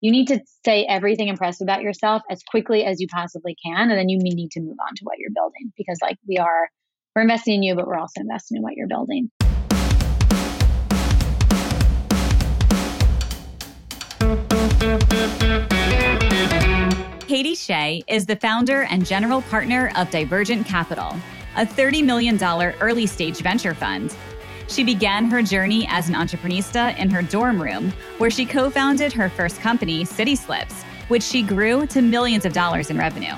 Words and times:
you 0.00 0.12
need 0.12 0.28
to 0.28 0.40
say 0.64 0.84
everything 0.84 1.26
impressive 1.28 1.64
about 1.64 1.82
yourself 1.82 2.22
as 2.30 2.42
quickly 2.44 2.84
as 2.84 3.00
you 3.00 3.08
possibly 3.08 3.56
can. 3.64 3.90
And 3.90 3.98
then 3.98 4.08
you 4.08 4.18
need 4.18 4.50
to 4.52 4.60
move 4.60 4.76
on 4.86 4.94
to 4.94 5.04
what 5.04 5.18
you're 5.18 5.32
building 5.34 5.72
because, 5.76 5.98
like, 6.00 6.16
we 6.28 6.38
are, 6.38 6.68
we're 7.16 7.22
investing 7.22 7.54
in 7.54 7.62
you, 7.64 7.74
but 7.74 7.86
we're 7.86 7.98
also 7.98 8.20
investing 8.20 8.58
in 8.58 8.62
what 8.62 8.74
you're 8.74 8.86
building. 8.86 9.30
Katie 17.26 17.54
Shea 17.56 18.02
is 18.06 18.26
the 18.26 18.36
founder 18.36 18.82
and 18.82 19.04
general 19.04 19.42
partner 19.42 19.90
of 19.96 20.10
Divergent 20.10 20.64
Capital, 20.66 21.16
a 21.56 21.66
$30 21.66 22.04
million 22.04 22.42
early 22.80 23.06
stage 23.06 23.38
venture 23.38 23.74
fund. 23.74 24.14
She 24.68 24.84
began 24.84 25.30
her 25.30 25.42
journey 25.42 25.86
as 25.88 26.08
an 26.08 26.14
entreprenista 26.14 26.96
in 26.98 27.08
her 27.10 27.22
dorm 27.22 27.60
room, 27.60 27.92
where 28.18 28.30
she 28.30 28.44
co 28.44 28.68
founded 28.68 29.12
her 29.14 29.30
first 29.30 29.60
company, 29.60 30.04
City 30.04 30.36
Slips, 30.36 30.82
which 31.08 31.22
she 31.22 31.42
grew 31.42 31.86
to 31.86 32.02
millions 32.02 32.44
of 32.44 32.52
dollars 32.52 32.90
in 32.90 32.98
revenue. 32.98 33.34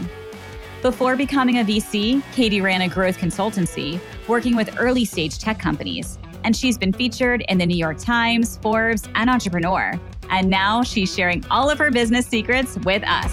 Before 0.83 1.15
becoming 1.15 1.59
a 1.59 1.65
VC, 1.65 2.23
Katie 2.33 2.61
ran 2.61 2.81
a 2.81 2.89
growth 2.89 3.19
consultancy, 3.19 4.01
working 4.27 4.57
with 4.57 4.75
early 4.79 5.05
stage 5.05 5.39
tech 5.39 5.59
companies. 5.59 6.19
And 6.43 6.57
she's 6.57 6.79
been 6.79 6.93
featured 6.93 7.45
in 7.49 7.59
the 7.59 7.67
New 7.67 7.77
York 7.77 7.99
Times, 7.99 8.57
Forbes, 8.57 9.09
and 9.15 9.31
Entrepreneur. 9.31 10.01
And 10.31 10.49
now 10.49 10.83
she's 10.83 11.15
sharing 11.15 11.45
all 11.51 11.71
of 11.71 11.79
her 11.79 11.91
business 11.91 12.27
secrets 12.27 12.77
with 12.79 13.05
us. 13.07 13.31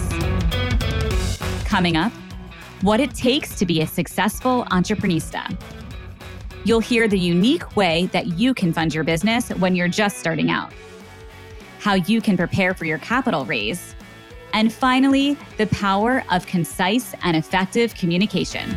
Coming 1.64 1.96
up, 1.96 2.12
what 2.82 3.00
it 3.00 3.14
takes 3.14 3.58
to 3.58 3.66
be 3.66 3.80
a 3.80 3.86
successful 3.86 4.66
entreprenista. 4.66 5.58
You'll 6.64 6.80
hear 6.80 7.08
the 7.08 7.18
unique 7.18 7.76
way 7.76 8.06
that 8.06 8.26
you 8.38 8.52
can 8.52 8.72
fund 8.72 8.92
your 8.92 9.04
business 9.04 9.50
when 9.50 9.76
you're 9.76 9.88
just 9.88 10.18
starting 10.18 10.50
out, 10.50 10.72
how 11.78 11.94
you 11.94 12.20
can 12.20 12.36
prepare 12.36 12.74
for 12.74 12.84
your 12.84 12.98
capital 12.98 13.44
raise, 13.44 13.94
and 14.52 14.72
finally, 14.72 15.36
the 15.56 15.66
power 15.68 16.24
of 16.30 16.46
concise 16.46 17.14
and 17.22 17.36
effective 17.36 17.94
communication. 17.94 18.76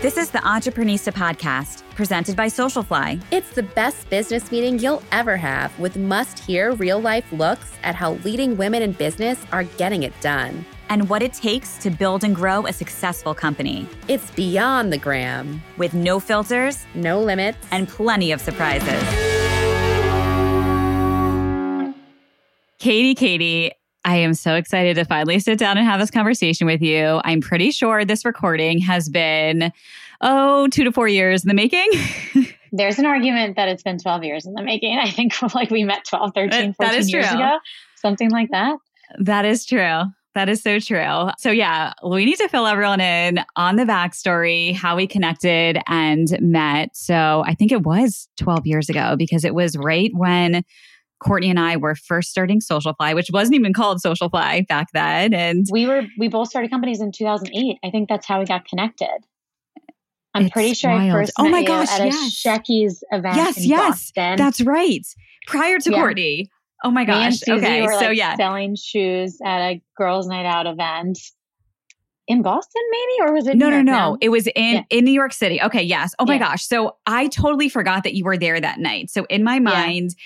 This 0.00 0.16
is 0.16 0.30
the 0.30 0.38
Entreprenista 0.38 1.12
podcast 1.12 1.82
presented 1.94 2.36
by 2.36 2.46
Socialfly. 2.46 3.20
It's 3.30 3.50
the 3.50 3.64
best 3.64 4.08
business 4.08 4.50
meeting 4.50 4.78
you'll 4.78 5.02
ever 5.12 5.36
have 5.36 5.76
with 5.78 5.96
must 5.96 6.38
hear 6.38 6.72
real 6.74 7.00
life 7.00 7.30
looks 7.32 7.72
at 7.82 7.94
how 7.94 8.12
leading 8.24 8.56
women 8.56 8.82
in 8.82 8.92
business 8.92 9.44
are 9.50 9.64
getting 9.64 10.04
it 10.04 10.18
done 10.20 10.64
and 10.88 11.08
what 11.08 11.22
it 11.22 11.32
takes 11.32 11.78
to 11.78 11.90
build 11.90 12.24
and 12.24 12.34
grow 12.34 12.66
a 12.66 12.72
successful 12.72 13.34
company. 13.34 13.86
It's 14.08 14.30
beyond 14.32 14.92
the 14.92 14.98
gram, 14.98 15.62
with 15.76 15.94
no 15.94 16.20
filters, 16.20 16.86
no 16.94 17.20
limits, 17.20 17.58
and 17.70 17.88
plenty 17.88 18.32
of 18.32 18.40
surprises. 18.40 19.02
Katie, 22.78 23.14
Katie, 23.14 23.72
I 24.04 24.16
am 24.16 24.34
so 24.34 24.54
excited 24.54 24.94
to 24.96 25.04
finally 25.04 25.38
sit 25.40 25.58
down 25.58 25.76
and 25.76 25.86
have 25.86 26.00
this 26.00 26.10
conversation 26.10 26.66
with 26.66 26.80
you. 26.80 27.20
I'm 27.24 27.40
pretty 27.40 27.72
sure 27.72 28.04
this 28.04 28.24
recording 28.24 28.78
has 28.80 29.08
been, 29.08 29.72
oh, 30.20 30.68
two 30.68 30.84
to 30.84 30.92
four 30.92 31.08
years 31.08 31.44
in 31.44 31.48
the 31.48 31.54
making. 31.54 31.90
There's 32.72 32.98
an 32.98 33.06
argument 33.06 33.56
that 33.56 33.68
it's 33.68 33.82
been 33.82 33.98
12 33.98 34.24
years 34.24 34.46
in 34.46 34.54
the 34.54 34.62
making. 34.62 34.98
I 34.98 35.10
think 35.10 35.34
like 35.54 35.70
we 35.70 35.84
met 35.84 36.04
12, 36.04 36.32
13, 36.34 36.74
14 36.74 37.08
years 37.08 37.28
true. 37.28 37.36
ago, 37.36 37.58
something 37.96 38.30
like 38.30 38.50
that. 38.50 38.78
That 39.18 39.44
is 39.44 39.66
true. 39.66 40.04
That 40.38 40.48
is 40.48 40.62
so 40.62 40.78
true. 40.78 41.30
So, 41.36 41.50
yeah, 41.50 41.94
we 42.08 42.24
need 42.24 42.36
to 42.36 42.48
fill 42.48 42.68
everyone 42.68 43.00
in 43.00 43.40
on 43.56 43.74
the 43.74 43.82
backstory, 43.82 44.72
how 44.72 44.94
we 44.94 45.08
connected 45.08 45.78
and 45.88 46.28
met. 46.40 46.90
So, 46.96 47.42
I 47.44 47.54
think 47.54 47.72
it 47.72 47.82
was 47.82 48.28
12 48.36 48.64
years 48.64 48.88
ago 48.88 49.16
because 49.18 49.44
it 49.44 49.52
was 49.52 49.76
right 49.76 50.12
when 50.14 50.62
Courtney 51.18 51.50
and 51.50 51.58
I 51.58 51.76
were 51.76 51.96
first 51.96 52.30
starting 52.30 52.60
Socialfly, 52.60 53.16
which 53.16 53.30
wasn't 53.32 53.56
even 53.56 53.72
called 53.72 53.98
Socialfly 54.00 54.68
back 54.68 54.92
then. 54.94 55.34
And 55.34 55.66
we 55.72 55.88
were, 55.88 56.02
we 56.18 56.28
both 56.28 56.50
started 56.50 56.70
companies 56.70 57.00
in 57.00 57.10
2008. 57.10 57.78
I 57.82 57.90
think 57.90 58.08
that's 58.08 58.24
how 58.24 58.38
we 58.38 58.44
got 58.44 58.64
connected. 58.64 59.18
I'm 60.34 60.44
it's 60.44 60.52
pretty 60.52 60.74
sure 60.74 60.92
wild. 60.92 61.10
I 61.10 61.12
first 61.14 61.32
oh 61.36 61.48
my 61.48 61.64
gosh, 61.64 61.90
at 61.90 62.06
yes. 62.06 62.44
a 62.44 62.48
Shecky's 62.48 63.02
event. 63.10 63.34
Yes, 63.34 63.66
yes, 63.66 64.12
Boston. 64.12 64.36
that's 64.36 64.60
right. 64.60 65.04
Prior 65.48 65.80
to 65.80 65.90
yeah. 65.90 65.96
Courtney, 65.96 66.48
Oh 66.84 66.90
my 66.90 67.04
gosh. 67.04 67.40
okay. 67.48 67.82
Were, 67.82 67.92
so 67.98 68.10
yeah. 68.10 68.36
Selling 68.36 68.76
shoes 68.76 69.38
at 69.44 69.60
a 69.60 69.82
girls' 69.96 70.28
night 70.28 70.46
out 70.46 70.66
event 70.66 71.18
in 72.28 72.42
Boston, 72.42 72.82
maybe, 72.90 73.28
or 73.28 73.34
was 73.34 73.46
it? 73.46 73.56
No, 73.56 73.70
no, 73.70 73.82
no. 73.82 74.18
It 74.20 74.28
was 74.28 74.46
in 74.48 74.74
yeah. 74.74 74.82
in 74.90 75.04
New 75.04 75.12
York 75.12 75.32
City. 75.32 75.60
Okay, 75.60 75.82
yes. 75.82 76.14
Oh 76.18 76.26
my 76.26 76.34
yeah. 76.34 76.40
gosh. 76.40 76.64
So 76.64 76.96
I 77.06 77.28
totally 77.28 77.68
forgot 77.68 78.04
that 78.04 78.14
you 78.14 78.24
were 78.24 78.36
there 78.36 78.60
that 78.60 78.78
night. 78.78 79.10
So 79.10 79.24
in 79.24 79.42
my 79.42 79.58
mind. 79.58 80.10
Yeah. 80.10 80.24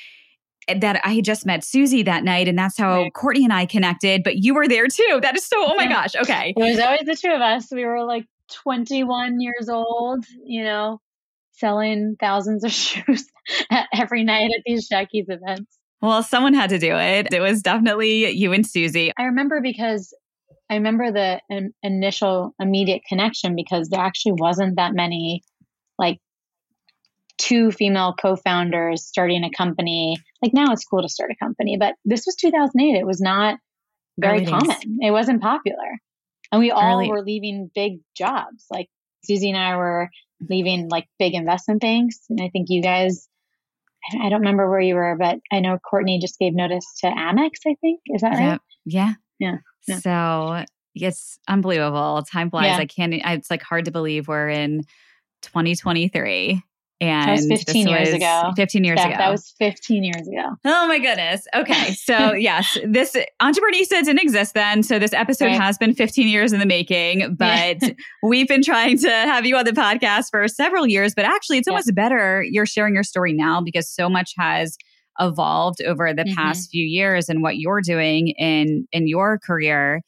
That 0.78 1.00
I 1.02 1.14
had 1.14 1.24
just 1.24 1.44
met 1.44 1.64
Susie 1.64 2.04
that 2.04 2.22
night, 2.22 2.46
and 2.46 2.56
that's 2.56 2.78
how 2.78 3.02
right. 3.02 3.12
Courtney 3.12 3.42
and 3.42 3.52
I 3.52 3.66
connected. 3.66 4.22
But 4.22 4.36
you 4.36 4.54
were 4.54 4.68
there 4.68 4.86
too. 4.86 5.18
That 5.20 5.34
is 5.34 5.44
so. 5.44 5.56
Oh 5.58 5.74
my 5.74 5.88
gosh. 5.88 6.14
Okay. 6.14 6.54
It 6.56 6.60
was 6.60 6.78
always 6.78 7.00
the 7.04 7.16
two 7.16 7.34
of 7.34 7.40
us. 7.40 7.66
We 7.72 7.84
were 7.84 8.04
like 8.04 8.26
21 8.52 9.40
years 9.40 9.68
old. 9.68 10.24
You 10.44 10.62
know, 10.62 11.00
selling 11.50 12.14
thousands 12.20 12.62
of 12.62 12.70
shoes 12.72 13.26
every 13.92 14.22
night 14.22 14.52
at 14.56 14.62
these 14.64 14.88
Shecky's 14.88 15.28
events. 15.28 15.76
Well, 16.02 16.22
someone 16.24 16.52
had 16.52 16.70
to 16.70 16.78
do 16.78 16.96
it. 16.96 17.32
It 17.32 17.40
was 17.40 17.62
definitely 17.62 18.32
you 18.32 18.52
and 18.52 18.66
Susie. 18.66 19.12
I 19.16 19.24
remember 19.24 19.60
because 19.62 20.12
I 20.68 20.74
remember 20.74 21.12
the 21.12 21.40
in, 21.48 21.72
initial 21.82 22.54
immediate 22.58 23.02
connection 23.08 23.54
because 23.54 23.88
there 23.88 24.00
actually 24.00 24.32
wasn't 24.32 24.76
that 24.76 24.94
many 24.94 25.42
like 25.98 26.18
two 27.38 27.70
female 27.70 28.14
co-founders 28.20 29.04
starting 29.06 29.44
a 29.44 29.50
company. 29.50 30.16
Like 30.42 30.52
now 30.52 30.72
it's 30.72 30.84
cool 30.84 31.02
to 31.02 31.08
start 31.08 31.30
a 31.30 31.36
company, 31.36 31.76
but 31.78 31.94
this 32.04 32.24
was 32.26 32.34
2008. 32.34 32.98
It 32.98 33.06
was 33.06 33.20
not 33.20 33.58
very 34.18 34.38
Early 34.38 34.46
common. 34.46 34.68
Days. 34.68 34.98
It 35.02 35.10
wasn't 35.12 35.40
popular. 35.40 35.98
And 36.50 36.60
we 36.60 36.70
all 36.72 36.96
Early. 36.96 37.08
were 37.08 37.22
leaving 37.22 37.70
big 37.74 38.00
jobs. 38.16 38.66
Like 38.70 38.88
Susie 39.24 39.50
and 39.50 39.58
I 39.58 39.76
were 39.76 40.10
leaving 40.48 40.88
like 40.88 41.06
big 41.18 41.34
investment 41.34 41.80
banks. 41.80 42.18
And 42.28 42.40
I 42.40 42.48
think 42.48 42.66
you 42.70 42.82
guys 42.82 43.28
I 44.20 44.28
don't 44.28 44.40
remember 44.40 44.68
where 44.68 44.80
you 44.80 44.94
were, 44.94 45.16
but 45.18 45.38
I 45.52 45.60
know 45.60 45.78
Courtney 45.78 46.18
just 46.20 46.38
gave 46.38 46.54
notice 46.54 46.84
to 47.00 47.06
Amex, 47.06 47.50
I 47.66 47.76
think. 47.80 48.00
Is 48.06 48.22
that 48.22 48.38
right? 48.38 48.60
Yeah. 48.84 49.14
Yeah. 49.38 49.58
yeah. 49.86 49.98
So 49.98 50.64
it's 50.94 51.38
unbelievable. 51.48 52.22
Time 52.30 52.50
flies. 52.50 52.66
Yeah. 52.66 52.78
I 52.78 52.86
can't, 52.86 53.14
it's 53.14 53.50
like 53.50 53.62
hard 53.62 53.84
to 53.86 53.90
believe 53.90 54.28
we're 54.28 54.48
in 54.48 54.82
2023 55.42 56.62
and 57.02 57.28
that 57.28 57.50
was 57.50 57.64
15 57.64 57.88
years 57.88 58.12
ago. 58.12 58.52
15 58.54 58.84
years 58.84 58.96
that, 58.96 59.08
ago. 59.08 59.16
That 59.18 59.30
was 59.30 59.54
15 59.58 60.04
years 60.04 60.28
ago. 60.28 60.56
Oh 60.64 60.86
my 60.86 60.98
goodness. 60.98 61.46
Okay. 61.54 61.94
So, 61.94 62.32
yes, 62.34 62.78
this 62.86 63.16
Entreprenista 63.40 64.04
didn't 64.04 64.20
exist 64.20 64.54
then. 64.54 64.82
So, 64.82 64.98
this 64.98 65.12
episode 65.12 65.46
right. 65.46 65.60
has 65.60 65.78
been 65.78 65.94
15 65.94 66.28
years 66.28 66.52
in 66.52 66.60
the 66.60 66.66
making, 66.66 67.34
but 67.38 67.78
we've 68.22 68.46
been 68.46 68.62
trying 68.62 68.98
to 68.98 69.10
have 69.10 69.44
you 69.44 69.56
on 69.56 69.64
the 69.64 69.72
podcast 69.72 70.26
for 70.30 70.46
several 70.46 70.86
years. 70.86 71.14
But 71.14 71.24
actually, 71.24 71.58
it's 71.58 71.66
yeah. 71.66 71.72
almost 71.72 71.92
better 71.94 72.44
you're 72.48 72.66
sharing 72.66 72.94
your 72.94 73.02
story 73.02 73.32
now 73.32 73.60
because 73.60 73.90
so 73.90 74.08
much 74.08 74.34
has 74.38 74.76
evolved 75.18 75.82
over 75.82 76.14
the 76.14 76.22
mm-hmm. 76.22 76.34
past 76.34 76.70
few 76.70 76.84
years 76.84 77.28
and 77.28 77.42
what 77.42 77.58
you're 77.58 77.82
doing 77.82 78.28
in 78.38 78.86
in 78.92 79.08
your 79.08 79.40
career. 79.40 80.02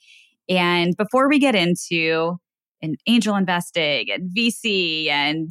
And 0.49 0.97
before 0.97 1.28
we 1.28 1.38
get 1.38 1.54
into 1.54 2.38
an 2.83 2.97
angel 3.06 3.34
investing 3.34 4.10
and 4.10 4.31
VC 4.37 5.09
and 5.09 5.50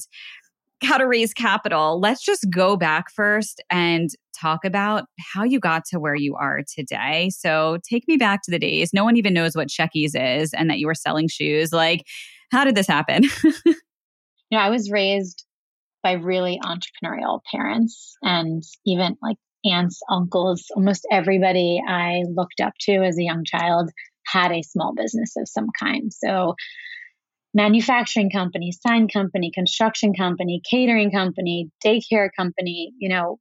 how 0.84 0.98
to 0.98 1.08
raise 1.08 1.34
capital, 1.34 2.00
let's 2.00 2.24
just 2.24 2.48
go 2.50 2.76
back 2.76 3.12
first 3.12 3.62
and 3.70 4.10
talk 4.40 4.66
about 4.66 5.06
how 5.34 5.44
you 5.44 5.60
got 5.60 5.86
to 5.86 6.00
where 6.00 6.16
you 6.16 6.36
are 6.36 6.62
today. 6.76 7.30
So 7.30 7.78
take 7.88 8.08
me 8.08 8.18
back 8.18 8.42
to 8.44 8.52
the 8.52 8.60
days. 8.60 8.92
No 8.94 9.04
one 9.04 9.18
even 9.18 9.34
knows 9.34 9.56
what 9.56 9.70
Shecky's 9.70 10.16
is 10.16 10.54
and 10.54 10.70
that 10.70 10.80
you 10.80 10.88
were 10.88 10.96
selling 10.96 11.28
shoes. 11.28 11.72
Like, 11.72 12.04
how 12.52 12.64
did 12.64 12.76
this 12.76 12.88
happen? 12.88 13.24
you 13.44 13.76
know, 14.52 14.60
I 14.60 14.70
was 14.70 14.92
raised 14.92 15.46
by 16.02 16.14
really 16.14 16.60
entrepreneurial 16.64 17.40
parents 17.52 18.16
and 18.22 18.62
even 18.86 19.16
like 19.22 19.38
aunts, 19.66 20.02
uncles, 20.10 20.66
almost 20.76 21.08
everybody 21.12 21.82
I 21.88 22.24
looked 22.36 22.60
up 22.62 22.74
to 22.82 22.94
as 22.96 23.18
a 23.18 23.24
young 23.24 23.46
child 23.46 23.90
had 24.26 24.52
a 24.52 24.62
small 24.62 24.94
business 24.94 25.34
of 25.38 25.48
some 25.48 25.68
kind. 25.80 26.12
So 26.14 26.56
manufacturing 27.54 28.32
company, 28.32 28.72
sign 28.72 29.08
company, 29.08 29.52
construction 29.54 30.14
company, 30.14 30.62
catering 30.70 31.12
company, 31.12 31.70
daycare 31.86 32.30
company, 32.36 32.94
you 32.98 33.10
know, 33.10 33.40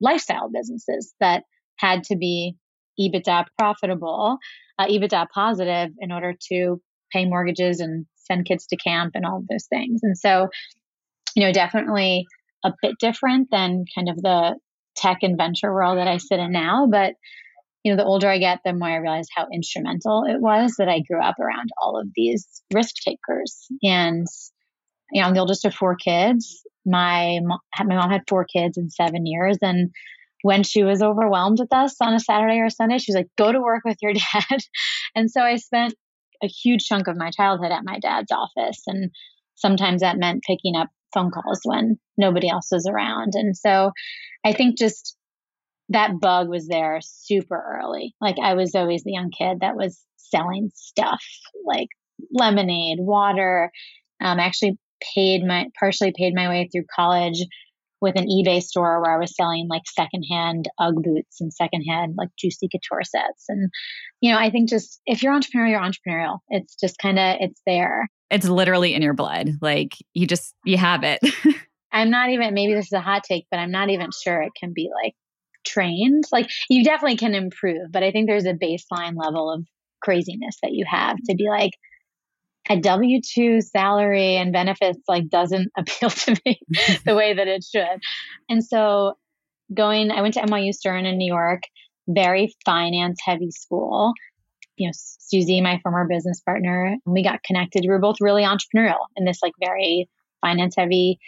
lifestyle 0.00 0.50
businesses 0.52 1.14
that 1.20 1.44
had 1.76 2.04
to 2.04 2.16
be 2.16 2.54
EBITDA 3.00 3.46
profitable, 3.58 4.38
uh, 4.78 4.86
EBITDA 4.86 5.26
positive 5.32 5.90
in 6.00 6.12
order 6.12 6.34
to 6.50 6.80
pay 7.12 7.24
mortgages 7.24 7.80
and 7.80 8.06
send 8.16 8.44
kids 8.44 8.66
to 8.66 8.76
camp 8.76 9.12
and 9.14 9.24
all 9.24 9.38
of 9.38 9.48
those 9.48 9.66
things. 9.66 10.00
And 10.02 10.16
so, 10.16 10.48
you 11.34 11.44
know, 11.44 11.52
definitely 11.52 12.26
a 12.64 12.72
bit 12.82 12.96
different 12.98 13.48
than 13.50 13.84
kind 13.94 14.08
of 14.08 14.16
the 14.16 14.56
tech 14.96 15.18
and 15.22 15.38
venture 15.38 15.72
world 15.72 15.98
that 15.98 16.08
I 16.08 16.18
sit 16.18 16.40
in 16.40 16.52
now, 16.52 16.86
but 16.90 17.14
you 17.84 17.92
know, 17.92 17.96
the 17.96 18.04
older 18.04 18.28
I 18.28 18.38
get, 18.38 18.60
the 18.64 18.72
more 18.72 18.88
I 18.88 18.96
realize 18.96 19.28
how 19.34 19.46
instrumental 19.52 20.24
it 20.24 20.40
was 20.40 20.74
that 20.78 20.88
I 20.88 21.00
grew 21.00 21.22
up 21.22 21.38
around 21.38 21.70
all 21.80 21.98
of 21.98 22.08
these 22.14 22.62
risk 22.72 22.96
takers. 23.04 23.66
And, 23.82 24.26
you 25.12 25.20
know, 25.20 25.28
I'm 25.28 25.34
the 25.34 25.40
oldest 25.40 25.64
of 25.64 25.74
four 25.74 25.94
kids. 25.94 26.62
My 26.84 27.38
mom, 27.42 27.58
my 27.86 27.96
mom 27.96 28.10
had 28.10 28.22
four 28.28 28.44
kids 28.44 28.76
in 28.76 28.90
seven 28.90 29.26
years. 29.26 29.58
And 29.62 29.90
when 30.42 30.62
she 30.62 30.82
was 30.82 31.02
overwhelmed 31.02 31.58
with 31.60 31.72
us 31.72 31.96
on 32.00 32.14
a 32.14 32.20
Saturday 32.20 32.58
or 32.58 32.66
a 32.66 32.70
Sunday, 32.70 32.98
she 32.98 33.12
was 33.12 33.16
like, 33.16 33.30
go 33.36 33.52
to 33.52 33.60
work 33.60 33.82
with 33.84 33.98
your 34.02 34.12
dad. 34.32 34.58
and 35.14 35.30
so 35.30 35.40
I 35.40 35.56
spent 35.56 35.94
a 36.42 36.46
huge 36.46 36.84
chunk 36.84 37.08
of 37.08 37.16
my 37.16 37.30
childhood 37.30 37.72
at 37.72 37.84
my 37.84 37.98
dad's 37.98 38.32
office. 38.32 38.82
And 38.86 39.10
sometimes 39.54 40.02
that 40.02 40.18
meant 40.18 40.44
picking 40.44 40.76
up 40.76 40.88
phone 41.12 41.30
calls 41.30 41.60
when 41.64 41.98
nobody 42.16 42.48
else 42.48 42.68
was 42.70 42.86
around. 42.86 43.32
And 43.34 43.56
so 43.56 43.92
I 44.44 44.52
think 44.52 44.78
just 44.78 45.16
that 45.90 46.20
bug 46.20 46.48
was 46.48 46.68
there 46.68 47.00
super 47.02 47.80
early. 47.80 48.14
Like 48.20 48.36
I 48.42 48.54
was 48.54 48.74
always 48.74 49.04
the 49.04 49.12
young 49.12 49.30
kid 49.30 49.58
that 49.60 49.76
was 49.76 50.04
selling 50.16 50.70
stuff 50.74 51.22
like 51.64 51.88
lemonade, 52.32 52.98
water. 53.00 53.70
Um, 54.20 54.38
I 54.38 54.44
actually 54.44 54.78
paid 55.14 55.44
my 55.44 55.66
partially 55.78 56.12
paid 56.16 56.34
my 56.34 56.48
way 56.48 56.68
through 56.72 56.84
college 56.94 57.44
with 58.00 58.16
an 58.16 58.26
eBay 58.26 58.62
store 58.62 59.00
where 59.00 59.12
I 59.12 59.18
was 59.18 59.34
selling 59.34 59.66
like 59.68 59.82
secondhand 59.86 60.68
UGG 60.78 61.02
boots 61.02 61.40
and 61.40 61.52
secondhand 61.52 62.14
like 62.16 62.28
juicy 62.38 62.68
couture 62.68 63.02
sets. 63.02 63.44
And, 63.48 63.70
you 64.20 64.32
know, 64.32 64.38
I 64.38 64.50
think 64.50 64.68
just 64.68 65.00
if 65.06 65.22
you're 65.22 65.32
entrepreneurial, 65.32 65.70
you're 65.70 65.80
entrepreneurial. 65.80 66.38
It's 66.48 66.76
just 66.76 66.98
kind 66.98 67.18
of, 67.18 67.36
it's 67.40 67.60
there. 67.66 68.08
It's 68.30 68.46
literally 68.46 68.94
in 68.94 69.02
your 69.02 69.14
blood. 69.14 69.50
Like 69.60 69.96
you 70.14 70.26
just, 70.26 70.54
you 70.64 70.76
have 70.76 71.02
it. 71.02 71.20
I'm 71.92 72.10
not 72.10 72.30
even, 72.30 72.54
maybe 72.54 72.74
this 72.74 72.86
is 72.86 72.92
a 72.92 73.00
hot 73.00 73.24
take, 73.24 73.46
but 73.50 73.58
I'm 73.58 73.72
not 73.72 73.90
even 73.90 74.10
sure 74.22 74.40
it 74.42 74.52
can 74.58 74.72
be 74.72 74.90
like 75.02 75.14
trained. 75.66 76.24
Like 76.32 76.48
you 76.68 76.84
definitely 76.84 77.16
can 77.16 77.34
improve, 77.34 77.90
but 77.90 78.02
I 78.02 78.10
think 78.10 78.28
there's 78.28 78.46
a 78.46 78.54
baseline 78.54 79.16
level 79.16 79.52
of 79.52 79.64
craziness 80.02 80.56
that 80.62 80.72
you 80.72 80.84
have 80.88 81.16
to 81.28 81.34
be 81.34 81.48
like, 81.48 81.72
a 82.70 82.78
W 82.78 83.20
2 83.22 83.60
salary 83.62 84.36
and 84.36 84.52
benefits 84.52 85.00
like 85.08 85.28
doesn't 85.28 85.70
appeal 85.78 86.10
to 86.10 86.36
me 86.44 86.60
the 87.06 87.14
way 87.14 87.34
that 87.34 87.48
it 87.48 87.64
should. 87.64 88.00
And 88.48 88.64
so 88.64 89.14
going, 89.72 90.10
I 90.10 90.22
went 90.22 90.34
to 90.34 90.40
NYU 90.40 90.72
Stern 90.72 91.06
in 91.06 91.18
New 91.18 91.32
York, 91.32 91.62
very 92.06 92.54
finance 92.64 93.20
heavy 93.24 93.50
school. 93.50 94.12
You 94.76 94.88
know, 94.88 94.92
Susie, 94.94 95.60
my 95.60 95.80
former 95.82 96.06
business 96.08 96.40
partner, 96.40 96.96
we 97.04 97.24
got 97.24 97.42
connected. 97.42 97.82
We 97.82 97.88
were 97.88 97.98
both 97.98 98.16
really 98.20 98.44
entrepreneurial 98.44 99.06
in 99.16 99.24
this 99.24 99.40
like 99.42 99.52
very 99.60 100.08
finance 100.40 100.74
heavy 100.76 101.18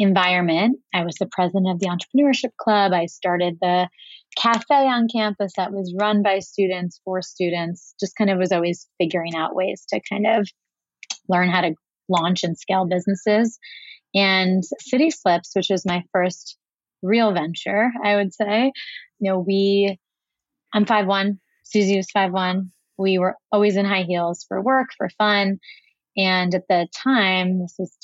environment. 0.00 0.78
I 0.94 1.04
was 1.04 1.16
the 1.16 1.28
president 1.30 1.68
of 1.68 1.78
the 1.78 1.88
entrepreneurship 1.88 2.56
club. 2.58 2.92
I 2.92 3.06
started 3.06 3.58
the 3.60 3.88
cafe 4.36 4.86
on 4.86 5.08
campus 5.12 5.52
that 5.56 5.72
was 5.72 5.94
run 5.98 6.22
by 6.22 6.38
students 6.38 7.00
for 7.04 7.20
students. 7.22 7.94
Just 8.00 8.16
kind 8.16 8.30
of 8.30 8.38
was 8.38 8.52
always 8.52 8.88
figuring 8.98 9.36
out 9.36 9.54
ways 9.54 9.84
to 9.90 10.00
kind 10.08 10.26
of 10.26 10.48
learn 11.28 11.50
how 11.50 11.60
to 11.60 11.74
launch 12.08 12.44
and 12.44 12.58
scale 12.58 12.86
businesses. 12.86 13.58
And 14.14 14.64
City 14.80 15.10
Slips, 15.10 15.50
which 15.54 15.68
was 15.70 15.86
my 15.86 16.02
first 16.12 16.56
real 17.02 17.32
venture, 17.32 17.90
I 18.04 18.16
would 18.16 18.32
say, 18.34 18.72
you 19.18 19.30
know, 19.30 19.38
we, 19.38 19.98
I'm 20.72 20.86
five 20.86 21.06
one. 21.06 21.40
Susie 21.64 21.96
was 21.96 22.10
five 22.10 22.32
one. 22.32 22.72
We 22.98 23.18
were 23.18 23.36
always 23.52 23.76
in 23.76 23.84
high 23.84 24.02
heels 24.02 24.44
for 24.48 24.60
work, 24.60 24.88
for 24.96 25.08
fun. 25.10 25.58
And 26.16 26.54
at 26.54 26.64
the 26.68 26.88
time, 27.04 27.60
this 27.60 27.74
was 27.78 27.96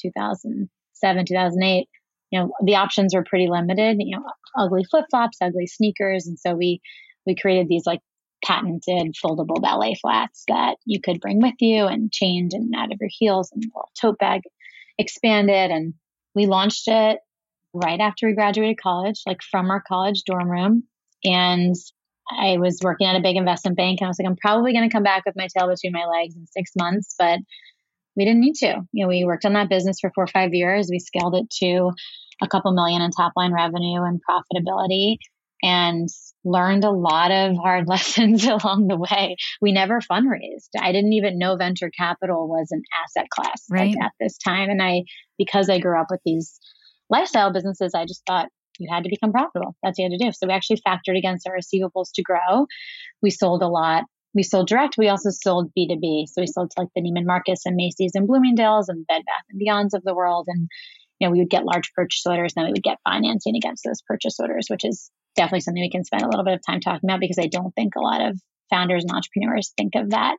2007, 1.02 1.26
2008, 1.26 1.88
you 2.30 2.40
know, 2.40 2.52
the 2.64 2.76
options 2.76 3.14
were 3.14 3.24
pretty 3.24 3.48
limited, 3.48 3.96
you 4.00 4.16
know, 4.16 4.24
ugly 4.56 4.84
flip 4.84 5.04
flops, 5.10 5.38
ugly 5.40 5.66
sneakers. 5.66 6.26
And 6.26 6.38
so 6.38 6.54
we, 6.54 6.80
we 7.26 7.34
created 7.34 7.68
these 7.68 7.86
like 7.86 8.00
patented 8.44 9.14
foldable 9.14 9.60
ballet 9.60 9.96
flats 10.00 10.44
that 10.48 10.76
you 10.84 11.00
could 11.00 11.20
bring 11.20 11.40
with 11.40 11.54
you 11.60 11.86
and 11.86 12.12
change 12.12 12.52
and 12.52 12.74
out 12.76 12.92
of 12.92 12.98
your 13.00 13.10
heels 13.10 13.50
and 13.52 13.64
little 13.64 13.90
tote 14.00 14.18
bag 14.18 14.42
expanded. 14.98 15.70
And 15.70 15.94
we 16.34 16.46
launched 16.46 16.84
it 16.86 17.18
right 17.72 18.00
after 18.00 18.26
we 18.26 18.34
graduated 18.34 18.80
college, 18.80 19.22
like 19.26 19.42
from 19.42 19.70
our 19.70 19.82
college 19.86 20.22
dorm 20.24 20.50
room. 20.50 20.84
And 21.24 21.74
I 22.30 22.58
was 22.58 22.80
working 22.82 23.06
at 23.06 23.16
a 23.16 23.22
big 23.22 23.36
investment 23.36 23.76
bank 23.76 24.00
and 24.00 24.06
I 24.06 24.08
was 24.08 24.18
like, 24.18 24.28
I'm 24.28 24.36
probably 24.36 24.72
going 24.72 24.88
to 24.88 24.92
come 24.92 25.02
back 25.02 25.24
with 25.24 25.36
my 25.36 25.48
tail 25.56 25.68
between 25.68 25.92
my 25.92 26.06
legs 26.06 26.34
in 26.34 26.46
six 26.46 26.72
months, 26.76 27.14
but 27.18 27.38
we 28.16 28.24
didn't 28.24 28.40
need 28.40 28.54
to. 28.56 28.82
You 28.92 29.04
know, 29.04 29.08
we 29.08 29.24
worked 29.24 29.44
on 29.44 29.52
that 29.52 29.68
business 29.68 29.98
for 30.00 30.10
four 30.14 30.24
or 30.24 30.28
five 30.28 30.54
years. 30.54 30.88
We 30.90 30.98
scaled 30.98 31.34
it 31.34 31.50
to 31.60 31.92
a 32.42 32.48
couple 32.48 32.72
million 32.72 33.02
in 33.02 33.10
top 33.10 33.32
line 33.36 33.52
revenue 33.52 34.02
and 34.02 34.20
profitability 34.28 35.16
and 35.62 36.08
learned 36.44 36.84
a 36.84 36.90
lot 36.90 37.30
of 37.30 37.56
hard 37.56 37.88
lessons 37.88 38.44
along 38.46 38.88
the 38.88 38.96
way. 38.96 39.36
We 39.60 39.72
never 39.72 40.00
fundraised. 40.00 40.70
I 40.78 40.92
didn't 40.92 41.14
even 41.14 41.38
know 41.38 41.56
venture 41.56 41.90
capital 41.90 42.48
was 42.48 42.68
an 42.70 42.82
asset 43.04 43.28
class 43.30 43.64
right. 43.70 43.94
like 43.94 44.04
at 44.04 44.12
this 44.20 44.36
time. 44.38 44.70
And 44.70 44.82
I, 44.82 45.04
because 45.38 45.68
I 45.68 45.78
grew 45.78 46.00
up 46.00 46.08
with 46.10 46.20
these 46.24 46.58
lifestyle 47.10 47.52
businesses, 47.52 47.92
I 47.94 48.04
just 48.04 48.22
thought 48.26 48.48
you 48.78 48.88
had 48.90 49.04
to 49.04 49.10
become 49.10 49.32
profitable. 49.32 49.74
That's 49.82 49.98
what 49.98 50.04
you 50.04 50.10
had 50.10 50.18
to 50.18 50.24
do. 50.26 50.32
So 50.32 50.46
we 50.46 50.52
actually 50.52 50.80
factored 50.86 51.16
against 51.16 51.48
our 51.48 51.56
receivables 51.56 52.10
to 52.14 52.22
grow. 52.22 52.66
We 53.22 53.30
sold 53.30 53.62
a 53.62 53.68
lot. 53.68 54.04
We 54.34 54.42
sold 54.42 54.68
direct. 54.68 54.96
We 54.98 55.08
also 55.08 55.30
sold 55.30 55.72
B2B. 55.76 56.26
So 56.28 56.42
we 56.42 56.46
sold 56.46 56.70
to 56.70 56.80
like 56.80 56.88
the 56.94 57.02
Neiman 57.02 57.26
Marcus 57.26 57.64
and 57.64 57.76
Macy's 57.76 58.12
and 58.14 58.26
Bloomingdale's 58.26 58.88
and 58.88 59.06
Bed 59.06 59.22
Bath 59.24 59.44
and 59.50 59.60
Beyonds 59.60 59.96
of 59.96 60.04
the 60.04 60.14
world. 60.14 60.46
And, 60.48 60.68
you 61.18 61.26
know, 61.26 61.32
we 61.32 61.38
would 61.38 61.50
get 61.50 61.64
large 61.64 61.92
purchase 61.94 62.24
orders. 62.26 62.52
And 62.54 62.62
then 62.62 62.66
we 62.70 62.76
would 62.76 62.82
get 62.82 62.98
financing 63.08 63.56
against 63.56 63.84
those 63.84 64.02
purchase 64.02 64.38
orders, 64.38 64.66
which 64.68 64.84
is 64.84 65.10
definitely 65.36 65.60
something 65.60 65.82
we 65.82 65.90
can 65.90 66.04
spend 66.04 66.22
a 66.22 66.28
little 66.28 66.44
bit 66.44 66.54
of 66.54 66.66
time 66.66 66.80
talking 66.80 67.08
about 67.08 67.20
because 67.20 67.38
I 67.38 67.46
don't 67.46 67.74
think 67.74 67.94
a 67.94 68.00
lot 68.00 68.20
of 68.20 68.38
founders 68.70 69.04
and 69.04 69.12
entrepreneurs 69.12 69.72
think 69.76 69.94
of 69.94 70.10
that 70.10 70.36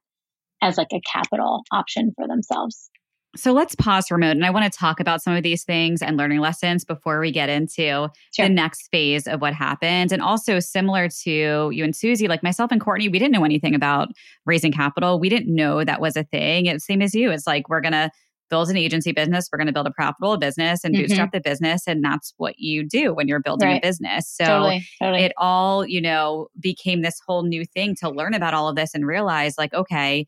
as 0.61 0.77
like 0.77 0.91
a 0.93 1.01
capital 1.01 1.63
option 1.71 2.11
for 2.15 2.27
themselves. 2.27 2.89
So 3.35 3.51
let's 3.51 3.75
pause 3.75 4.07
for 4.07 4.15
a 4.15 4.19
moment. 4.19 4.37
And 4.37 4.45
I 4.45 4.49
want 4.49 4.71
to 4.71 4.77
talk 4.77 4.99
about 4.99 5.21
some 5.21 5.35
of 5.35 5.43
these 5.43 5.63
things 5.63 6.01
and 6.01 6.17
learning 6.17 6.39
lessons 6.39 6.83
before 6.83 7.19
we 7.19 7.31
get 7.31 7.49
into 7.49 8.09
sure. 8.33 8.47
the 8.47 8.49
next 8.49 8.87
phase 8.89 9.27
of 9.27 9.41
what 9.41 9.53
happened. 9.53 10.11
And 10.11 10.21
also, 10.21 10.59
similar 10.59 11.09
to 11.23 11.69
you 11.71 11.83
and 11.83 11.95
Susie, 11.95 12.27
like 12.27 12.41
myself 12.41 12.71
and 12.71 12.81
Courtney, 12.81 13.09
we 13.09 13.19
didn't 13.19 13.33
know 13.33 13.45
anything 13.45 13.75
about 13.75 14.09
raising 14.45 14.71
capital. 14.71 15.19
We 15.19 15.29
didn't 15.29 15.53
know 15.53 15.83
that 15.83 16.01
was 16.01 16.15
a 16.15 16.23
thing. 16.23 16.65
It's 16.65 16.85
same 16.85 17.01
as 17.01 17.13
you. 17.13 17.29
It's 17.31 17.45
like 17.45 17.69
we're 17.69 17.81
going 17.81 17.91
to 17.91 18.09
build 18.49 18.69
an 18.69 18.77
agency 18.77 19.11
business. 19.11 19.49
We're 19.51 19.57
going 19.57 19.67
to 19.67 19.73
build 19.73 19.87
a 19.87 19.91
profitable 19.91 20.37
business 20.37 20.83
and 20.83 20.93
mm-hmm. 20.93 21.03
bootstrap 21.03 21.31
the 21.31 21.41
business. 21.41 21.83
And 21.87 22.03
that's 22.03 22.33
what 22.37 22.57
you 22.57 22.87
do 22.87 23.13
when 23.13 23.27
you're 23.27 23.41
building 23.41 23.67
right. 23.67 23.83
a 23.83 23.87
business. 23.87 24.29
So 24.29 24.45
totally, 24.45 24.87
totally. 25.01 25.23
it 25.23 25.33
all, 25.37 25.85
you 25.85 26.01
know, 26.01 26.47
became 26.59 27.01
this 27.01 27.19
whole 27.27 27.43
new 27.43 27.65
thing 27.65 27.95
to 27.95 28.09
learn 28.09 28.33
about 28.33 28.53
all 28.53 28.69
of 28.69 28.75
this 28.75 28.93
and 28.93 29.05
realize 29.05 29.57
like, 29.57 29.73
okay, 29.73 30.25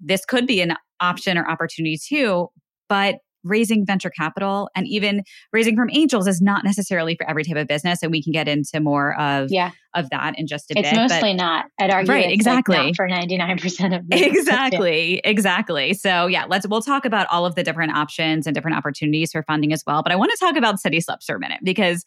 this 0.00 0.24
could 0.24 0.46
be 0.46 0.60
an 0.60 0.74
option 1.00 1.38
or 1.38 1.48
opportunity 1.48 1.98
too. 1.98 2.48
But 2.88 3.18
raising 3.44 3.86
venture 3.86 4.10
capital 4.10 4.68
and 4.74 4.86
even 4.86 5.22
raising 5.52 5.76
from 5.76 5.88
angels 5.92 6.26
is 6.26 6.40
not 6.40 6.64
necessarily 6.64 7.14
for 7.14 7.28
every 7.28 7.44
type 7.44 7.56
of 7.56 7.66
business 7.66 8.02
and 8.02 8.10
we 8.10 8.22
can 8.22 8.32
get 8.32 8.48
into 8.48 8.80
more 8.80 9.18
of 9.18 9.50
yeah. 9.50 9.70
of 9.94 10.10
that 10.10 10.38
in 10.38 10.46
just 10.46 10.70
a 10.70 10.78
it's 10.78 10.90
bit 10.90 10.98
it's 10.98 11.12
mostly 11.12 11.34
not 11.34 11.66
i'd 11.80 11.90
argue 11.90 12.12
right 12.12 12.30
exactly 12.30 12.76
like 12.76 12.96
for 12.96 13.08
99% 13.08 13.96
of 13.96 14.04
exactly 14.10 15.20
exactly 15.24 15.94
so 15.94 16.26
yeah 16.26 16.44
let's 16.48 16.66
we'll 16.66 16.82
talk 16.82 17.04
about 17.04 17.26
all 17.28 17.46
of 17.46 17.54
the 17.54 17.62
different 17.62 17.96
options 17.96 18.46
and 18.46 18.54
different 18.54 18.76
opportunities 18.76 19.32
for 19.32 19.42
funding 19.44 19.72
as 19.72 19.82
well 19.86 20.02
but 20.02 20.12
i 20.12 20.16
want 20.16 20.30
to 20.32 20.36
talk 20.38 20.56
about 20.56 20.80
city 20.80 21.00
slips 21.00 21.26
for 21.26 21.36
a 21.36 21.40
minute 21.40 21.60
because 21.62 22.04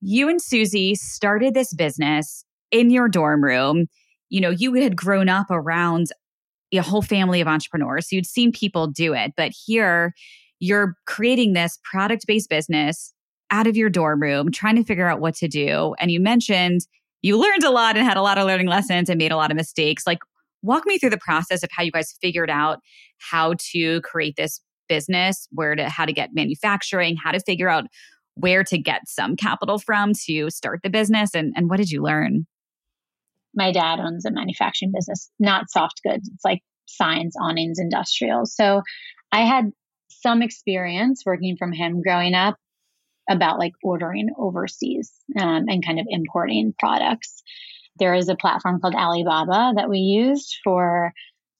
you 0.00 0.28
and 0.28 0.40
susie 0.40 0.94
started 0.94 1.54
this 1.54 1.74
business 1.74 2.44
in 2.70 2.90
your 2.90 3.08
dorm 3.08 3.42
room 3.42 3.86
you 4.28 4.40
know 4.40 4.50
you 4.50 4.72
had 4.74 4.96
grown 4.96 5.28
up 5.28 5.46
around 5.50 6.08
a 6.76 6.82
whole 6.82 7.02
family 7.02 7.40
of 7.40 7.48
entrepreneurs 7.48 8.08
so 8.08 8.16
you'd 8.16 8.26
seen 8.26 8.52
people 8.52 8.86
do 8.86 9.14
it 9.14 9.32
but 9.36 9.52
here 9.66 10.12
you're 10.60 10.96
creating 11.06 11.52
this 11.52 11.78
product 11.84 12.26
based 12.26 12.48
business 12.48 13.12
out 13.50 13.66
of 13.66 13.76
your 13.76 13.90
dorm 13.90 14.20
room, 14.20 14.50
trying 14.50 14.76
to 14.76 14.84
figure 14.84 15.06
out 15.06 15.20
what 15.20 15.34
to 15.36 15.48
do. 15.48 15.94
And 15.98 16.10
you 16.10 16.20
mentioned 16.20 16.80
you 17.22 17.38
learned 17.38 17.62
a 17.62 17.70
lot 17.70 17.96
and 17.96 18.06
had 18.06 18.16
a 18.16 18.22
lot 18.22 18.36
of 18.36 18.46
learning 18.46 18.66
lessons 18.66 19.08
and 19.08 19.16
made 19.16 19.32
a 19.32 19.36
lot 19.36 19.50
of 19.50 19.56
mistakes. 19.56 20.06
Like, 20.06 20.18
walk 20.62 20.84
me 20.86 20.98
through 20.98 21.10
the 21.10 21.18
process 21.18 21.62
of 21.62 21.70
how 21.72 21.82
you 21.82 21.90
guys 21.90 22.14
figured 22.20 22.50
out 22.50 22.80
how 23.18 23.54
to 23.72 24.00
create 24.02 24.34
this 24.36 24.60
business, 24.88 25.48
where 25.50 25.74
to, 25.74 25.88
how 25.88 26.04
to 26.04 26.12
get 26.12 26.34
manufacturing, 26.34 27.16
how 27.16 27.30
to 27.30 27.40
figure 27.40 27.68
out 27.68 27.84
where 28.34 28.64
to 28.64 28.76
get 28.76 29.02
some 29.06 29.36
capital 29.36 29.78
from 29.78 30.12
to 30.26 30.50
start 30.50 30.80
the 30.82 30.90
business. 30.90 31.34
And, 31.34 31.54
and 31.56 31.70
what 31.70 31.78
did 31.78 31.90
you 31.90 32.02
learn? 32.02 32.46
My 33.54 33.72
dad 33.72 34.00
owns 34.00 34.24
a 34.24 34.30
manufacturing 34.30 34.92
business, 34.94 35.30
not 35.38 35.70
soft 35.70 36.00
goods. 36.04 36.28
It's 36.32 36.44
like 36.44 36.60
signs, 36.86 37.34
awnings, 37.40 37.78
industrial. 37.78 38.46
So 38.46 38.82
I 39.32 39.42
had 39.42 39.70
some 40.08 40.42
experience 40.42 41.22
working 41.24 41.56
from 41.58 41.72
him 41.72 42.02
growing 42.02 42.34
up 42.34 42.56
about 43.28 43.58
like 43.58 43.72
ordering 43.82 44.28
overseas 44.38 45.12
um, 45.38 45.64
and 45.68 45.84
kind 45.84 45.98
of 45.98 46.06
importing 46.08 46.74
products. 46.78 47.42
There 47.98 48.14
is 48.14 48.28
a 48.28 48.36
platform 48.36 48.80
called 48.80 48.94
Alibaba 48.94 49.74
that 49.76 49.88
we 49.88 49.98
used 49.98 50.56
for 50.64 51.12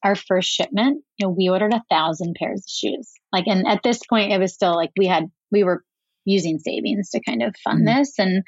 our 0.02 0.14
first 0.14 0.50
shipment. 0.50 1.02
You 1.18 1.26
know, 1.26 1.34
we 1.36 1.48
ordered 1.48 1.72
a 1.72 1.82
thousand 1.90 2.36
pairs 2.38 2.60
of 2.60 2.70
shoes. 2.70 3.12
Like, 3.32 3.46
and 3.46 3.66
at 3.66 3.82
this 3.82 4.00
point, 4.08 4.32
it 4.32 4.38
was 4.38 4.52
still 4.52 4.74
like 4.74 4.90
we 4.98 5.06
had 5.06 5.30
we 5.50 5.64
were 5.64 5.82
using 6.26 6.58
savings 6.58 7.10
to 7.10 7.20
kind 7.20 7.42
of 7.42 7.54
fund 7.62 7.86
mm-hmm. 7.86 7.98
this, 7.98 8.18
and 8.18 8.42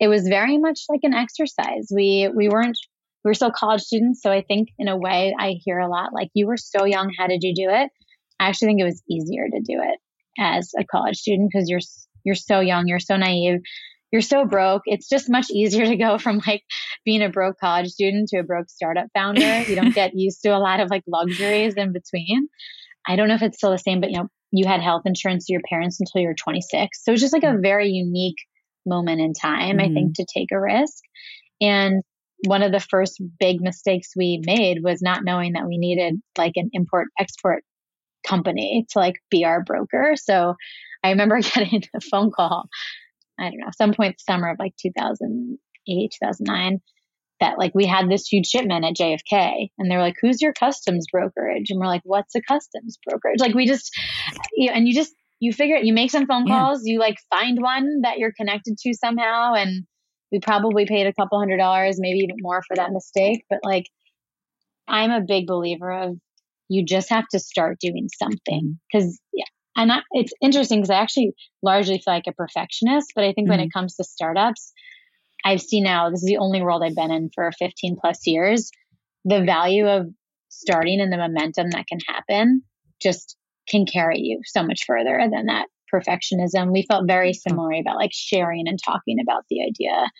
it 0.00 0.08
was 0.08 0.26
very 0.28 0.58
much 0.58 0.80
like 0.88 1.00
an 1.02 1.14
exercise. 1.14 1.88
We 1.94 2.30
we 2.34 2.48
weren't 2.48 2.78
we 2.78 2.91
were 3.30 3.34
still 3.34 3.52
college 3.52 3.82
students, 3.82 4.20
so 4.22 4.30
I 4.30 4.42
think 4.42 4.68
in 4.78 4.88
a 4.88 4.96
way 4.96 5.34
I 5.38 5.54
hear 5.62 5.78
a 5.78 5.88
lot 5.88 6.12
like 6.12 6.28
you 6.34 6.46
were 6.46 6.56
so 6.56 6.84
young. 6.84 7.12
How 7.16 7.26
did 7.26 7.42
you 7.42 7.54
do 7.54 7.70
it? 7.70 7.90
I 8.40 8.48
actually 8.48 8.68
think 8.68 8.80
it 8.80 8.84
was 8.84 9.02
easier 9.08 9.44
to 9.44 9.60
do 9.60 9.80
it 9.82 9.98
as 10.38 10.72
a 10.78 10.84
college 10.84 11.16
student 11.16 11.50
because 11.52 11.68
you're 11.68 11.80
you're 12.24 12.34
so 12.34 12.60
young, 12.60 12.86
you're 12.86 12.98
so 12.98 13.16
naive, 13.16 13.60
you're 14.12 14.22
so 14.22 14.44
broke. 14.44 14.82
It's 14.84 15.08
just 15.08 15.30
much 15.30 15.50
easier 15.50 15.86
to 15.86 15.96
go 15.96 16.18
from 16.18 16.40
like 16.46 16.62
being 17.04 17.22
a 17.22 17.28
broke 17.28 17.58
college 17.58 17.88
student 17.88 18.28
to 18.28 18.38
a 18.38 18.44
broke 18.44 18.68
startup 18.68 19.08
founder. 19.14 19.62
You 19.62 19.74
don't 19.74 19.94
get 19.94 20.12
used 20.14 20.42
to 20.42 20.50
a 20.50 20.58
lot 20.58 20.80
of 20.80 20.90
like 20.90 21.02
luxuries 21.06 21.74
in 21.74 21.92
between. 21.92 22.48
I 23.06 23.16
don't 23.16 23.28
know 23.28 23.34
if 23.34 23.42
it's 23.42 23.56
still 23.56 23.72
the 23.72 23.78
same, 23.78 24.00
but 24.00 24.10
you 24.10 24.18
know, 24.18 24.28
you 24.52 24.66
had 24.66 24.80
health 24.80 25.02
insurance 25.06 25.46
to 25.46 25.52
your 25.52 25.62
parents 25.68 25.98
until 25.98 26.20
you 26.20 26.28
were 26.28 26.34
26. 26.34 27.02
So 27.02 27.12
it's 27.12 27.20
just 27.20 27.32
like 27.32 27.42
a 27.42 27.46
mm-hmm. 27.46 27.62
very 27.62 27.88
unique 27.88 28.36
moment 28.86 29.20
in 29.20 29.32
time, 29.32 29.78
mm-hmm. 29.78 29.80
I 29.80 29.84
think, 29.84 30.12
mm-hmm. 30.12 30.22
to 30.22 30.26
take 30.32 30.52
a 30.52 30.60
risk. 30.60 31.02
And 31.60 32.02
one 32.46 32.62
of 32.62 32.72
the 32.72 32.80
first 32.80 33.22
big 33.38 33.60
mistakes 33.60 34.10
we 34.16 34.42
made 34.44 34.82
was 34.82 35.00
not 35.02 35.24
knowing 35.24 35.52
that 35.52 35.66
we 35.66 35.78
needed 35.78 36.20
like 36.36 36.52
an 36.56 36.70
import 36.72 37.08
export 37.18 37.62
company 38.26 38.86
to 38.90 38.98
like 38.98 39.16
be 39.30 39.44
our 39.44 39.62
broker. 39.62 40.14
So 40.16 40.54
I 41.02 41.10
remember 41.10 41.40
getting 41.40 41.82
a 41.94 42.00
phone 42.00 42.30
call, 42.30 42.64
I 43.38 43.44
don't 43.44 43.58
know, 43.58 43.70
some 43.76 43.92
point 43.92 44.20
summer 44.20 44.50
of 44.50 44.58
like 44.58 44.74
2008, 44.80 46.14
2009, 46.20 46.80
that 47.40 47.58
like 47.58 47.74
we 47.74 47.86
had 47.86 48.08
this 48.08 48.26
huge 48.26 48.46
shipment 48.46 48.84
at 48.84 48.94
JFK 48.94 49.68
and 49.78 49.90
they're 49.90 50.00
like, 50.00 50.16
who's 50.20 50.40
your 50.40 50.52
customs 50.52 51.06
brokerage? 51.10 51.70
And 51.70 51.80
we're 51.80 51.86
like, 51.86 52.02
what's 52.04 52.34
a 52.34 52.40
customs 52.40 52.98
brokerage? 53.06 53.40
Like 53.40 53.54
we 53.54 53.66
just, 53.66 53.90
you 54.54 54.68
know, 54.68 54.74
and 54.74 54.86
you 54.86 54.94
just, 54.94 55.12
you 55.40 55.52
figure 55.52 55.74
it, 55.74 55.84
you 55.84 55.92
make 55.92 56.12
some 56.12 56.26
phone 56.26 56.46
calls, 56.46 56.82
yeah. 56.84 56.92
you 56.92 56.98
like 57.00 57.16
find 57.28 57.60
one 57.60 58.02
that 58.02 58.18
you're 58.18 58.32
connected 58.36 58.78
to 58.78 58.94
somehow. 58.94 59.54
And 59.54 59.84
we 60.32 60.40
probably 60.40 60.86
paid 60.86 61.06
a 61.06 61.12
couple 61.12 61.38
hundred 61.38 61.58
dollars, 61.58 62.00
maybe 62.00 62.20
even 62.20 62.36
more 62.40 62.62
for 62.66 62.74
that 62.74 62.90
mistake. 62.90 63.44
But 63.48 63.60
like, 63.62 63.84
I'm 64.88 65.10
a 65.10 65.20
big 65.20 65.46
believer 65.46 65.92
of 65.92 66.16
you 66.72 66.84
just 66.84 67.10
have 67.10 67.28
to 67.28 67.38
start 67.38 67.78
doing 67.80 68.08
something 68.18 68.78
because 68.90 69.20
yeah 69.32 69.44
and 69.76 69.92
I, 69.92 69.98
it's 70.12 70.32
interesting 70.40 70.80
because 70.80 70.90
i 70.90 71.00
actually 71.00 71.32
largely 71.62 71.98
feel 71.98 72.14
like 72.14 72.26
a 72.26 72.32
perfectionist 72.32 73.12
but 73.14 73.24
i 73.24 73.32
think 73.32 73.46
mm-hmm. 73.46 73.58
when 73.58 73.60
it 73.60 73.72
comes 73.72 73.96
to 73.96 74.04
startups 74.04 74.72
i've 75.44 75.60
seen 75.60 75.84
now 75.84 76.10
this 76.10 76.22
is 76.22 76.28
the 76.28 76.38
only 76.38 76.62
world 76.62 76.82
i've 76.82 76.94
been 76.94 77.10
in 77.10 77.30
for 77.34 77.50
15 77.58 77.96
plus 78.00 78.26
years 78.26 78.70
the 79.24 79.42
value 79.44 79.86
of 79.86 80.06
starting 80.48 81.00
and 81.00 81.12
the 81.12 81.16
momentum 81.16 81.70
that 81.70 81.86
can 81.86 81.98
happen 82.08 82.62
just 83.00 83.36
can 83.68 83.86
carry 83.86 84.20
you 84.20 84.40
so 84.44 84.62
much 84.62 84.84
further 84.86 85.18
than 85.30 85.46
that 85.46 85.66
perfectionism 85.92 86.72
we 86.72 86.86
felt 86.88 87.06
very 87.06 87.30
mm-hmm. 87.30 87.50
similar 87.50 87.72
about 87.72 87.96
like 87.96 88.12
sharing 88.12 88.66
and 88.66 88.78
talking 88.82 89.18
about 89.20 89.44
the 89.50 89.62
idea 89.62 90.10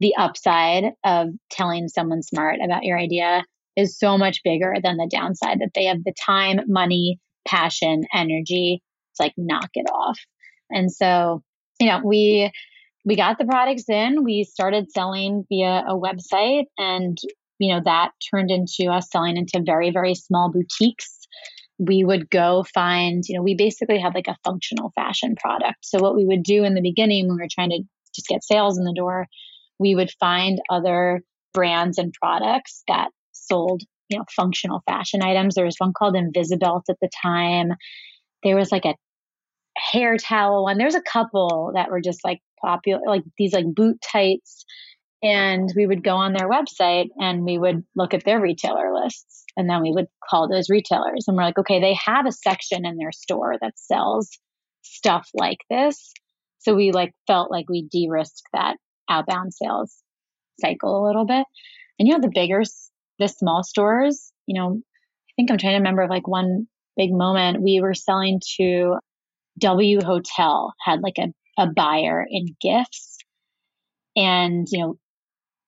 the 0.00 0.14
upside 0.16 0.92
of 1.04 1.28
telling 1.50 1.86
someone 1.86 2.22
smart 2.22 2.56
about 2.64 2.84
your 2.84 2.98
idea 2.98 3.44
is 3.76 3.98
so 3.98 4.18
much 4.18 4.42
bigger 4.42 4.74
than 4.82 4.96
the 4.96 5.08
downside 5.10 5.60
that 5.60 5.70
they 5.74 5.84
have 5.84 6.02
the 6.04 6.14
time, 6.18 6.60
money, 6.66 7.20
passion, 7.46 8.02
energy 8.12 8.82
to 9.16 9.22
like 9.22 9.34
knock 9.36 9.70
it 9.74 9.86
off. 9.92 10.18
And 10.70 10.90
so, 10.90 11.42
you 11.78 11.86
know, 11.86 12.00
we 12.04 12.50
we 13.04 13.16
got 13.16 13.38
the 13.38 13.44
products 13.44 13.88
in, 13.88 14.24
we 14.24 14.44
started 14.44 14.90
selling 14.90 15.44
via 15.48 15.84
a 15.86 15.94
website 15.94 16.64
and 16.76 17.16
you 17.58 17.74
know 17.74 17.80
that 17.84 18.10
turned 18.30 18.50
into 18.50 18.90
us 18.90 19.10
selling 19.10 19.36
into 19.36 19.62
very 19.64 19.90
very 19.90 20.14
small 20.14 20.50
boutiques 20.50 21.18
we 21.80 22.04
would 22.04 22.28
go 22.28 22.64
find, 22.74 23.24
you 23.26 23.36
know, 23.36 23.42
we 23.42 23.54
basically 23.54 23.98
had 23.98 24.14
like 24.14 24.28
a 24.28 24.36
functional 24.44 24.92
fashion 24.94 25.34
product. 25.34 25.78
So, 25.80 25.98
what 25.98 26.14
we 26.14 26.26
would 26.26 26.42
do 26.42 26.62
in 26.62 26.74
the 26.74 26.82
beginning 26.82 27.26
when 27.26 27.36
we 27.36 27.42
were 27.42 27.48
trying 27.50 27.70
to 27.70 27.82
just 28.14 28.28
get 28.28 28.44
sales 28.44 28.78
in 28.78 28.84
the 28.84 28.94
door, 28.94 29.26
we 29.78 29.94
would 29.94 30.10
find 30.20 30.60
other 30.68 31.22
brands 31.54 31.96
and 31.96 32.12
products 32.12 32.82
that 32.86 33.08
sold, 33.32 33.82
you 34.10 34.18
know, 34.18 34.24
functional 34.36 34.82
fashion 34.86 35.22
items. 35.22 35.54
There 35.54 35.64
was 35.64 35.76
one 35.78 35.94
called 35.94 36.14
Invisibelt 36.14 36.82
at 36.90 36.98
the 37.00 37.08
time. 37.22 37.70
There 38.42 38.56
was 38.56 38.70
like 38.70 38.84
a 38.84 38.94
hair 39.78 40.18
towel 40.18 40.64
one. 40.64 40.76
There's 40.76 40.94
a 40.94 41.02
couple 41.02 41.72
that 41.74 41.90
were 41.90 42.02
just 42.02 42.20
like 42.24 42.40
popular, 42.60 43.00
like 43.06 43.22
these 43.38 43.54
like 43.54 43.66
boot 43.74 43.96
tights. 44.02 44.66
And 45.22 45.70
we 45.76 45.86
would 45.86 46.02
go 46.02 46.16
on 46.16 46.32
their 46.32 46.48
website 46.48 47.08
and 47.18 47.44
we 47.44 47.58
would 47.58 47.84
look 47.94 48.14
at 48.14 48.24
their 48.24 48.40
retailer 48.40 48.94
lists. 48.94 49.44
And 49.56 49.68
then 49.68 49.82
we 49.82 49.92
would 49.92 50.06
call 50.28 50.48
those 50.48 50.70
retailers 50.70 51.26
and 51.26 51.36
we're 51.36 51.44
like, 51.44 51.58
okay, 51.58 51.80
they 51.80 51.94
have 52.06 52.26
a 52.26 52.32
section 52.32 52.86
in 52.86 52.96
their 52.96 53.12
store 53.12 53.56
that 53.60 53.78
sells 53.78 54.30
stuff 54.82 55.28
like 55.34 55.58
this. 55.68 56.12
So 56.58 56.74
we 56.74 56.92
like 56.92 57.12
felt 57.26 57.50
like 57.50 57.68
we 57.68 57.88
de-risked 57.90 58.48
that 58.52 58.76
outbound 59.08 59.52
sales 59.52 59.94
cycle 60.60 61.04
a 61.04 61.06
little 61.06 61.26
bit. 61.26 61.44
And 61.98 62.08
you 62.08 62.14
know, 62.14 62.20
the 62.20 62.32
bigger 62.32 62.62
the 63.18 63.28
small 63.28 63.62
stores, 63.62 64.32
you 64.46 64.58
know, 64.58 64.80
I 64.80 65.32
think 65.36 65.50
I'm 65.50 65.58
trying 65.58 65.74
to 65.74 65.78
remember 65.78 66.08
like 66.08 66.26
one 66.26 66.66
big 66.96 67.12
moment 67.12 67.62
we 67.62 67.80
were 67.80 67.94
selling 67.94 68.40
to 68.56 68.96
W 69.58 70.00
Hotel 70.02 70.72
had 70.80 71.00
like 71.02 71.18
a, 71.18 71.28
a 71.62 71.66
buyer 71.66 72.26
in 72.28 72.46
gifts. 72.60 73.18
And, 74.16 74.66
you 74.70 74.80
know, 74.80 74.94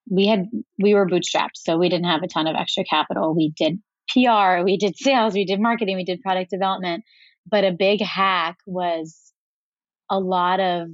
we 0.09 0.27
had, 0.27 0.47
we 0.79 0.93
were 0.93 1.07
bootstrapped. 1.07 1.55
So 1.55 1.77
we 1.77 1.89
didn't 1.89 2.05
have 2.05 2.23
a 2.23 2.27
ton 2.27 2.47
of 2.47 2.55
extra 2.55 2.83
capital. 2.83 3.35
We 3.35 3.53
did 3.55 3.79
PR, 4.09 4.63
we 4.63 4.77
did 4.77 4.97
sales, 4.97 5.33
we 5.33 5.45
did 5.45 5.59
marketing, 5.59 5.95
we 5.95 6.03
did 6.03 6.21
product 6.21 6.51
development. 6.51 7.03
But 7.49 7.63
a 7.63 7.71
big 7.71 8.01
hack 8.01 8.57
was 8.65 9.33
a 10.09 10.19
lot 10.19 10.59
of 10.59 10.87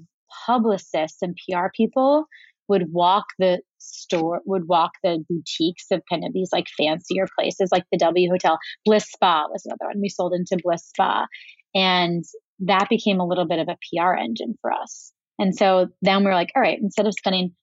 publicists 0.45 1.21
and 1.21 1.35
PR 1.35 1.67
people 1.75 2.25
would 2.67 2.93
walk 2.93 3.25
the 3.39 3.61
store, 3.79 4.41
would 4.45 4.67
walk 4.67 4.91
the 5.03 5.23
boutiques 5.27 5.85
of 5.91 6.01
kind 6.09 6.23
of 6.23 6.33
these 6.33 6.49
like 6.53 6.67
fancier 6.77 7.25
places, 7.37 7.69
like 7.71 7.83
the 7.91 7.97
W 7.97 8.29
Hotel. 8.29 8.59
Bliss 8.85 9.05
Spa 9.05 9.47
was 9.49 9.65
another 9.65 9.87
one. 9.87 10.01
We 10.01 10.09
sold 10.09 10.33
into 10.33 10.61
Bliss 10.63 10.85
Spa. 10.85 11.25
And 11.73 12.23
that 12.59 12.87
became 12.89 13.19
a 13.19 13.27
little 13.27 13.47
bit 13.47 13.59
of 13.59 13.67
a 13.67 13.77
PR 13.91 14.13
engine 14.13 14.55
for 14.61 14.71
us. 14.71 15.11
And 15.39 15.55
so 15.55 15.87
then 16.01 16.23
we 16.23 16.29
are 16.29 16.35
like, 16.35 16.51
all 16.55 16.61
right, 16.61 16.77
instead 16.79 17.07
of 17.07 17.13
spending 17.13 17.53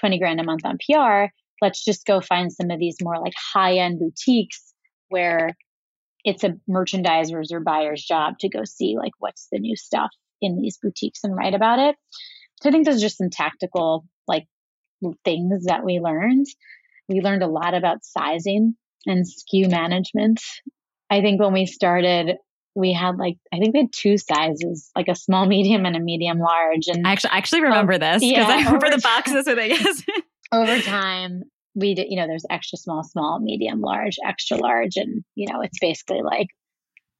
20 0.00 0.18
grand 0.18 0.40
a 0.40 0.44
month 0.44 0.62
on 0.64 0.78
PR, 0.78 1.32
let's 1.60 1.84
just 1.84 2.06
go 2.06 2.20
find 2.20 2.52
some 2.52 2.70
of 2.70 2.78
these 2.78 2.96
more 3.02 3.18
like 3.18 3.34
high 3.36 3.76
end 3.76 3.98
boutiques 3.98 4.72
where 5.08 5.50
it's 6.24 6.44
a 6.44 6.56
merchandiser's 6.68 7.52
or 7.52 7.60
buyer's 7.60 8.02
job 8.02 8.38
to 8.40 8.48
go 8.48 8.64
see 8.64 8.96
like 8.98 9.12
what's 9.18 9.48
the 9.52 9.58
new 9.58 9.76
stuff 9.76 10.10
in 10.40 10.60
these 10.60 10.78
boutiques 10.82 11.20
and 11.24 11.36
write 11.36 11.54
about 11.54 11.78
it. 11.78 11.96
So 12.62 12.68
I 12.68 12.72
think 12.72 12.86
those 12.86 12.96
are 12.96 13.06
just 13.06 13.18
some 13.18 13.30
tactical 13.30 14.06
like 14.26 14.46
things 15.24 15.64
that 15.66 15.84
we 15.84 15.98
learned. 15.98 16.46
We 17.08 17.20
learned 17.20 17.42
a 17.42 17.48
lot 17.48 17.74
about 17.74 18.04
sizing 18.04 18.74
and 19.06 19.24
SKU 19.24 19.70
management. 19.70 20.40
I 21.08 21.22
think 21.22 21.40
when 21.40 21.52
we 21.52 21.66
started, 21.66 22.36
we 22.74 22.92
had 22.92 23.16
like 23.16 23.36
I 23.52 23.58
think 23.58 23.74
we 23.74 23.80
had 23.80 23.92
two 23.92 24.18
sizes, 24.18 24.90
like 24.96 25.08
a 25.08 25.14
small, 25.14 25.46
medium, 25.46 25.86
and 25.86 25.96
a 25.96 26.00
medium 26.00 26.38
large. 26.38 26.86
And 26.88 27.06
I 27.06 27.12
actually 27.12 27.30
I 27.30 27.38
actually 27.38 27.62
remember 27.62 27.94
um, 27.94 28.00
this 28.00 28.20
because 28.20 28.32
yeah, 28.32 28.48
I 28.48 28.64
remember 28.64 28.90
the 28.90 28.98
boxes 29.02 29.46
with 29.46 29.58
it. 29.58 29.70
Yes. 29.70 30.04
over 30.52 30.80
time, 30.80 31.42
we 31.74 31.94
did. 31.94 32.06
You 32.10 32.16
know, 32.16 32.26
there's 32.26 32.46
extra 32.50 32.78
small, 32.78 33.04
small, 33.04 33.40
medium, 33.40 33.80
large, 33.80 34.16
extra 34.24 34.56
large, 34.56 34.96
and 34.96 35.24
you 35.34 35.46
know, 35.52 35.62
it's 35.62 35.78
basically 35.80 36.22
like 36.22 36.48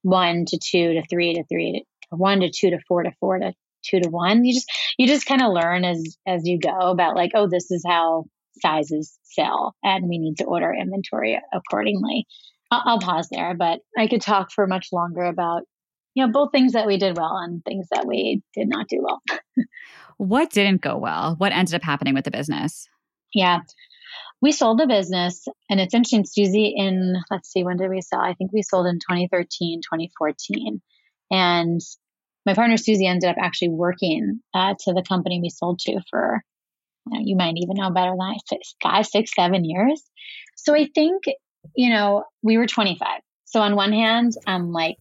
one 0.03 0.45
to 0.47 0.59
two 0.59 0.95
to 0.95 1.03
three 1.09 1.35
to 1.35 1.45
three 1.45 1.85
to 2.11 2.17
one 2.17 2.41
to 2.41 2.51
two 2.51 2.71
to 2.71 2.79
four 2.89 3.03
to 3.03 3.13
four 3.21 3.39
to 3.39 3.53
two 3.85 4.01
to 4.01 4.09
one. 4.09 4.45
You 4.45 4.55
just 4.55 4.71
you 4.99 5.07
just 5.07 5.27
kind 5.27 5.43
of 5.43 5.53
learn 5.53 5.85
as 5.85 6.17
as 6.27 6.47
you 6.47 6.59
go 6.59 6.91
about 6.91 7.17
like, 7.17 7.33
oh, 7.35 7.49
this 7.49 7.71
is 7.71 7.85
how 7.87 8.25
sizes 8.61 9.19
sell, 9.23 9.75
and 9.83 10.09
we 10.09 10.19
need 10.19 10.39
to 10.39 10.45
order 10.45 10.73
inventory 10.73 11.41
accordingly. 11.53 12.27
I'll, 12.71 13.01
pause 13.01 13.29
there, 13.31 13.55
but 13.55 13.81
I 13.99 14.07
could 14.07 14.23
talk 14.23 14.53
for 14.53 14.67
much 14.67 14.89
longer 14.93 15.25
about 15.25 15.63
you 16.15 16.25
know 16.25 16.33
both 16.33 16.53
things 16.53 16.73
that 16.73 16.87
we 16.87 16.99
did 16.99 17.17
well 17.17 17.37
and 17.37 17.65
things 17.65 17.87
that 17.93 18.07
we 18.07 18.43
did 18.55 18.69
not 18.69 18.89
do 18.89 19.03
well. 19.03 19.23
what 20.17 20.51
didn't 20.51 20.81
go 20.81 20.97
well? 20.97 21.35
What 21.39 21.53
ended 21.53 21.75
up 21.75 21.83
happening 21.83 22.15
with 22.15 22.25
the 22.25 22.31
business? 22.31 22.89
Yeah. 23.35 23.61
We 24.43 24.53
sold 24.53 24.79
the 24.79 24.87
business, 24.87 25.47
and 25.69 25.81
it's 25.81 25.93
interesting, 25.93 26.25
Susie, 26.25 26.73
in 26.75 27.15
let's 27.31 27.53
see, 27.53 27.63
when 27.63 27.77
did 27.77 27.91
we 27.91 28.01
sell? 28.01 28.21
I 28.21 28.35
think 28.35 28.53
we 28.53 28.63
sold 28.63 28.87
in 28.87 28.97
2013, 28.97 29.81
2014. 29.83 30.81
And 31.31 31.81
my 32.47 32.55
partner 32.55 32.77
Susie 32.77 33.07
ended 33.07 33.29
up 33.29 33.37
actually 33.39 33.71
working 33.71 34.41
uh, 34.55 34.75
to 34.81 34.93
the 34.93 35.05
company 35.07 35.41
we 35.41 35.51
sold 35.51 35.79
to 35.81 36.01
for, 36.11 36.43
you, 37.07 37.19
know, 37.19 37.25
you 37.25 37.37
might 37.37 37.55
even 37.57 37.77
know 37.77 37.91
better 37.91 38.13
than 38.13 38.21
I, 38.21 38.37
five, 38.83 39.07
six, 39.07 39.33
seven 39.35 39.65
years. 39.65 40.03
So 40.57 40.75
I 40.75 40.89
think, 40.95 41.25
you 41.75 41.91
know, 41.91 42.25
we 42.43 42.59
were 42.59 42.67
25. 42.67 43.21
So 43.45 43.61
on 43.61 43.77
one 43.77 43.93
hand, 43.93 44.35
I'm 44.47 44.73
like, 44.73 44.97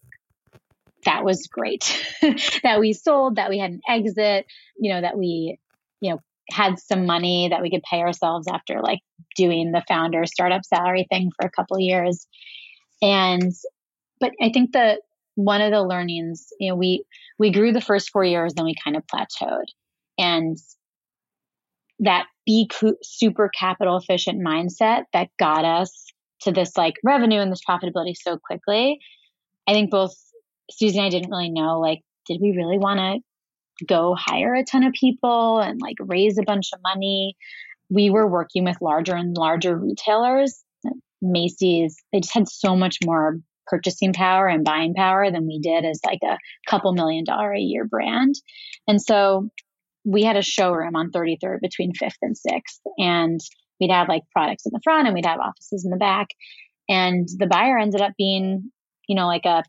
that 1.06 1.24
was 1.24 1.48
great 1.48 1.98
that 2.63 2.80
we 2.80 2.94
sold, 2.94 3.36
that 3.38 3.50
we 3.50 3.58
had 3.58 3.72
an 3.72 3.82
exit, 3.88 4.46
you 4.78 4.94
know, 4.94 5.01
that 5.01 5.18
we, 5.18 5.58
you 6.01 6.12
know, 6.12 6.20
had 6.51 6.80
some 6.80 7.06
money 7.06 7.50
that 7.50 7.62
we 7.62 7.70
could 7.70 7.84
pay 7.84 8.00
ourselves 8.00 8.48
after 8.48 8.82
like 8.82 9.00
doing 9.36 9.72
the 9.72 9.84
founder 9.88 10.25
startup 10.25 10.66
salary 10.66 11.06
thing 11.10 11.32
for 11.39 11.48
a 11.48 11.51
couple 11.51 11.80
years. 11.80 12.28
And, 13.01 13.54
but 14.20 14.32
I 14.42 14.50
think 14.51 14.74
the, 14.74 15.00
one 15.39 15.62
of 15.62 15.72
the 15.72 15.82
learnings, 15.82 16.48
you 16.60 16.70
know, 16.70 16.75
we 16.75 17.06
we 17.38 17.51
grew 17.51 17.72
the 17.72 17.82
first 17.82 18.10
four 18.12 18.25
years, 18.25 18.54
then 18.54 18.66
we 18.66 18.75
kind 18.84 18.98
of 18.98 19.04
plateaued, 19.08 19.68
and 20.18 20.58
that 22.00 22.25
be 22.46 22.70
super 23.01 23.50
capital 23.58 23.98
efficient 23.98 24.46
mindset 24.46 25.04
that 25.13 25.30
got 25.38 25.63
us 25.63 26.09
to 26.41 26.51
this 26.51 26.77
like 26.77 26.96
revenue 27.03 27.39
and 27.39 27.51
this 27.51 27.62
profitability 27.67 28.15
so 28.15 28.38
quickly. 28.38 29.00
I 29.67 29.74
think 29.74 29.91
both 29.91 30.15
Susie 30.72 30.98
and 30.98 31.05
I 31.05 31.10
didn't 31.10 31.31
really 31.31 31.50
know 31.50 31.79
like, 31.79 32.00
did 32.27 32.39
we 32.41 32.55
really 32.55 32.77
want 32.77 33.00
to 33.00 33.86
go 33.86 34.15
hire 34.17 34.55
a 34.55 34.63
ton 34.63 34.84
of 34.84 34.93
people 34.93 35.60
and 35.60 35.79
like 35.81 35.96
raise 36.00 36.38
a 36.38 36.43
bunch 36.43 36.69
of 36.74 36.79
money. 36.84 37.36
We 37.89 38.10
were 38.10 38.27
working 38.27 38.63
with 38.65 38.81
larger 38.81 39.15
and 39.15 39.36
larger 39.36 39.77
retailers. 39.77 40.63
Macy's, 41.22 41.98
they 42.13 42.19
just 42.19 42.34
had 42.34 42.48
so 42.48 42.75
much 42.75 42.98
more 43.03 43.38
purchasing 43.67 44.13
power 44.13 44.48
and 44.48 44.65
buying 44.65 44.93
power 44.93 45.31
than 45.31 45.46
we 45.46 45.60
did 45.60 45.86
as 45.86 46.00
like 46.05 46.19
a 46.24 46.38
couple 46.67 46.93
million 46.93 47.24
dollar 47.24 47.53
a 47.53 47.60
year 47.60 47.86
brand. 47.86 48.36
And 48.88 49.01
so 49.01 49.50
we 50.05 50.24
had 50.24 50.38
a 50.38 50.41
showroom 50.41 50.96
on 50.96 51.12
33rd 51.12 51.60
between 51.62 51.93
5th 51.93 52.13
and 52.22 52.36
6th. 52.36 52.79
And 52.98 53.39
we'd 53.80 53.92
have 53.92 54.08
like 54.10 54.24
products 54.32 54.66
in 54.66 54.72
the 54.74 54.82
front 54.84 55.08
and 55.08 55.16
we'd 55.16 55.26
have 55.26 55.40
offices 55.40 55.86
in 55.86 55.92
the 55.92 55.98
back. 55.98 56.28
And 56.88 57.28
the 57.38 57.48
buyer 57.48 57.78
ended 57.78 58.02
up 58.02 58.14
being, 58.18 58.72
you 59.08 59.16
know, 59.16 59.28
like 59.28 59.46
a 59.46 59.64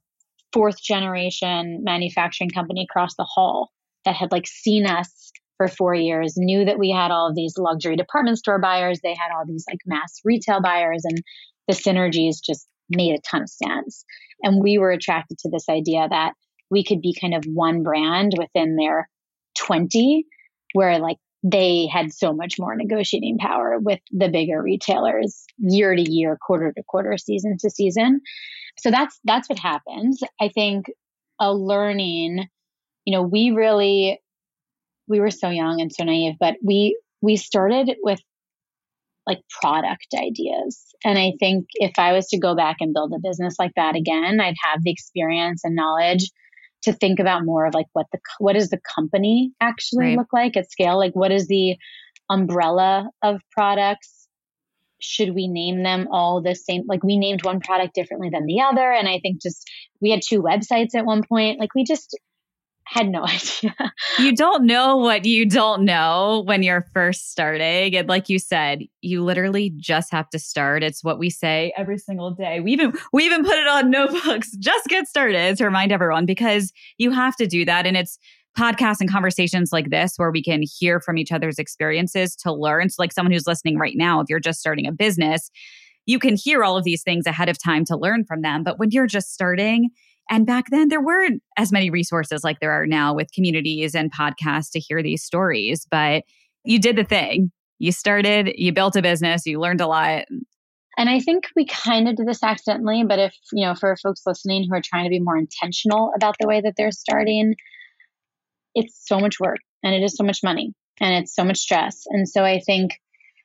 fourth 0.53 0.83
generation 0.83 1.83
manufacturing 1.85 2.51
company 2.51 2.87
across 2.89 3.15
the 3.17 3.25
hall 3.25 3.71
that 4.05 4.17
had 4.17 4.33
like 4.33 4.47
seen 4.47 4.87
us 4.87 5.31
for 5.61 5.69
four 5.69 5.95
years, 5.95 6.39
knew 6.39 6.65
that 6.65 6.79
we 6.79 6.91
had 6.91 7.11
all 7.11 7.29
of 7.29 7.35
these 7.35 7.59
luxury 7.59 7.95
department 7.95 8.39
store 8.39 8.59
buyers. 8.59 9.01
They 9.03 9.15
had 9.15 9.31
all 9.37 9.45
these 9.47 9.67
like 9.69 9.81
mass 9.85 10.21
retail 10.25 10.63
buyers, 10.63 11.05
and 11.05 11.23
the 11.69 11.75
synergies 11.75 12.37
just 12.43 12.67
made 12.89 13.15
a 13.15 13.21
ton 13.31 13.43
of 13.43 13.51
sense. 13.51 14.05
And 14.43 14.63
we 14.63 14.79
were 14.79 14.91
attracted 14.91 15.37
to 15.41 15.51
this 15.51 15.69
idea 15.69 16.09
that 16.09 16.33
we 16.71 16.83
could 16.83 17.03
be 17.03 17.15
kind 17.21 17.35
of 17.35 17.45
one 17.45 17.83
brand 17.83 18.33
within 18.39 18.77
their 18.77 19.07
20, 19.59 20.25
where 20.73 20.99
like 20.99 21.19
they 21.43 21.87
had 21.87 22.13
so 22.13 22.33
much 22.33 22.57
more 22.59 22.77
negotiating 22.77 23.39
power 23.39 23.79
with 23.79 24.01
the 24.11 24.29
bigger 24.29 24.63
retailers 24.63 25.45
year 25.59 25.95
to 25.95 26.03
year, 26.03 26.39
quarter 26.41 26.73
to 26.77 26.83
quarter, 26.87 27.17
season 27.17 27.57
to 27.61 27.71
season. 27.71 28.21
So 28.79 28.91
that's 28.91 29.19
that's 29.25 29.49
what 29.49 29.59
happens. 29.59 30.21
I 30.41 30.49
think 30.49 30.87
a 31.41 31.53
learning, 31.53 32.47
you 33.05 33.17
know, 33.17 33.23
we 33.23 33.51
really 33.51 34.21
we 35.09 35.21
were 35.21 35.31
so 35.31 35.49
young 35.49 35.81
and 35.81 35.93
so 35.93 36.05
naive, 36.05 36.35
but 36.39 36.57
we 36.63 36.99
we 37.23 37.37
started 37.37 37.91
with 38.03 38.21
like 39.27 39.41
product 39.61 40.09
ideas. 40.15 40.83
And 41.05 41.19
I 41.19 41.33
think 41.39 41.67
if 41.75 41.93
I 41.99 42.13
was 42.13 42.27
to 42.29 42.39
go 42.39 42.55
back 42.55 42.77
and 42.81 42.93
build 42.93 43.13
a 43.15 43.19
business 43.19 43.57
like 43.59 43.73
that 43.77 43.97
again, 43.97 44.41
I'd 44.41 44.57
have 44.63 44.83
the 44.83 44.91
experience 44.91 45.63
and 45.65 45.75
knowledge 45.75 46.31
to 46.83 46.93
think 46.93 47.19
about 47.19 47.45
more 47.45 47.67
of 47.67 47.75
like 47.75 47.87
what 47.93 48.07
the 48.13 48.19
what 48.39 48.55
does 48.55 48.71
the 48.71 48.81
company 48.95 49.53
actually 49.61 50.07
right. 50.07 50.19
look 50.19 50.33
like 50.33 50.57
at 50.57 50.71
scale? 50.71 50.99
Like 50.99 51.15
what 51.15 51.33
is 51.33 51.47
the 51.49 51.77
umbrella 52.29 53.11
of 53.23 53.41
products? 53.51 54.29
Should 55.01 55.35
we 55.35 55.49
name 55.49 55.83
them 55.83 56.09
all 56.11 56.43
the 56.43 56.55
same? 56.55 56.83
Like 56.87 57.03
we 57.03 57.17
named 57.17 57.45
one 57.45 57.61
product 57.61 57.95
differently 57.95 58.31
than 58.31 58.47
the 58.47 58.61
other 58.61 58.93
and 58.93 59.09
i 59.09 59.19
think 59.21 59.41
just 59.41 59.69
we 60.01 60.11
had 60.11 60.21
two 60.27 60.43
websites 60.43 60.95
at 60.95 61.05
one 61.05 61.23
point. 61.23 61.61
Like 61.61 61.75
we 61.75 61.85
just 61.85 62.19
had 62.91 63.09
no 63.09 63.25
idea. 63.27 63.75
you 64.19 64.35
don't 64.35 64.67
know 64.67 64.97
what 64.97 65.25
you 65.25 65.47
don't 65.47 65.85
know 65.85 66.43
when 66.45 66.63
you're 66.63 66.87
first 66.93 67.31
starting. 67.31 67.95
And 67.95 68.09
like 68.09 68.29
you 68.29 68.39
said, 68.39 68.83
you 69.01 69.23
literally 69.23 69.71
just 69.77 70.11
have 70.11 70.29
to 70.31 70.39
start. 70.41 70.83
It's 70.83 71.05
what 71.05 71.19
we 71.19 71.31
say 71.31 71.73
every 71.77 71.99
single 71.99 72.33
day. 72.33 72.59
We 72.59 72.73
even 72.73 72.93
we 73.13 73.25
even 73.25 73.45
put 73.45 73.57
it 73.57 73.69
on 73.69 73.91
notebooks. 73.91 74.51
Just 74.59 74.89
get 74.89 75.07
started 75.07 75.57
to 75.57 75.65
remind 75.65 75.93
everyone 75.93 76.27
because 76.27 76.73
you 76.99 77.13
have 77.13 77.37
to 77.37 77.47
do 77.47 77.65
that. 77.65 77.87
And 77.87 77.97
it's 77.97 78.19
podcasts 78.59 79.01
and 79.01 79.11
conversations 79.11 79.73
like 79.73 79.91
this 79.91 80.15
where 80.17 80.33
we 80.33 80.43
can 80.43 80.63
hear 80.63 81.01
from 81.01 81.17
each 81.17 81.31
other's 81.31 81.59
experiences 81.59 82.35
to 82.37 82.53
learn. 82.53 82.91
So 82.91 82.97
like 83.01 83.13
someone 83.13 83.33
who's 83.33 83.47
listening 83.47 83.79
right 83.79 83.97
now, 83.97 84.21
if 84.21 84.27
you're 84.29 84.41
just 84.41 84.59
starting 84.59 84.87
a 84.87 84.93
business, 84.93 85.51
you 86.07 86.19
can 86.19 86.37
hear 86.37 86.65
all 86.65 86.77
of 86.77 86.83
these 86.83 87.05
things 87.05 87.27
ahead 87.27 87.49
of 87.49 87.63
time 87.63 87.85
to 87.85 87.97
learn 87.97 88.25
from 88.25 88.43
them. 88.43 88.65
But 88.65 88.79
when 88.79 88.91
you're 88.91 89.07
just 89.07 89.33
starting, 89.33 89.91
and 90.31 90.47
back 90.47 90.67
then, 90.71 90.89
there 90.89 91.03
weren't 91.03 91.43
as 91.57 91.73
many 91.73 91.91
resources 91.91 92.45
like 92.45 92.61
there 92.61 92.71
are 92.71 92.87
now 92.87 93.13
with 93.13 93.33
communities 93.33 93.97
and 93.97 94.13
podcasts 94.13 94.71
to 94.73 94.79
hear 94.79 95.03
these 95.03 95.25
stories. 95.25 95.87
But 95.91 96.23
you 96.65 96.79
did 96.79 96.97
the 96.97 97.05
thing. 97.05 97.51
You 97.81 97.91
started, 97.91 98.53
you 98.55 98.73
built 98.73 98.95
a 98.95 99.03
business, 99.03 99.45
you 99.45 99.59
learned 99.59 99.81
a 99.81 99.89
lot. 99.89 100.27
And 100.97 101.09
I 101.09 101.19
think 101.19 101.47
we 101.57 101.67
kind 101.67 102.09
of 102.09 102.17
did 102.17 102.29
this 102.29 102.43
accidentally, 102.43 103.05
but 103.05 103.19
if, 103.19 103.35
you 103.53 103.67
know, 103.67 103.75
for 103.75 103.97
folks 103.97 104.23
listening 104.27 104.67
who 104.69 104.77
are 104.77 104.83
trying 104.85 105.05
to 105.05 105.11
be 105.11 105.19
more 105.19 105.37
intentional 105.37 106.13
about 106.15 106.37
the 106.39 106.47
way 106.47 106.61
that 106.61 106.75
they're 106.77 106.93
starting, 106.93 107.55
it's 108.75 109.01
so 109.07 109.19
much 109.19 109.41
work 109.41 109.59
and 109.83 109.95
it 109.95 110.03
is 110.03 110.15
so 110.15 110.25
much 110.25 110.41
money 110.45 110.75
and 111.01 111.15
it's 111.15 111.35
so 111.35 111.43
much 111.43 111.59
stress. 111.59 112.03
And 112.07 112.29
so 112.29 112.45
I 112.45 112.61
think 112.61 112.93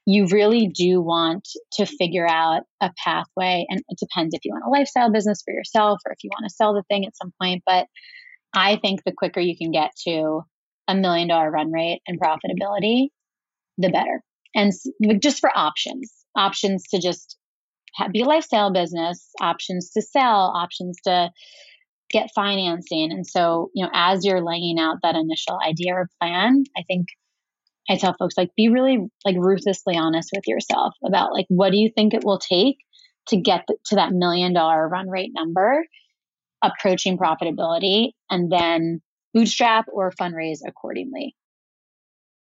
you 0.06 0.28
really 0.28 0.68
do 0.68 1.02
want 1.02 1.48
to 1.74 1.86
figure 1.86 2.28
out 2.30 2.64
a 2.82 2.92
pathway. 3.04 3.66
And 3.70 3.82
it 3.90 3.98
depends 4.00 4.36
if 4.36 4.46
you 4.46 4.52
want 4.52 4.66
a 4.68 4.70
lifestyle 4.70 5.12
business 5.12 5.42
for 5.44 5.54
yourself 5.54 6.00
or 6.06 6.12
if 6.12 6.24
you 6.24 6.30
want 6.30 6.48
to 6.48 6.56
sell 6.56 6.74
the 6.74 6.84
thing 6.90 7.06
at 7.06 7.18
some 7.18 7.34
point. 7.42 7.64
But 7.66 7.88
I 8.54 8.78
think 8.78 9.04
the 9.04 9.14
quicker 9.16 9.40
you 9.40 9.58
can 9.58 9.72
get 9.72 9.92
to 10.08 10.42
a 10.88 10.96
million 10.96 11.28
dollar 11.28 11.50
run 11.50 11.72
rate 11.72 12.02
and 12.08 12.20
profitability, 12.20 13.08
the 13.78 13.90
better. 13.90 14.22
And 14.54 14.72
just 15.22 15.40
for 15.40 15.50
options, 15.56 16.14
options 16.36 16.84
to 16.90 17.02
just 17.02 17.38
be 18.12 18.22
a 18.22 18.26
lifestyle 18.26 18.72
business, 18.72 19.30
options 19.42 19.92
to 19.92 20.02
sell, 20.02 20.54
options 20.56 20.98
to 21.06 21.32
get 22.12 22.30
financing. 22.36 23.12
And 23.12 23.26
so, 23.26 23.72
you 23.74 23.84
know, 23.84 23.92
as 23.94 24.24
you're 24.24 24.44
laying 24.44 24.78
out 24.80 24.98
that 25.02 25.16
initial 25.16 25.60
idea 25.66 25.96
or 25.96 26.10
plan, 26.22 26.64
I 26.78 26.84
think 26.88 27.08
I 27.90 27.98
tell 27.98 28.16
folks 28.18 28.36
like 28.38 28.50
be 28.56 28.70
really 28.70 29.00
like 29.26 29.36
ruthlessly 29.38 29.96
honest 29.96 30.30
with 30.34 30.48
yourself 30.48 30.96
about 31.06 31.34
like 31.34 31.46
what 31.50 31.72
do 31.72 31.78
you 31.78 31.90
think 31.96 32.14
it 32.14 32.24
will 32.24 32.40
take 32.40 32.78
to 33.28 33.38
get 33.38 33.68
to 33.86 33.96
that 33.96 34.12
million 34.12 34.54
dollar 34.54 34.88
run 34.88 35.10
rate 35.10 35.32
number, 35.34 35.84
approaching 36.64 37.18
profitability, 37.18 38.12
and 38.30 38.52
then 38.52 39.02
bootstrap 39.34 39.86
or 39.92 40.12
fundraise 40.12 40.60
accordingly. 40.66 41.36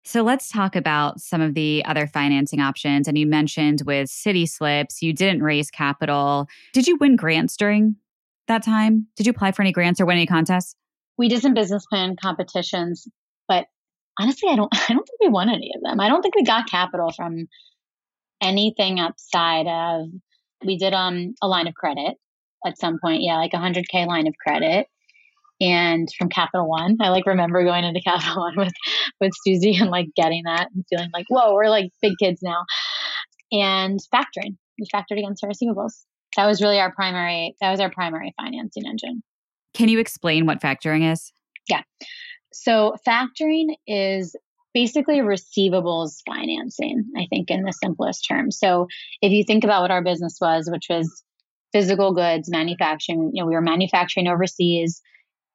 So 0.04 0.22
let's 0.22 0.48
talk 0.48 0.74
about 0.74 1.20
some 1.20 1.42
of 1.42 1.52
the 1.54 1.84
other 1.84 2.06
financing 2.06 2.60
options. 2.60 3.06
And 3.08 3.18
you 3.18 3.26
mentioned 3.26 3.82
with 3.84 4.08
City 4.08 4.46
Slips, 4.46 5.02
you 5.02 5.12
didn't 5.12 5.42
raise 5.42 5.70
capital. 5.70 6.46
Did 6.72 6.86
you 6.86 6.96
win 6.96 7.14
grants 7.14 7.56
during 7.56 7.96
that 8.46 8.62
time? 8.62 9.06
Did 9.16 9.26
you 9.26 9.30
apply 9.30 9.52
for 9.52 9.60
any 9.60 9.72
grants 9.72 10.00
or 10.00 10.06
win 10.06 10.16
any 10.16 10.26
contests? 10.26 10.74
We 11.18 11.28
did 11.28 11.42
some 11.42 11.52
business 11.52 11.84
plan 11.84 12.16
competitions, 12.16 13.06
but 13.48 13.66
honestly, 14.18 14.48
I 14.50 14.56
don't 14.56 14.72
I 14.90 14.92
don't 14.92 15.06
think 15.06 15.20
we 15.20 15.28
won 15.28 15.48
any 15.48 15.70
of 15.74 15.82
them. 15.82 16.00
I 16.00 16.08
don't 16.08 16.22
think 16.22 16.34
we 16.34 16.44
got 16.44 16.70
capital 16.70 17.12
from 17.12 17.46
anything 18.40 19.00
outside 19.00 19.66
of 19.66 20.08
we 20.64 20.78
did 20.78 20.94
um 20.94 21.34
a 21.42 21.48
line 21.48 21.66
of 21.66 21.74
credit 21.74 22.16
at 22.66 22.78
some 22.78 22.98
point, 23.02 23.22
yeah, 23.22 23.36
like 23.36 23.52
a 23.54 23.58
hundred 23.58 23.88
K 23.88 24.06
line 24.06 24.26
of 24.26 24.34
credit. 24.44 24.86
And 25.60 26.08
from 26.16 26.28
Capital 26.28 26.68
One, 26.68 26.98
I 27.00 27.08
like 27.08 27.26
remember 27.26 27.64
going 27.64 27.84
into 27.84 28.00
Capital 28.04 28.42
One 28.42 28.56
with 28.56 28.72
with 29.20 29.32
Susie 29.44 29.76
and 29.76 29.90
like 29.90 30.06
getting 30.16 30.42
that 30.44 30.68
and 30.74 30.84
feeling 30.88 31.10
like, 31.12 31.26
whoa, 31.28 31.54
we're 31.54 31.68
like 31.68 31.90
big 32.00 32.14
kids 32.20 32.40
now. 32.42 32.64
And 33.50 33.98
factoring, 34.14 34.56
we 34.78 34.86
factored 34.94 35.18
against 35.18 35.42
our 35.42 35.50
receivables. 35.50 36.04
That 36.36 36.46
was 36.46 36.60
really 36.60 36.78
our 36.78 36.92
primary. 36.92 37.56
That 37.60 37.70
was 37.70 37.80
our 37.80 37.90
primary 37.90 38.34
financing 38.40 38.84
engine. 38.86 39.22
Can 39.74 39.88
you 39.88 39.98
explain 39.98 40.46
what 40.46 40.60
factoring 40.60 41.10
is? 41.10 41.32
Yeah. 41.68 41.82
So 42.60 42.96
factoring 43.06 43.76
is 43.86 44.34
basically 44.74 45.18
receivables 45.18 46.16
financing, 46.26 47.04
I 47.16 47.26
think, 47.30 47.50
in 47.50 47.62
the 47.62 47.72
simplest 47.72 48.26
terms. 48.28 48.58
So 48.58 48.88
if 49.22 49.32
you 49.32 49.44
think 49.44 49.64
about 49.64 49.82
what 49.82 49.90
our 49.90 50.02
business 50.02 50.38
was, 50.40 50.68
which 50.70 50.86
was 50.90 51.22
physical 51.72 52.12
goods 52.14 52.50
manufacturing, 52.50 53.30
you 53.32 53.42
know, 53.42 53.46
we 53.46 53.54
were 53.54 53.60
manufacturing 53.60 54.26
overseas. 54.26 55.00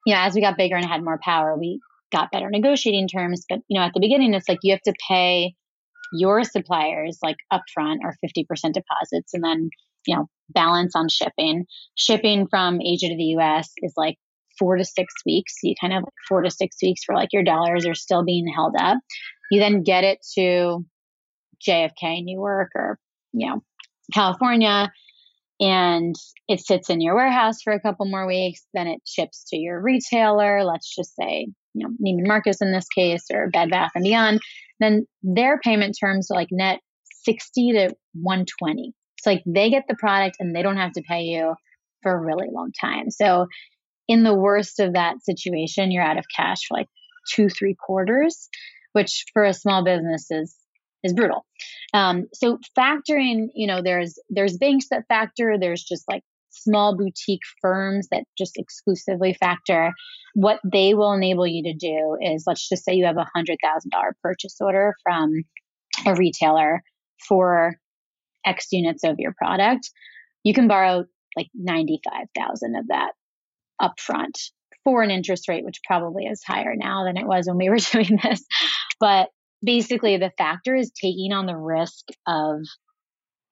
You 0.05 0.13
know, 0.13 0.21
as 0.21 0.33
we 0.33 0.41
got 0.41 0.57
bigger 0.57 0.75
and 0.75 0.85
had 0.85 1.03
more 1.03 1.19
power, 1.23 1.57
we 1.57 1.79
got 2.11 2.31
better 2.31 2.49
negotiating 2.49 3.07
terms. 3.09 3.43
But 3.49 3.59
you 3.67 3.79
know, 3.79 3.85
at 3.85 3.93
the 3.93 3.99
beginning, 3.99 4.33
it's 4.33 4.47
like 4.47 4.59
you 4.61 4.71
have 4.71 4.81
to 4.81 4.93
pay 5.09 5.55
your 6.13 6.43
suppliers 6.43 7.17
like 7.21 7.37
upfront 7.51 7.97
or 8.03 8.15
50% 8.25 8.45
deposits 8.45 9.33
and 9.33 9.43
then, 9.43 9.69
you 10.05 10.15
know, 10.15 10.27
balance 10.49 10.95
on 10.95 11.09
shipping. 11.09 11.65
Shipping 11.95 12.47
from 12.47 12.79
Asia 12.81 13.09
to 13.09 13.17
the 13.17 13.35
US 13.37 13.71
is 13.77 13.93
like 13.97 14.17
four 14.63 14.77
to 14.77 14.85
six 14.85 15.13
weeks. 15.25 15.55
You 15.61 15.75
kind 15.79 15.91
of 15.91 16.03
like 16.03 16.13
four 16.29 16.41
to 16.41 16.49
six 16.49 16.77
weeks 16.81 17.03
for 17.03 17.13
like 17.13 17.33
your 17.33 17.43
dollars 17.43 17.85
are 17.85 17.93
still 17.93 18.23
being 18.23 18.47
held 18.47 18.75
up. 18.79 18.97
You 19.51 19.59
then 19.59 19.83
get 19.83 20.05
it 20.05 20.19
to 20.35 20.85
JFK, 21.67 22.23
Newark, 22.23 22.71
or, 22.75 22.97
you 23.33 23.47
know, 23.47 23.61
California, 24.13 24.89
and 25.59 26.15
it 26.47 26.61
sits 26.61 26.89
in 26.89 27.01
your 27.01 27.15
warehouse 27.15 27.61
for 27.61 27.73
a 27.73 27.79
couple 27.79 28.05
more 28.05 28.25
weeks. 28.25 28.65
Then 28.73 28.87
it 28.87 29.01
ships 29.05 29.43
to 29.49 29.57
your 29.57 29.81
retailer. 29.81 30.63
Let's 30.63 30.95
just 30.95 31.13
say, 31.13 31.47
you 31.73 31.87
know, 31.87 31.93
Neiman 32.01 32.25
Marcus 32.25 32.61
in 32.61 32.71
this 32.71 32.87
case, 32.87 33.25
or 33.33 33.49
Bed 33.49 33.69
Bath 33.69 33.91
and 33.95 34.03
Beyond. 34.05 34.39
Then 34.79 35.05
their 35.23 35.59
payment 35.59 35.97
terms 35.99 36.31
are 36.31 36.37
like 36.37 36.49
net 36.51 36.79
60 37.25 37.73
to 37.73 37.95
120. 38.13 38.93
It's 39.17 39.27
like 39.27 39.43
they 39.45 39.69
get 39.69 39.83
the 39.89 39.95
product 39.95 40.37
and 40.39 40.55
they 40.55 40.61
don't 40.61 40.77
have 40.77 40.93
to 40.93 41.01
pay 41.01 41.23
you 41.23 41.55
for 42.01 42.13
a 42.13 42.19
really 42.19 42.47
long 42.51 42.71
time. 42.79 43.09
So 43.09 43.47
in 44.07 44.23
the 44.23 44.33
worst 44.33 44.79
of 44.79 44.93
that 44.93 45.23
situation, 45.23 45.91
you're 45.91 46.03
out 46.03 46.17
of 46.17 46.25
cash 46.35 46.67
for 46.67 46.77
like 46.77 46.89
two, 47.29 47.49
three 47.49 47.75
quarters, 47.75 48.49
which 48.93 49.25
for 49.33 49.43
a 49.43 49.53
small 49.53 49.83
business 49.83 50.27
is 50.29 50.55
is 51.03 51.13
brutal. 51.13 51.45
Um, 51.93 52.27
so 52.33 52.59
factoring, 52.77 53.47
you 53.53 53.67
know, 53.67 53.81
there's 53.81 54.17
there's 54.29 54.57
banks 54.57 54.87
that 54.89 55.03
factor. 55.09 55.57
There's 55.59 55.83
just 55.83 56.05
like 56.09 56.23
small 56.53 56.95
boutique 56.95 57.41
firms 57.61 58.07
that 58.11 58.23
just 58.37 58.57
exclusively 58.57 59.33
factor, 59.33 59.91
what 60.35 60.59
they 60.63 60.93
will 60.93 61.13
enable 61.13 61.47
you 61.47 61.63
to 61.63 61.73
do 61.73 62.17
is 62.21 62.43
let's 62.47 62.67
just 62.67 62.85
say 62.85 62.93
you 62.93 63.05
have 63.05 63.17
a 63.17 63.27
$100,000 63.35 63.55
purchase 64.21 64.57
order 64.61 64.93
from 65.03 65.43
a 66.05 66.15
retailer 66.15 66.81
for 67.27 67.75
X 68.45 68.67
units 68.71 69.03
of 69.03 69.19
your 69.19 69.33
product. 69.33 69.89
You 70.43 70.53
can 70.53 70.67
borrow 70.67 71.05
like 71.35 71.47
95,000 71.55 72.75
of 72.75 72.87
that 72.89 73.11
upfront 73.83 74.35
for 74.83 75.01
an 75.01 75.11
interest 75.11 75.47
rate, 75.47 75.65
which 75.65 75.81
probably 75.85 76.25
is 76.25 76.41
higher 76.45 76.75
now 76.75 77.05
than 77.05 77.17
it 77.17 77.25
was 77.25 77.47
when 77.47 77.57
we 77.57 77.69
were 77.69 77.77
doing 77.77 78.19
this. 78.23 78.43
But 78.99 79.29
basically, 79.63 80.17
the 80.17 80.31
factor 80.37 80.75
is 80.75 80.91
taking 80.91 81.31
on 81.31 81.45
the 81.45 81.57
risk 81.57 82.05
of 82.27 82.59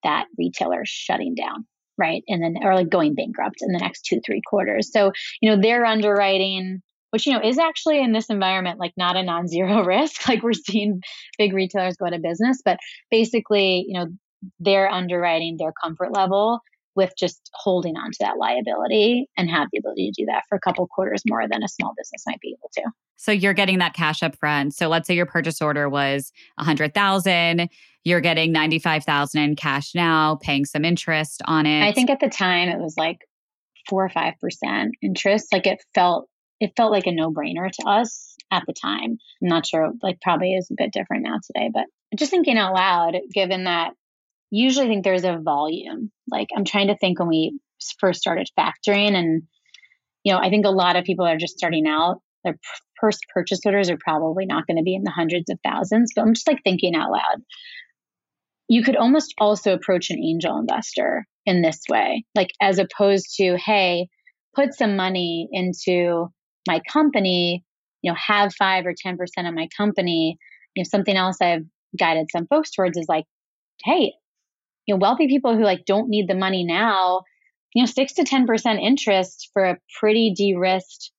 that 0.04 0.26
retailer 0.38 0.82
shutting 0.84 1.36
down, 1.36 1.66
right? 1.98 2.24
And 2.28 2.44
then, 2.44 2.56
or 2.64 2.76
like 2.76 2.90
going 2.90 3.16
bankrupt 3.16 3.58
in 3.62 3.72
the 3.72 3.80
next 3.80 4.06
two, 4.06 4.20
three 4.26 4.42
quarters. 4.46 4.92
So, 4.92 5.12
you 5.42 5.50
know, 5.50 5.62
they're 5.62 5.86
underwriting, 5.86 6.82
which, 7.12 7.28
you 7.28 7.34
know, 7.34 7.42
is 7.44 7.60
actually 7.60 8.02
in 8.02 8.12
this 8.12 8.30
environment 8.30 8.80
like 8.80 8.94
not 8.98 9.16
a 9.16 9.24
non 9.24 9.48
zero 9.48 9.84
risk. 9.86 10.28
Like 10.28 10.44
we're 10.44 10.54
seeing 10.54 11.02
big 11.38 11.54
retailers 11.54 11.98
go 11.98 12.08
out 12.08 12.14
of 12.14 12.22
business, 12.22 12.62
but 12.64 12.78
basically, 13.10 13.86
you 13.88 14.00
know, 14.00 14.08
their 14.60 14.90
underwriting, 14.90 15.58
their 15.60 15.74
comfort 15.84 16.12
level 16.14 16.62
with 16.96 17.14
just 17.18 17.50
holding 17.54 17.96
on 17.96 18.12
to 18.12 18.18
that 18.20 18.38
liability 18.38 19.30
and 19.38 19.50
have 19.50 19.68
the 19.72 19.78
ability 19.80 20.12
to 20.12 20.22
do 20.24 20.26
that 20.26 20.44
for 20.50 20.56
a 20.56 20.60
couple 20.60 20.86
quarters 20.88 21.24
more 21.28 21.48
than 21.48 21.64
a 21.64 21.68
small 21.68 21.94
business 21.98 22.24
might 22.28 22.40
be 22.42 22.56
able 22.58 22.70
to. 22.74 22.84
So 23.16 23.32
you're 23.32 23.54
getting 23.54 23.80
that 23.80 23.94
cash 23.94 24.24
up 24.24 24.36
front. 24.36 24.74
So 24.74 24.88
let's 24.88 25.08
say 25.08 25.16
your 25.16 25.26
purchase 25.26 25.62
order 25.62 25.88
was 25.88 26.32
100,000, 26.56 27.70
you're 28.04 28.22
getting 28.22 28.52
95,000 28.52 29.42
in 29.42 29.56
cash 29.56 29.94
now, 29.94 30.38
paying 30.42 30.66
some 30.66 30.84
interest 30.84 31.42
on 31.46 31.66
it. 31.66 31.84
I 31.84 31.94
think 31.94 32.10
at 32.10 32.20
the 32.20 32.30
time 32.30 32.68
it 32.70 32.80
was 32.80 32.96
like 32.98 33.20
4 33.90 34.06
or 34.06 34.10
5% 34.10 34.90
interest. 35.02 35.54
Like 35.54 35.68
it 35.68 35.84
felt 35.94 36.28
it 36.60 36.74
felt 36.78 36.92
like 36.92 37.08
a 37.08 37.12
no-brainer 37.12 37.72
to 37.72 37.88
us 37.88 38.36
at 38.52 38.64
the 38.68 38.74
time. 38.74 39.18
I'm 39.42 39.48
not 39.48 39.66
sure 39.66 39.92
like 40.04 40.22
probably 40.22 40.54
is 40.54 40.70
a 40.70 40.76
bit 40.78 40.94
different 40.94 41.24
now 41.24 41.40
today, 41.46 41.70
but 41.74 41.86
just 42.16 42.30
thinking 42.30 42.58
out 42.58 42.74
loud 42.74 43.16
given 43.34 43.64
that 43.64 43.94
usually 44.52 44.88
think 44.88 45.04
there's 45.04 45.24
a 45.24 45.40
volume. 45.42 46.12
Like 46.30 46.50
I'm 46.56 46.66
trying 46.66 46.88
to 46.88 46.98
think 46.98 47.20
when 47.20 47.30
we 47.30 47.60
first 48.00 48.22
started 48.22 48.50
factoring 48.58 49.14
and 49.14 49.44
you 50.24 50.34
know, 50.34 50.40
I 50.40 50.50
think 50.50 50.66
a 50.66 50.72
lot 50.72 50.98
of 50.98 51.06
people 51.06 51.26
are 51.26 51.38
just 51.38 51.58
starting 51.58 51.88
out. 51.88 52.22
Their 52.44 52.60
first 53.00 53.26
purchase 53.34 53.60
orders 53.66 53.90
are 53.90 53.98
probably 53.98 54.46
not 54.46 54.68
going 54.68 54.78
to 54.78 54.84
be 54.84 54.94
in 54.94 55.04
the 55.04 55.12
hundreds 55.12 55.50
of 55.50 55.58
thousands, 55.64 56.12
but 56.16 56.22
I'm 56.22 56.34
just 56.34 56.48
like 56.48 56.64
thinking 56.64 56.96
out 56.96 57.12
loud. 57.12 57.42
You 58.68 58.84
could 58.84 58.96
almost 58.96 59.34
also 59.40 59.74
approach 59.74 60.12
an 60.12 60.20
angel 60.20 60.58
investor 60.58 61.26
in 61.46 61.62
this 61.62 61.82
way, 61.90 62.24
like 62.36 62.52
as 62.62 62.78
opposed 62.78 63.36
to, 63.38 63.58
hey, 63.58 64.08
put 64.56 64.76
some 64.76 64.96
money 64.96 65.50
into 65.52 66.28
my 66.68 66.82
company, 66.92 67.64
you 68.02 68.12
know, 68.12 68.18
have 68.28 68.54
five 68.54 68.86
or 68.86 68.94
10% 68.94 69.16
of 69.48 69.56
my 69.56 69.68
company. 69.76 70.38
You 70.76 70.84
know, 70.84 70.88
something 70.90 71.16
else 71.16 71.38
I've 71.42 71.66
guided 71.98 72.28
some 72.32 72.48
folks 72.48 72.72
towards 72.72 72.98
is 72.98 73.08
like, 73.10 73.26
hey, 73.84 74.14
you 74.86 74.96
know, 74.96 75.00
wealthy 75.00 75.28
people 75.28 75.56
who 75.56 75.64
like 75.64 75.86
don't 75.86 76.10
need 76.10 76.28
the 76.28 76.36
money 76.36 76.64
now, 76.64 77.22
you 77.74 77.82
know, 77.82 77.88
six 77.88 78.14
to 78.14 78.24
10% 78.24 78.82
interest 78.82 79.50
for 79.54 79.64
a 79.64 79.78
pretty 80.00 80.34
de-risked 80.36 81.12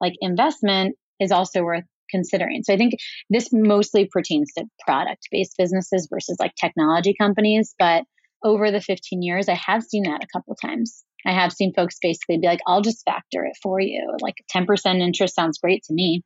like 0.00 0.14
investment 0.20 0.96
is 1.20 1.30
also 1.30 1.62
worth 1.62 1.84
considering. 2.10 2.62
So 2.64 2.74
I 2.74 2.76
think 2.76 2.94
this 3.28 3.50
mostly 3.52 4.08
pertains 4.10 4.52
to 4.56 4.64
product 4.84 5.28
based 5.30 5.54
businesses 5.56 6.08
versus 6.10 6.36
like 6.40 6.54
technology 6.54 7.14
companies. 7.18 7.74
But 7.78 8.04
over 8.42 8.70
the 8.70 8.80
15 8.80 9.22
years, 9.22 9.48
I 9.48 9.54
have 9.54 9.84
seen 9.84 10.04
that 10.04 10.24
a 10.24 10.28
couple 10.32 10.56
times. 10.56 11.04
I 11.26 11.32
have 11.32 11.52
seen 11.52 11.74
folks 11.74 11.98
basically 12.00 12.38
be 12.38 12.46
like, 12.46 12.60
I'll 12.66 12.80
just 12.80 13.04
factor 13.04 13.44
it 13.44 13.56
for 13.62 13.78
you. 13.78 14.16
Like 14.20 14.36
10% 14.54 15.00
interest 15.00 15.34
sounds 15.34 15.58
great 15.58 15.82
to 15.84 15.94
me 15.94 16.22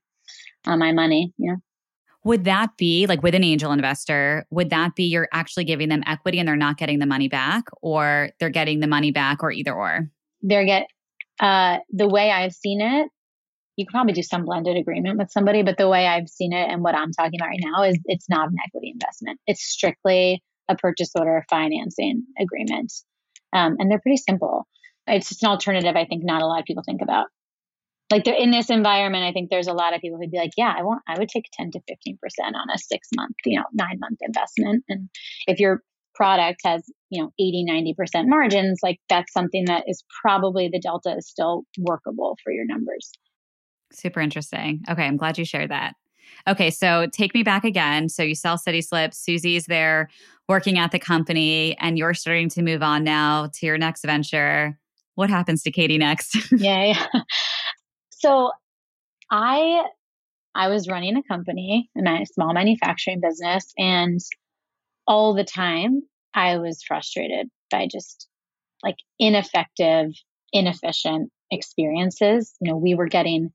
on 0.67 0.79
my 0.79 0.93
money, 0.93 1.33
you 1.37 1.53
know? 1.53 1.59
Would 2.25 2.45
that 2.45 2.77
be 2.79 3.07
like 3.07 3.23
with 3.23 3.35
an 3.35 3.45
angel 3.45 3.71
investor? 3.71 4.47
Would 4.51 4.71
that 4.71 4.95
be 4.95 5.05
you're 5.05 5.29
actually 5.33 5.65
giving 5.65 5.91
them 5.91 6.03
equity 6.07 6.39
and 6.39 6.49
they're 6.49 6.57
not 6.57 6.79
getting 6.79 6.99
the 6.99 7.07
money 7.07 7.29
back, 7.29 7.65
or 7.83 8.31
they're 8.41 8.51
getting 8.51 8.81
the 8.81 8.87
money 8.87 9.11
back, 9.11 9.43
or 9.43 9.53
either 9.53 9.75
or? 9.75 10.11
They're 10.43 10.65
get 10.65 10.87
uh, 11.41 11.79
the 11.91 12.09
way 12.09 12.31
I've 12.31 12.55
seen 12.55 12.81
it. 12.81 13.09
You 13.77 13.87
could 13.87 13.93
probably 13.93 14.13
do 14.13 14.23
some 14.23 14.45
blended 14.45 14.77
agreement 14.77 15.19
with 15.19 15.31
somebody, 15.31 15.63
but 15.63 15.77
the 15.77 15.89
way 15.89 16.07
I've 16.07 16.29
seen 16.29 16.53
it 16.53 16.71
and 16.71 16.83
what 16.83 16.95
I'm 16.95 17.13
talking 17.13 17.39
about 17.39 17.49
right 17.49 17.61
now 17.61 17.83
is 17.83 17.99
it's 18.05 18.29
not 18.29 18.49
an 18.49 18.57
equity 18.65 18.91
investment. 18.93 19.41
It's 19.47 19.65
strictly 19.65 20.43
a 20.69 20.77
purchase 20.77 21.11
order 21.15 21.45
financing 21.51 22.23
agreement, 22.41 22.93
um, 23.53 23.77
and 23.79 23.91
they're 23.91 24.01
pretty 24.01 24.17
simple. 24.17 24.67
It's 25.07 25.29
just 25.29 25.43
an 25.43 25.51
alternative. 25.51 25.97
I 25.97 26.07
think 26.07 26.25
not 26.25 26.41
a 26.41 26.47
lot 26.47 26.61
of 26.61 26.65
people 26.65 26.85
think 26.87 27.03
about 27.03 27.27
like 28.11 28.25
they're 28.25 28.35
in 28.35 28.51
this 28.51 28.71
environment, 28.71 29.25
I 29.25 29.33
think 29.33 29.51
there's 29.51 29.67
a 29.67 29.73
lot 29.73 29.95
of 29.95 30.01
people 30.01 30.19
who'd 30.19 30.31
be 30.31 30.39
like, 30.39 30.53
yeah, 30.57 30.75
I 30.77 30.83
want, 30.83 31.03
I 31.09 31.19
would 31.19 31.29
take 31.29 31.47
10 31.53 31.71
to 31.73 31.81
15% 31.81 32.17
on 32.47 32.71
a 32.73 32.79
six 32.79 33.09
month, 33.17 33.35
you 33.45 33.59
know, 33.59 33.65
nine 33.73 33.99
month 33.99 34.19
investment. 34.21 34.85
And 34.89 35.09
if 35.47 35.59
your 35.59 35.83
product 36.15 36.61
has, 36.65 36.83
you 37.11 37.23
know, 37.23 37.31
80, 37.39 37.67
90% 37.69 38.29
margins, 38.29 38.81
like 38.83 38.99
that's 39.09 39.33
something 39.33 39.65
that 39.67 39.85
is 39.87 40.05
probably 40.23 40.69
the 40.69 40.81
delta 40.81 41.15
is 41.17 41.29
still 41.29 41.63
workable 41.79 42.37
for 42.45 42.53
your 42.53 42.67
numbers. 42.67 43.11
Super 43.93 44.21
interesting. 44.21 44.83
Okay. 44.89 45.05
I'm 45.05 45.17
glad 45.17 45.39
you 45.39 45.45
shared 45.45 45.71
that. 45.71 45.95
Okay. 46.47 46.71
So 46.71 47.07
take 47.13 47.35
me 47.35 47.43
back 47.43 47.65
again. 47.65 48.09
So 48.09 48.23
you 48.23 48.35
sell 48.35 48.59
City 48.59 48.81
Slips, 48.81 49.19
Susie's 49.19 49.67
there 49.67 50.09
working 50.49 50.79
at 50.79 50.91
the 50.91 50.99
company, 50.99 51.77
and 51.79 51.97
you're 51.97 52.15
starting 52.15 52.49
to 52.51 52.63
move 52.63 52.83
on 52.83 53.05
now 53.05 53.49
to 53.55 53.67
your 53.67 53.79
next 53.79 54.05
venture. 54.05 54.79
What 55.15 55.31
happens 55.31 55.63
to 55.63 55.71
Katie 55.71 55.99
next? 55.99 56.37
yeah, 56.53 56.85
yeah. 56.85 57.23
So 58.25 58.53
I 59.31 59.85
I 60.55 60.69
was 60.69 60.89
running 60.89 61.19
a 61.19 61.23
company, 61.23 61.91
a 61.95 62.25
small 62.25 62.55
manufacturing 62.55 63.21
business, 63.21 63.71
and 63.77 64.19
all 65.07 65.35
the 65.35 65.45
time 65.45 66.01
I 66.33 66.57
was 66.57 66.83
frustrated 66.83 67.51
by 67.71 67.87
just 67.87 68.27
like 68.83 68.97
ineffective, 69.19 70.13
inefficient 70.55 71.33
experiences. 71.51 72.55
You 72.63 72.71
know, 72.71 72.79
we 72.79 72.95
were 72.95 73.09
getting 73.09 73.53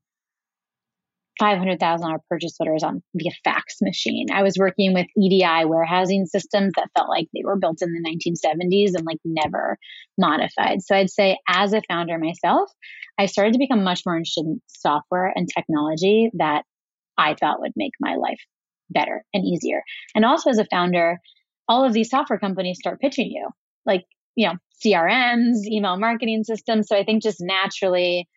$500,000 1.40 2.18
purchase 2.28 2.56
orders 2.60 2.82
on 2.82 3.02
via 3.14 3.30
fax 3.44 3.76
machine. 3.80 4.26
I 4.32 4.42
was 4.42 4.56
working 4.58 4.92
with 4.92 5.06
EDI 5.16 5.64
warehousing 5.64 6.26
systems 6.26 6.72
that 6.76 6.90
felt 6.96 7.08
like 7.08 7.28
they 7.32 7.42
were 7.44 7.58
built 7.58 7.78
in 7.80 7.92
the 7.92 8.02
1970s 8.08 8.94
and 8.94 9.06
like 9.06 9.18
never 9.24 9.78
modified. 10.18 10.82
So 10.82 10.94
I'd 10.94 11.10
say 11.10 11.38
as 11.48 11.72
a 11.72 11.82
founder 11.88 12.18
myself, 12.18 12.70
I 13.18 13.26
started 13.26 13.54
to 13.54 13.58
become 13.58 13.84
much 13.84 14.02
more 14.04 14.16
interested 14.16 14.44
in 14.44 14.60
software 14.66 15.32
and 15.34 15.48
technology 15.48 16.30
that 16.34 16.64
I 17.16 17.34
thought 17.34 17.60
would 17.60 17.72
make 17.74 17.92
my 18.00 18.16
life 18.16 18.40
better 18.90 19.24
and 19.32 19.44
easier. 19.44 19.82
And 20.14 20.24
also 20.24 20.50
as 20.50 20.58
a 20.58 20.66
founder, 20.70 21.18
all 21.68 21.84
of 21.84 21.92
these 21.92 22.10
software 22.10 22.38
companies 22.38 22.78
start 22.78 23.00
pitching 23.00 23.30
you 23.30 23.48
like, 23.86 24.04
you 24.36 24.46
know, 24.46 24.54
CRMs, 24.84 25.66
email 25.66 25.96
marketing 25.96 26.44
systems. 26.44 26.88
So 26.88 26.96
I 26.96 27.04
think 27.04 27.22
just 27.22 27.38
naturally 27.40 28.28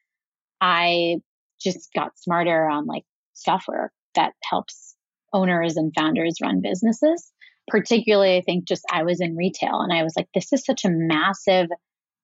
I 0.62 1.18
just 1.64 1.90
got 1.94 2.18
smarter 2.18 2.68
on 2.70 2.86
like 2.86 3.04
software 3.34 3.92
that 4.16 4.34
helps 4.44 4.96
owners 5.34 5.78
and 5.78 5.94
founders 5.96 6.38
run 6.42 6.62
businesses. 6.62 7.32
Particularly, 7.70 8.38
I 8.38 8.42
think 8.42 8.68
just 8.68 8.84
I 8.92 9.04
was 9.04 9.22
in 9.22 9.36
retail 9.36 9.80
and 9.80 9.94
I 9.94 10.04
was 10.04 10.14
like, 10.16 10.28
this 10.34 10.52
is 10.52 10.66
such 10.66 10.84
a 10.86 10.90
massive 10.90 11.68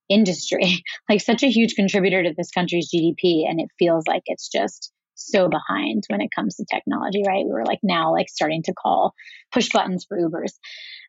industry, 0.09 0.83
like 1.09 1.21
such 1.21 1.43
a 1.43 1.49
huge 1.49 1.75
contributor 1.75 2.23
to 2.23 2.33
this 2.35 2.51
country's 2.51 2.91
GDP. 2.93 3.49
And 3.49 3.59
it 3.59 3.69
feels 3.79 4.05
like 4.07 4.23
it's 4.25 4.49
just 4.49 4.91
so 5.15 5.49
behind 5.49 6.03
when 6.07 6.21
it 6.21 6.29
comes 6.35 6.55
to 6.55 6.65
technology, 6.65 7.23
right? 7.25 7.45
We 7.45 7.51
were 7.51 7.65
like 7.65 7.79
now 7.83 8.11
like 8.11 8.29
starting 8.29 8.63
to 8.63 8.73
call 8.73 9.13
push 9.51 9.69
buttons 9.69 10.05
for 10.07 10.17
Ubers. 10.17 10.53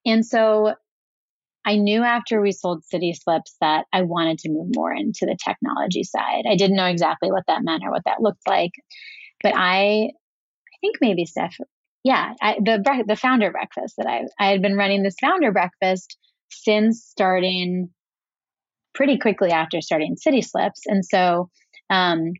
And 0.04 0.24
so 0.24 0.74
I 1.64 1.76
knew 1.76 2.02
after 2.02 2.40
we 2.40 2.52
sold 2.52 2.84
City 2.84 3.12
Slips 3.12 3.56
that 3.60 3.86
I 3.92 4.02
wanted 4.02 4.38
to 4.40 4.50
move 4.50 4.74
more 4.74 4.92
into 4.92 5.26
the 5.26 5.36
technology 5.42 6.04
side. 6.04 6.44
I 6.48 6.56
didn't 6.56 6.76
know 6.76 6.86
exactly 6.86 7.30
what 7.30 7.44
that 7.48 7.62
meant 7.62 7.82
or 7.84 7.90
what 7.90 8.04
that 8.06 8.22
looked 8.22 8.48
like, 8.48 8.72
but 9.42 9.54
I, 9.54 10.10
I 10.10 10.76
think 10.80 10.96
maybe 11.00 11.26
Steph, 11.26 11.56
yeah, 12.02 12.32
I, 12.40 12.56
the 12.64 13.04
the 13.06 13.16
founder 13.16 13.50
breakfast 13.50 13.94
that 13.98 14.06
I 14.06 14.24
I 14.38 14.50
had 14.50 14.62
been 14.62 14.76
running 14.76 15.02
this 15.02 15.16
founder 15.20 15.52
breakfast 15.52 16.16
since 16.50 17.04
starting 17.04 17.90
pretty 18.94 19.18
quickly 19.18 19.50
after 19.50 19.80
starting 19.80 20.16
City 20.16 20.40
Slips, 20.40 20.82
and 20.86 21.04
so 21.04 21.50
um, 21.90 22.32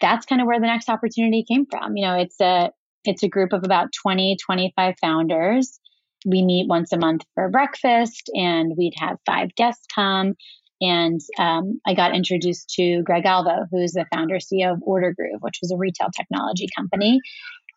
that's 0.00 0.26
kind 0.26 0.40
of 0.40 0.46
where 0.46 0.60
the 0.60 0.66
next 0.66 0.88
opportunity 0.88 1.44
came 1.46 1.66
from. 1.66 1.96
You 1.96 2.06
know, 2.06 2.16
it's 2.16 2.40
a 2.40 2.70
it's 3.04 3.22
a 3.22 3.28
group 3.28 3.52
of 3.52 3.62
about 3.64 3.88
20, 4.02 4.38
25 4.42 4.94
founders 5.00 5.78
we 6.24 6.42
meet 6.42 6.68
once 6.68 6.92
a 6.92 6.98
month 6.98 7.24
for 7.34 7.48
breakfast 7.50 8.30
and 8.34 8.74
we'd 8.76 8.94
have 8.98 9.18
five 9.26 9.54
guests 9.54 9.86
come. 9.94 10.34
And 10.80 11.20
um, 11.38 11.80
I 11.86 11.94
got 11.94 12.14
introduced 12.14 12.70
to 12.76 13.02
Greg 13.02 13.26
Alvo, 13.26 13.66
who's 13.70 13.92
the 13.92 14.06
founder 14.12 14.36
CEO 14.36 14.72
of 14.72 14.80
Ordergroove, 14.80 15.40
which 15.40 15.58
was 15.62 15.70
a 15.70 15.76
retail 15.76 16.08
technology 16.14 16.66
company. 16.76 17.20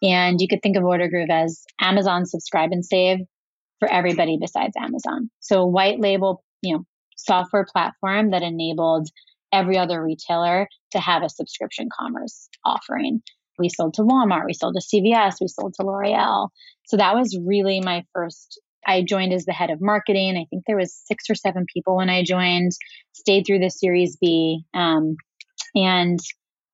And 0.01 0.41
you 0.41 0.47
could 0.47 0.61
think 0.61 0.77
of 0.77 0.83
Ordergroove 0.83 1.29
as 1.29 1.63
Amazon 1.79 2.25
subscribe 2.25 2.71
and 2.71 2.85
save 2.85 3.19
for 3.79 3.91
everybody 3.91 4.37
besides 4.39 4.75
Amazon. 4.77 5.29
So 5.39 5.61
a 5.61 5.67
white 5.67 5.99
label, 5.99 6.43
you 6.61 6.73
know, 6.73 6.83
software 7.15 7.65
platform 7.65 8.31
that 8.31 8.43
enabled 8.43 9.09
every 9.51 9.77
other 9.77 10.03
retailer 10.03 10.67
to 10.91 10.99
have 10.99 11.23
a 11.23 11.29
subscription 11.29 11.89
commerce 11.97 12.49
offering. 12.65 13.21
We 13.57 13.69
sold 13.69 13.95
to 13.95 14.03
Walmart, 14.03 14.45
we 14.45 14.53
sold 14.53 14.75
to 14.75 14.81
CVS, 14.81 15.35
we 15.41 15.47
sold 15.47 15.73
to 15.75 15.85
L'Oreal. 15.85 16.49
So 16.85 16.97
that 16.97 17.15
was 17.15 17.37
really 17.43 17.81
my 17.81 18.03
first. 18.13 18.59
I 18.85 19.03
joined 19.03 19.33
as 19.33 19.45
the 19.45 19.53
head 19.53 19.69
of 19.69 19.81
marketing. 19.81 20.37
I 20.37 20.45
think 20.49 20.63
there 20.65 20.77
was 20.77 20.95
six 21.05 21.25
or 21.29 21.35
seven 21.35 21.65
people 21.73 21.97
when 21.97 22.09
I 22.09 22.23
joined. 22.23 22.71
Stayed 23.13 23.43
through 23.45 23.59
the 23.59 23.69
Series 23.69 24.15
B, 24.15 24.63
um, 24.73 25.17
and 25.75 26.19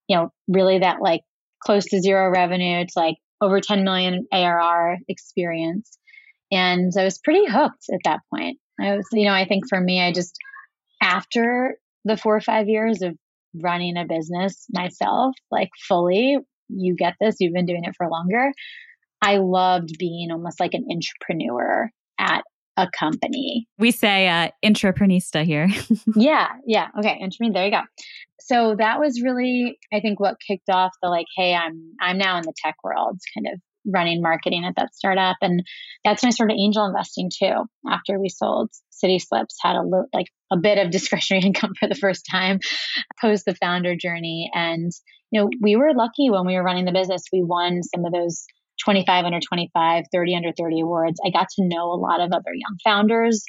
you 0.07 0.17
know, 0.17 0.31
really 0.47 0.79
that 0.79 1.01
like 1.01 1.21
close 1.63 1.85
to 1.85 2.01
zero 2.01 2.29
revenue 2.29 2.85
to 2.85 2.93
like 2.95 3.15
over 3.41 3.59
10 3.59 3.83
million 3.83 4.27
ARR 4.31 4.97
experience. 5.07 5.97
And 6.51 6.91
I 6.97 7.03
was 7.03 7.19
pretty 7.19 7.45
hooked 7.45 7.85
at 7.91 7.99
that 8.05 8.19
point. 8.33 8.59
I 8.79 8.95
was, 8.95 9.07
you 9.11 9.25
know, 9.25 9.33
I 9.33 9.45
think 9.45 9.63
for 9.67 9.79
me, 9.79 10.01
I 10.01 10.11
just, 10.11 10.35
after 11.01 11.77
the 12.05 12.17
four 12.17 12.35
or 12.35 12.41
five 12.41 12.67
years 12.67 13.01
of 13.01 13.15
running 13.55 13.97
a 13.97 14.05
business 14.05 14.65
myself, 14.71 15.35
like 15.51 15.69
fully, 15.87 16.37
you 16.69 16.95
get 16.95 17.15
this, 17.19 17.37
you've 17.39 17.53
been 17.53 17.65
doing 17.65 17.83
it 17.83 17.95
for 17.95 18.09
longer. 18.09 18.51
I 19.21 19.37
loved 19.37 19.97
being 19.97 20.31
almost 20.31 20.59
like 20.59 20.73
an 20.73 20.85
entrepreneur 20.91 21.89
at 22.19 22.43
a 22.75 22.87
company. 22.97 23.67
We 23.77 23.91
say 23.91 24.27
uh, 24.27 24.49
intraprenista 24.63 25.43
here. 25.43 25.69
yeah, 26.15 26.49
yeah. 26.65 26.87
Okay, 26.97 27.19
intrapreneur. 27.21 27.53
There 27.53 27.65
you 27.65 27.71
go. 27.71 27.81
So 28.41 28.75
that 28.77 28.99
was 28.99 29.21
really, 29.21 29.77
I 29.93 30.01
think, 30.01 30.19
what 30.19 30.37
kicked 30.45 30.69
off 30.69 30.91
the 31.01 31.09
like, 31.09 31.27
hey, 31.37 31.55
I'm 31.55 31.93
I'm 32.01 32.17
now 32.17 32.37
in 32.37 32.43
the 32.43 32.53
tech 32.63 32.75
world, 32.83 33.19
kind 33.35 33.47
of 33.53 33.59
running 33.85 34.21
marketing 34.21 34.65
at 34.65 34.75
that 34.77 34.95
startup, 34.95 35.37
and 35.41 35.63
that's 36.03 36.23
when 36.23 36.29
I 36.29 36.31
started 36.31 36.57
angel 36.59 36.85
investing 36.85 37.29
too. 37.33 37.65
After 37.89 38.19
we 38.19 38.29
sold 38.29 38.69
City 38.89 39.19
Slips, 39.19 39.55
had 39.61 39.75
a 39.75 39.83
like 40.13 40.27
a 40.51 40.57
bit 40.57 40.77
of 40.77 40.91
discretionary 40.91 41.45
income 41.45 41.73
for 41.79 41.87
the 41.87 41.95
first 41.95 42.27
time, 42.29 42.59
post 43.21 43.45
the 43.45 43.55
founder 43.55 43.95
journey, 43.95 44.49
and 44.53 44.91
you 45.33 45.41
know 45.41 45.49
we 45.61 45.75
were 45.75 45.93
lucky 45.95 46.29
when 46.29 46.45
we 46.45 46.55
were 46.55 46.63
running 46.63 46.85
the 46.85 46.91
business. 46.91 47.23
We 47.33 47.41
won 47.41 47.81
some 47.81 48.05
of 48.05 48.13
those 48.13 48.45
25 48.85 49.25
under 49.25 49.39
25, 49.39 50.05
30 50.11 50.35
under 50.35 50.51
30 50.57 50.81
awards. 50.81 51.19
I 51.25 51.31
got 51.31 51.47
to 51.55 51.67
know 51.67 51.91
a 51.91 51.99
lot 51.99 52.21
of 52.21 52.31
other 52.31 52.53
young 52.53 52.77
founders 52.83 53.43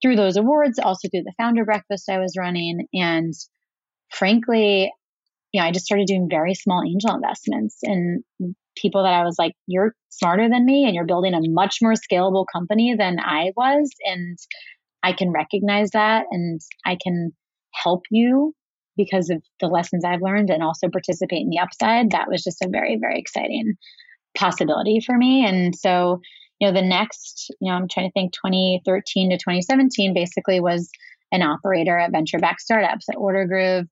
through 0.00 0.16
those 0.16 0.36
awards, 0.36 0.78
also 0.78 1.08
through 1.08 1.24
the 1.24 1.34
founder 1.38 1.64
breakfast 1.64 2.08
I 2.08 2.18
was 2.18 2.34
running. 2.38 2.86
And 2.94 3.34
frankly, 4.10 4.90
you 5.52 5.60
know, 5.60 5.66
I 5.66 5.72
just 5.72 5.84
started 5.84 6.06
doing 6.06 6.28
very 6.30 6.54
small 6.54 6.82
angel 6.86 7.14
investments 7.14 7.78
in 7.82 8.22
people 8.76 9.02
that 9.04 9.14
I 9.14 9.24
was 9.24 9.36
like, 9.38 9.52
you're 9.66 9.94
smarter 10.08 10.48
than 10.48 10.64
me 10.64 10.84
and 10.86 10.94
you're 10.94 11.06
building 11.06 11.34
a 11.34 11.40
much 11.42 11.78
more 11.82 11.94
scalable 11.94 12.46
company 12.50 12.94
than 12.98 13.18
I 13.20 13.52
was. 13.56 13.90
And 14.04 14.38
I 15.02 15.12
can 15.12 15.32
recognize 15.32 15.90
that 15.90 16.24
and 16.30 16.60
I 16.84 16.96
can 17.02 17.32
help 17.74 18.04
you 18.10 18.54
because 18.96 19.30
of 19.30 19.42
the 19.60 19.68
lessons 19.68 20.04
I've 20.04 20.22
learned 20.22 20.50
and 20.50 20.62
also 20.62 20.88
participate 20.88 21.42
in 21.42 21.50
the 21.50 21.58
upside. 21.58 22.10
That 22.10 22.28
was 22.28 22.42
just 22.42 22.62
a 22.62 22.68
very, 22.68 22.96
very 22.96 23.18
exciting 23.18 23.74
possibility 24.36 25.00
for 25.00 25.16
me. 25.16 25.44
And 25.46 25.74
so, 25.74 26.20
you 26.60 26.68
know, 26.68 26.74
the 26.74 26.86
next, 26.86 27.50
you 27.60 27.70
know, 27.70 27.76
I'm 27.76 27.88
trying 27.88 28.08
to 28.08 28.12
think 28.12 28.32
2013 28.32 29.30
to 29.30 29.36
2017 29.36 30.14
basically 30.14 30.60
was 30.60 30.90
an 31.32 31.42
operator 31.42 31.98
at 31.98 32.12
venture 32.12 32.38
backed 32.38 32.60
startups 32.60 33.08
at 33.08 33.16
Ordergroove. 33.16 33.86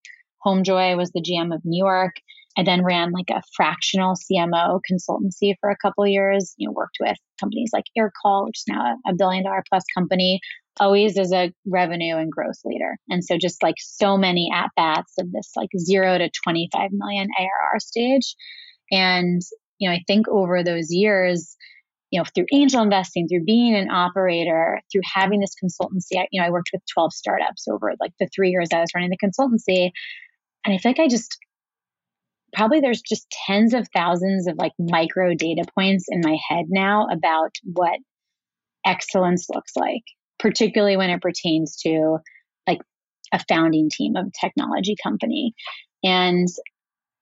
Homejoy 0.47 0.97
was 0.97 1.11
the 1.11 1.23
GM 1.23 1.55
of 1.55 1.63
New 1.65 1.83
York. 1.83 2.17
I 2.57 2.63
then 2.63 2.85
ran 2.85 3.13
like 3.13 3.31
a 3.31 3.43
fractional 3.55 4.15
CMO 4.15 4.81
consultancy 4.91 5.55
for 5.61 5.71
a 5.71 5.77
couple 5.77 6.07
years. 6.07 6.55
You 6.57 6.69
know, 6.69 6.73
worked 6.73 6.99
with 7.01 7.17
companies 7.41 7.71
like 7.73 7.85
Aircall, 7.99 8.47
which 8.47 8.59
is 8.59 8.65
now 8.69 8.97
a, 9.07 9.15
billion 9.15 9.45
dollar 9.45 9.65
plus 9.69 9.85
company, 9.97 10.41
always 10.79 11.19
as 11.19 11.33
a 11.33 11.53
revenue 11.67 12.17
and 12.17 12.31
growth 12.31 12.59
leader. 12.65 12.97
And 13.09 13.25
so 13.25 13.37
just 13.39 13.63
like 13.63 13.77
so 13.79 14.17
many 14.17 14.51
at 14.55 14.71
bats 14.77 15.15
of 15.19 15.33
this 15.33 15.51
like 15.57 15.71
zero 15.79 16.19
to 16.19 16.31
25 16.45 16.91
million 16.93 17.29
ARR 17.39 17.81
stage. 17.81 18.35
And 18.91 19.43
you 19.79 19.89
know, 19.89 19.95
I 19.95 20.03
think 20.07 20.29
over 20.29 20.63
those 20.63 20.91
years, 20.91 21.57
you 22.11 22.21
know, 22.21 22.25
through 22.33 22.47
angel 22.53 22.81
investing, 22.81 23.27
through 23.27 23.45
being 23.45 23.75
an 23.75 23.91
operator, 23.91 24.81
through 24.93 25.03
having 25.13 25.41
this 25.41 25.55
consultancy, 25.63 26.19
I, 26.19 26.29
you 26.31 26.41
know, 26.41 26.47
I 26.47 26.51
worked 26.51 26.71
with 26.73 26.83
12 26.95 27.13
startups 27.13 27.67
over 27.67 27.93
like 28.01 28.13
the 28.21 28.29
three 28.35 28.51
years 28.51 28.69
I 28.73 28.81
was 28.81 28.91
running 28.95 29.11
the 29.11 29.27
consultancy. 29.27 29.91
And 30.65 30.73
I 30.73 30.79
feel 30.79 30.91
like 30.91 31.01
I 31.01 31.09
just 31.09 31.37
probably 32.55 32.81
there's 32.81 33.03
just 33.03 33.27
tens 33.47 33.75
of 33.75 33.89
thousands 33.95 34.47
of 34.47 34.57
like 34.59 34.73
micro 34.79 35.35
data 35.35 35.65
points 35.75 36.07
in 36.09 36.21
my 36.23 36.37
head 36.49 36.67
now 36.69 37.09
about 37.13 37.55
what 37.63 37.99
excellence 38.87 39.47
looks 39.53 39.73
like, 39.77 40.03
particularly 40.39 40.97
when 40.97 41.11
it 41.11 41.21
pertains 41.23 41.77
to 41.83 42.19
like 42.67 42.81
a 43.33 43.41
founding 43.49 43.91
team 43.91 44.17
of 44.17 44.27
a 44.27 44.47
technology 44.47 44.97
company. 45.03 45.55
And 46.03 46.49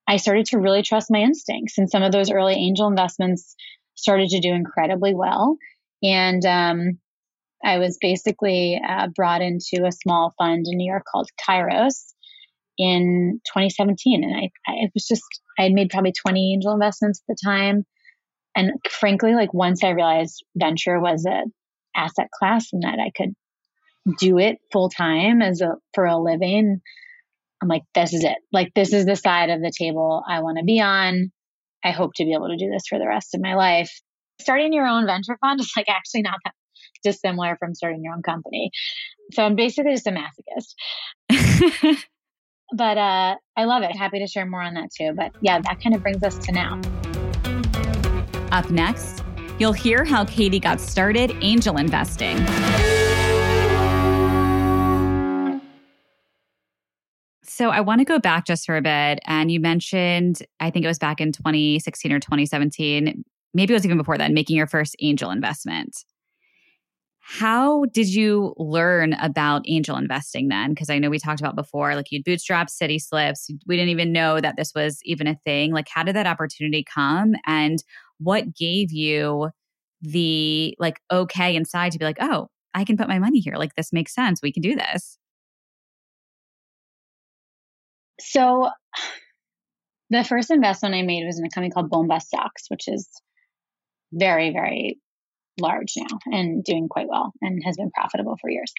I 0.07 0.17
started 0.17 0.47
to 0.47 0.59
really 0.59 0.83
trust 0.83 1.11
my 1.11 1.19
instincts. 1.19 1.77
And 1.77 1.89
some 1.89 2.03
of 2.03 2.11
those 2.11 2.31
early 2.31 2.53
angel 2.53 2.87
investments 2.87 3.55
started 3.95 4.29
to 4.29 4.39
do 4.39 4.53
incredibly 4.53 5.13
well. 5.13 5.57
And 6.01 6.45
um, 6.45 6.99
I 7.63 7.77
was 7.77 7.97
basically 8.01 8.79
uh, 8.85 9.07
brought 9.15 9.41
into 9.41 9.85
a 9.85 9.91
small 9.91 10.33
fund 10.37 10.65
in 10.67 10.77
New 10.77 10.89
York 10.89 11.03
called 11.09 11.29
Kairos 11.39 12.12
in 12.77 13.39
2017. 13.47 14.23
And 14.23 14.35
I, 14.35 14.49
I 14.67 14.85
it 14.85 14.91
was 14.93 15.05
just, 15.07 15.23
I 15.57 15.63
had 15.63 15.71
made 15.71 15.89
probably 15.89 16.13
20 16.13 16.53
angel 16.53 16.73
investments 16.73 17.21
at 17.21 17.33
the 17.33 17.37
time. 17.43 17.85
And 18.55 18.73
frankly, 18.89 19.33
like 19.33 19.53
once 19.53 19.83
I 19.83 19.89
realized 19.89 20.43
venture 20.55 20.99
was 20.99 21.25
a 21.25 21.43
asset 21.95 22.29
class 22.37 22.67
and 22.73 22.83
that 22.83 22.99
I 22.99 23.11
could 23.15 23.33
do 24.19 24.37
it 24.37 24.57
full 24.71 24.89
time 24.89 25.41
as 25.41 25.61
a 25.61 25.75
for 25.93 26.05
a 26.05 26.17
living, 26.17 26.81
I'm 27.61 27.69
like, 27.69 27.83
this 27.95 28.13
is 28.13 28.23
it. 28.23 28.37
Like, 28.51 28.73
this 28.75 28.91
is 28.91 29.05
the 29.05 29.15
side 29.15 29.49
of 29.49 29.61
the 29.61 29.71
table 29.75 30.21
I 30.27 30.41
want 30.41 30.57
to 30.57 30.65
be 30.65 30.81
on. 30.81 31.31
I 31.83 31.91
hope 31.91 32.11
to 32.15 32.25
be 32.25 32.33
able 32.33 32.49
to 32.49 32.57
do 32.57 32.69
this 32.69 32.83
for 32.89 32.99
the 32.99 33.07
rest 33.07 33.33
of 33.33 33.41
my 33.41 33.55
life. 33.55 33.91
Starting 34.41 34.73
your 34.73 34.85
own 34.85 35.05
venture 35.05 35.37
fund 35.39 35.61
is 35.61 35.71
like 35.77 35.87
actually 35.87 36.23
not 36.23 36.39
that 36.43 36.53
dissimilar 37.03 37.55
from 37.57 37.73
starting 37.73 38.03
your 38.03 38.13
own 38.13 38.21
company. 38.21 38.71
So 39.31 39.43
I'm 39.43 39.55
basically 39.55 39.93
just 39.93 40.07
a 40.07 40.11
masochist. 40.11 42.03
but 42.73 42.97
uh, 42.97 43.35
I 43.55 43.65
love 43.65 43.83
it. 43.83 43.95
Happy 43.95 44.19
to 44.19 44.27
share 44.27 44.45
more 44.45 44.61
on 44.61 44.73
that 44.73 44.89
too. 44.91 45.13
But 45.15 45.31
yeah, 45.41 45.59
that 45.61 45.81
kind 45.81 45.95
of 45.95 46.01
brings 46.01 46.23
us 46.23 46.37
to 46.39 46.51
now. 46.51 46.81
Up 48.51 48.69
next, 48.69 49.23
you'll 49.59 49.73
hear 49.73 50.03
how 50.03 50.25
Katie 50.25 50.59
got 50.59 50.79
started 50.79 51.35
angel 51.41 51.77
investing. 51.77 52.37
So 57.45 57.69
I 57.69 57.81
want 57.81 57.99
to 57.99 58.05
go 58.05 58.17
back 58.17 58.47
just 58.47 58.65
for 58.65 58.75
a 58.75 58.81
bit. 58.81 59.19
And 59.27 59.51
you 59.51 59.59
mentioned, 59.59 60.41
I 60.59 60.71
think 60.71 60.85
it 60.85 60.87
was 60.87 60.97
back 60.97 61.21
in 61.21 61.31
2016 61.31 62.11
or 62.11 62.19
2017, 62.19 63.23
maybe 63.53 63.73
it 63.73 63.75
was 63.75 63.85
even 63.85 63.97
before 63.97 64.17
then, 64.17 64.33
making 64.33 64.57
your 64.57 64.65
first 64.65 64.95
angel 64.99 65.29
investment. 65.29 66.03
How 67.25 67.85
did 67.85 68.09
you 68.09 68.53
learn 68.57 69.13
about 69.13 69.63
angel 69.65 69.95
investing 69.95 70.49
then? 70.49 70.71
Because 70.71 70.89
I 70.89 70.99
know 70.99 71.09
we 71.09 71.19
talked 71.19 71.39
about 71.39 71.55
before, 71.55 71.95
like 71.95 72.11
you'd 72.11 72.25
bootstrap 72.25 72.69
city 72.69 72.99
slips. 72.99 73.49
We 73.65 73.77
didn't 73.77 73.91
even 73.91 74.11
know 74.11 74.41
that 74.41 74.57
this 74.57 74.73
was 74.75 74.99
even 75.05 75.27
a 75.27 75.39
thing. 75.45 75.71
Like, 75.71 75.87
how 75.89 76.03
did 76.03 76.17
that 76.17 76.27
opportunity 76.27 76.83
come? 76.83 77.35
And 77.45 77.81
what 78.17 78.53
gave 78.53 78.91
you 78.91 79.51
the 80.01 80.75
like 80.79 80.99
okay 81.09 81.55
inside 81.55 81.93
to 81.93 81.97
be 81.97 82.03
like, 82.03 82.17
oh, 82.19 82.49
I 82.73 82.83
can 82.83 82.97
put 82.97 83.07
my 83.07 83.19
money 83.19 83.39
here. 83.39 83.55
Like, 83.55 83.75
this 83.75 83.93
makes 83.93 84.13
sense. 84.13 84.41
We 84.43 84.51
can 84.51 84.61
do 84.61 84.75
this. 84.75 85.17
So 88.19 88.69
the 90.09 90.25
first 90.25 90.51
investment 90.51 90.93
I 90.93 91.03
made 91.03 91.25
was 91.25 91.39
in 91.39 91.45
a 91.45 91.49
company 91.49 91.71
called 91.71 91.89
Bombas 91.89 92.23
Socks, 92.23 92.65
which 92.67 92.89
is 92.89 93.07
very, 94.11 94.51
very 94.51 94.99
large 95.59 95.93
now 95.97 96.19
and 96.25 96.63
doing 96.63 96.87
quite 96.89 97.07
well 97.07 97.33
and 97.41 97.61
has 97.63 97.77
been 97.77 97.91
profitable 97.91 98.37
for 98.41 98.49
years. 98.49 98.73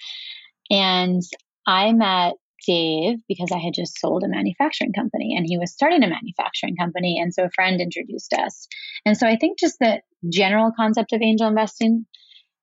And 0.71 1.23
I 1.67 1.93
met 1.93 2.35
Dave 2.67 3.19
because 3.29 3.51
I 3.53 3.59
had 3.59 3.75
just 3.75 3.99
sold 3.99 4.23
a 4.23 4.29
manufacturing 4.29 4.93
company 4.93 5.35
and 5.37 5.47
he 5.47 5.59
was 5.59 5.73
starting 5.73 6.03
a 6.03 6.09
manufacturing 6.09 6.77
company. 6.77 7.19
And 7.21 7.33
so 7.33 7.45
a 7.45 7.51
friend 7.51 7.81
introduced 7.81 8.33
us. 8.33 8.67
And 9.05 9.17
so 9.17 9.27
I 9.27 9.37
think 9.37 9.59
just 9.59 9.79
the 9.81 10.01
general 10.31 10.73
concept 10.77 11.13
of 11.13 11.23
angel 11.23 11.47
investing, 11.47 12.07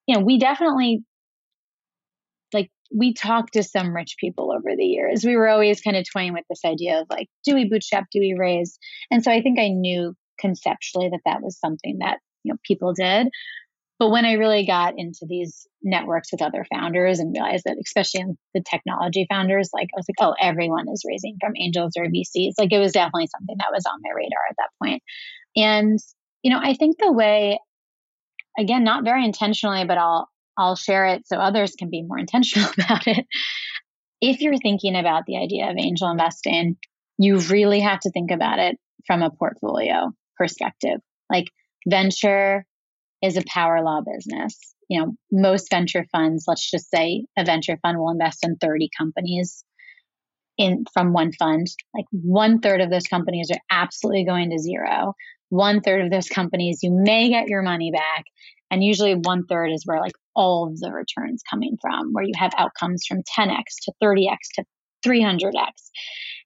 you 0.08 0.18
know, 0.18 0.24
we 0.24 0.40
definitely 0.40 1.04
like 2.54 2.70
we 2.96 3.14
talked 3.14 3.54
to 3.54 3.64
some 3.64 3.96
rich 3.96 4.16
people 4.20 4.52
over 4.52 4.76
the 4.76 4.84
years. 4.84 5.24
We 5.24 5.38
were 5.38 5.48
always 5.48 5.82
kind 5.82 5.96
of 5.96 6.06
toying 6.12 6.34
with 6.34 6.46
this 6.50 6.66
idea 6.66 7.02
of 7.02 7.08
like, 7.10 7.28
do 7.46 7.56
we 7.56 7.70
bootstrap? 7.70 8.08
Do 8.12 8.20
we 8.20 8.36
raise? 8.38 8.78
And 9.10 9.24
so 9.24 9.32
I 9.32 9.42
think 9.42 9.60
I 9.60 9.70
knew 9.70 10.16
conceptually 10.40 11.10
that 11.10 11.22
that 11.26 11.42
was 11.42 11.60
something 11.60 12.00
that 12.00 12.18
you 12.44 12.52
know 12.52 12.58
people 12.66 12.94
did. 12.94 13.28
But 14.02 14.10
when 14.10 14.26
I 14.26 14.32
really 14.32 14.66
got 14.66 14.96
into 14.98 15.28
these 15.30 15.68
networks 15.84 16.32
with 16.32 16.42
other 16.42 16.66
founders 16.74 17.20
and 17.20 17.36
realized 17.36 17.66
that, 17.66 17.78
especially 17.86 18.26
the 18.56 18.64
technology 18.68 19.28
founders, 19.30 19.70
like 19.74 19.90
I 19.94 19.98
was 19.98 20.08
like, 20.10 20.28
oh, 20.28 20.34
everyone 20.42 20.90
is 20.90 21.06
raising 21.08 21.38
from 21.40 21.54
angels 21.56 21.94
or 21.96 22.06
VCs. 22.06 22.54
Like 22.58 22.74
it 22.74 22.80
was 22.80 22.94
definitely 22.94 23.28
something 23.28 23.58
that 23.60 23.72
was 23.72 23.86
on 23.86 24.00
my 24.02 24.10
radar 24.16 24.40
at 24.50 24.56
that 24.58 24.72
point. 24.82 25.04
And 25.56 26.00
you 26.42 26.50
know, 26.50 26.60
I 26.60 26.74
think 26.74 26.98
the 26.98 27.12
way, 27.12 27.60
again, 28.58 28.84
not 28.84 29.04
very 29.04 29.24
intentionally, 29.24 29.86
but 29.86 30.00
I'll 30.00 30.28
I'll 30.58 30.76
share 30.76 31.06
it 31.06 31.28
so 31.28 31.38
others 31.38 31.76
can 31.78 31.92
be 31.92 32.02
more 32.02 32.18
intentional 32.18 32.72
about 32.80 33.06
it. 33.06 33.28
if 34.20 34.42
you're 34.42 34.58
thinking 34.58 34.96
about 34.96 35.28
the 35.28 35.38
idea 35.38 35.70
of 35.70 35.78
angel 35.78 36.10
investing, 36.10 36.76
you 37.20 37.38
really 37.38 37.82
have 37.82 38.00
to 38.00 38.10
think 38.10 38.32
about 38.32 38.58
it 38.58 38.80
from 39.06 39.22
a 39.22 39.30
portfolio 39.30 40.12
perspective. 40.38 41.02
Like 41.30 41.52
venture 41.88 42.66
is 43.22 43.38
a 43.38 43.44
power 43.48 43.82
law 43.84 44.02
business. 44.02 44.58
You 44.90 45.00
know, 45.00 45.14
most 45.32 45.70
venture 45.70 46.06
funds, 46.12 46.46
let's 46.48 46.70
just 46.70 46.90
say 46.90 47.26
a 47.38 47.46
venture 47.46 47.78
fund 47.82 47.98
will 47.98 48.12
invest 48.12 48.44
in 48.44 48.58
30 48.58 48.90
companies 48.98 49.64
in 50.58 50.86
from 50.94 51.14
one 51.14 51.32
fund. 51.32 51.68
Like 51.94 52.06
one 52.12 52.60
third 52.60 52.82
of 52.82 52.90
those 52.90 53.08
companies 53.08 53.50
are 53.52 53.60
absolutely 53.72 54.26
going 54.26 54.52
to 54.52 54.60
zero. 54.60 55.14
One 55.50 55.82
third 55.82 56.06
of 56.06 56.12
those 56.12 56.28
companies 56.28 56.80
you 56.82 56.92
may 56.92 57.30
get 57.30 57.48
your 57.48 57.62
money 57.62 57.92
back. 57.92 58.26
And 58.70 58.84
usually 58.84 59.16
one 59.16 59.46
third 59.46 59.72
is 59.72 59.84
where 59.86 60.00
like 60.00 60.14
all 60.36 60.68
of 60.68 60.80
the 60.80 60.92
returns 60.92 61.44
coming 61.50 61.78
from, 61.82 62.14
where 62.14 62.24
you 62.24 62.34
have 62.38 62.52
outcomes 62.58 63.06
from 63.06 63.24
10x 63.38 63.64
to 63.84 63.94
30x 64.02 64.38
to 64.56 64.64
300x. 65.06 65.72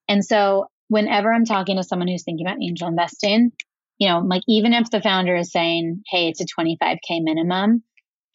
And 0.07 0.23
so 0.23 0.67
whenever 0.87 1.31
I'm 1.31 1.45
talking 1.45 1.77
to 1.77 1.83
someone 1.83 2.07
who's 2.07 2.23
thinking 2.23 2.45
about 2.45 2.61
angel 2.61 2.87
investing, 2.87 3.51
you 3.97 4.09
know, 4.09 4.19
like 4.19 4.43
even 4.47 4.73
if 4.73 4.89
the 4.89 5.01
founder 5.01 5.35
is 5.35 5.51
saying, 5.51 6.03
hey, 6.07 6.29
it's 6.29 6.41
a 6.41 6.45
25K 6.45 7.21
minimum, 7.21 7.83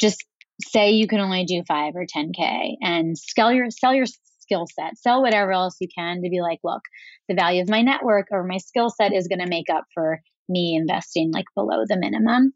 just 0.01 0.25
say 0.63 0.93
you 0.93 1.07
can 1.07 1.21
only 1.21 1.45
do 1.45 1.63
five 1.67 1.95
or 1.97 2.05
10K 2.05 2.77
and 2.81 3.17
sell 3.17 3.53
your, 3.53 3.71
sell 3.71 3.95
your 3.95 4.07
skill 4.41 4.67
set, 4.67 4.99
sell 4.99 5.23
whatever 5.23 5.53
else 5.53 5.77
you 5.81 5.89
can 5.95 6.23
to 6.23 6.31
be 6.31 6.41
like, 6.41 6.59
look, 6.65 6.83
the 7.29 7.35
value 7.35 7.63
of 7.63 7.69
my 7.69 7.83
network 7.83 8.29
or 8.31 8.45
my 8.45 8.59
skill 8.59 8.91
set 8.91 9.13
is 9.15 9.29
going 9.29 9.39
to 9.41 9.47
make 9.47 9.71
up 9.71 9.85
for 9.95 10.21
me 10.49 10.75
investing 10.75 11.31
like 11.33 11.47
below 11.55 11.85
the 11.87 11.97
minimum. 11.97 12.53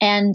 And 0.00 0.34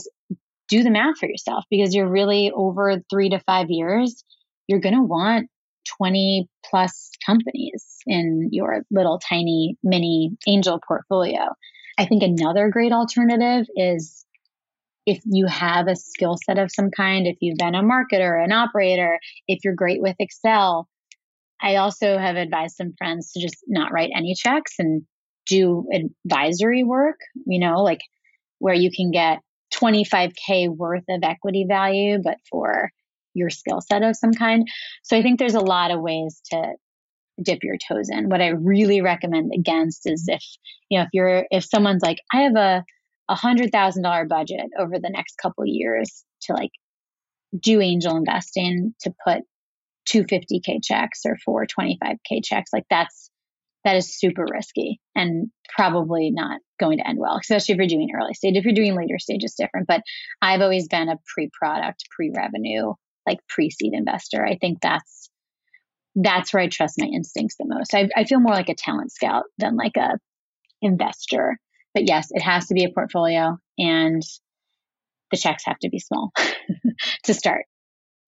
do 0.68 0.84
the 0.84 0.90
math 0.90 1.18
for 1.20 1.28
yourself 1.28 1.64
because 1.70 1.96
you're 1.96 2.10
really 2.10 2.52
over 2.54 3.02
three 3.10 3.30
to 3.30 3.40
five 3.40 3.68
years, 3.70 4.24
you're 4.68 4.80
going 4.80 4.96
to 4.96 5.02
want 5.02 5.50
20 5.98 6.50
plus 6.66 7.12
companies 7.26 7.98
in 8.06 8.50
your 8.52 8.84
little 8.92 9.20
tiny 9.20 9.78
mini 9.84 10.32
angel 10.48 10.80
portfolio. 10.86 11.40
I 11.98 12.06
think 12.06 12.24
another 12.24 12.70
great 12.70 12.92
alternative 12.92 13.66
is 13.76 14.26
if 15.06 15.22
you 15.26 15.48
have 15.48 15.88
a 15.88 15.96
skill 15.96 16.38
set 16.46 16.60
of 16.60 16.72
some 16.72 16.92
kind, 16.92 17.26
if 17.28 17.38
you've 17.40 17.58
been 17.58 17.76
a 17.76 17.82
marketer, 17.82 18.44
an 18.44 18.52
operator, 18.52 19.20
if 19.48 19.60
you're 19.64 19.74
great 19.74 20.02
with 20.02 20.16
Excel. 20.20 20.88
I 21.62 21.78
also 21.78 22.18
have 22.18 22.36
advised 22.36 22.76
some 22.76 22.94
friends 22.98 23.32
to 23.32 23.42
just 23.42 23.56
not 23.68 23.92
write 23.92 24.12
any 24.16 24.36
checks 24.36 24.76
and 24.78 25.04
do 25.48 25.88
advisory 26.26 26.84
work, 26.84 27.16
you 27.48 27.60
know, 27.60 27.82
like 27.82 28.02
where 28.60 28.76
you 28.76 28.92
can 28.96 29.12
get 29.12 29.40
25K 29.74 30.70
worth 30.70 31.06
of 31.10 31.24
equity 31.24 31.66
value, 31.68 32.20
but 32.24 32.38
for 32.52 32.92
your 33.34 33.50
skill 33.50 33.82
set 33.82 34.04
of 34.04 34.16
some 34.16 34.34
kind. 34.34 34.68
So 35.04 35.18
I 35.18 35.22
think 35.22 35.40
there's 35.40 35.56
a 35.56 35.60
lot 35.60 35.92
of 35.92 36.02
ways 36.02 36.42
to 36.52 36.74
dip 37.42 37.64
your 37.64 37.78
toes 37.88 38.10
in. 38.10 38.30
What 38.30 38.42
I 38.42 38.50
really 38.50 39.02
recommend 39.02 39.52
against 39.54 40.02
is 40.06 40.26
if, 40.28 40.44
you 40.90 40.98
know, 40.98 41.04
if 41.04 41.10
you're, 41.14 41.46
if 41.52 41.66
someone's 41.66 42.04
like, 42.04 42.20
I 42.34 42.42
have 42.42 42.56
a, 42.56 42.84
a 43.30 43.36
hundred 43.36 43.72
thousand 43.72 44.04
dollar 44.04 44.26
budget 44.26 44.68
over 44.80 45.00
the 45.00 45.10
next 45.10 45.36
couple 45.42 45.66
years 45.66 46.24
to 46.44 46.54
like 46.54 46.72
do 47.60 47.82
angel 47.82 48.16
investing 48.16 48.94
to 49.02 49.14
put 49.26 49.42
250k 50.10 50.80
checks 50.84 51.22
or 51.26 51.38
425k 51.48 52.44
checks 52.44 52.72
like 52.72 52.86
that's 52.90 53.30
that 53.88 53.96
is 53.96 54.20
super 54.20 54.46
risky 54.52 55.00
and 55.16 55.50
probably 55.74 56.30
not 56.30 56.60
going 56.78 56.98
to 56.98 57.08
end 57.08 57.20
well, 57.20 57.38
especially 57.40 57.74
if 57.74 57.78
you're 57.78 57.88
doing 57.88 58.10
early 58.14 58.34
stage. 58.34 58.58
If 58.58 58.66
you're 58.66 58.74
doing 58.74 58.96
later 58.96 59.18
stage, 59.18 59.44
it's 59.44 59.56
different. 59.56 59.88
But 59.88 60.02
I've 60.42 60.60
always 60.60 60.90
been 60.90 61.08
a 61.08 61.18
pre 61.34 61.50
product, 61.58 62.04
pre 62.14 62.32
revenue, 62.36 62.94
like 63.26 63.40
pre 63.48 63.70
seed 63.70 63.94
investor. 63.94 64.46
I 64.46 64.58
think 64.58 64.80
that's 64.82 65.30
that's 66.18 66.52
where 66.52 66.64
I 66.64 66.68
trust 66.68 66.96
my 67.00 67.08
instincts 67.08 67.56
the 67.58 67.66
most. 67.68 67.94
I, 67.94 68.10
I 68.16 68.24
feel 68.26 68.40
more 68.40 68.54
like 68.54 68.70
a 68.70 68.76
talent 68.76 69.12
scout 69.12 69.44
than 69.60 69.76
like 69.76 69.96
a 69.98 70.18
investor. 70.82 71.58
But 71.94 72.08
yes, 72.08 72.30
it 72.32 72.42
has 72.42 72.68
to 72.68 72.74
be 72.74 72.84
a 72.84 72.90
portfolio 72.90 73.58
and 73.78 74.24
the 75.32 75.38
checks 75.38 75.64
have 75.66 75.80
to 75.80 75.90
be 75.90 76.00
small 76.00 76.32
to 77.24 77.34
start. 77.34 77.66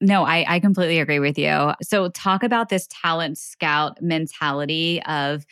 No, 0.01 0.23
I, 0.23 0.45
I 0.47 0.59
completely 0.59 0.99
agree 0.99 1.19
with 1.19 1.37
you. 1.37 1.73
So, 1.81 2.09
talk 2.09 2.43
about 2.43 2.69
this 2.69 2.87
talent 2.89 3.37
scout 3.37 4.01
mentality 4.01 5.01
of 5.03 5.45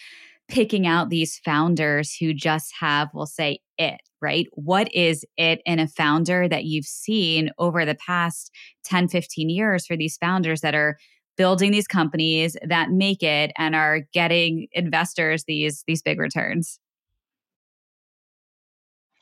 picking 0.48 0.88
out 0.88 1.10
these 1.10 1.38
founders 1.40 2.16
who 2.16 2.34
just 2.34 2.74
have, 2.80 3.10
we'll 3.14 3.26
say, 3.26 3.60
it, 3.78 4.00
right? 4.22 4.48
What 4.54 4.94
is 4.96 5.26
it 5.36 5.62
in 5.66 5.80
a 5.80 5.88
founder 5.88 6.48
that 6.48 6.64
you've 6.64 6.86
seen 6.86 7.50
over 7.58 7.84
the 7.84 7.96
past 7.96 8.52
10, 8.86 9.10
15 9.10 9.50
years 9.50 9.86
for 9.86 9.98
these 9.98 10.16
founders 10.18 10.62
that 10.62 10.76
are 10.76 10.98
building 11.38 11.72
these 11.72 11.88
companies 11.88 12.58
that 12.64 12.90
make 12.92 13.24
it 13.24 13.52
and 13.58 13.76
are 13.76 14.02
getting 14.14 14.68
investors 14.72 15.44
these 15.48 15.84
these 15.88 16.02
big 16.02 16.20
returns? 16.20 16.80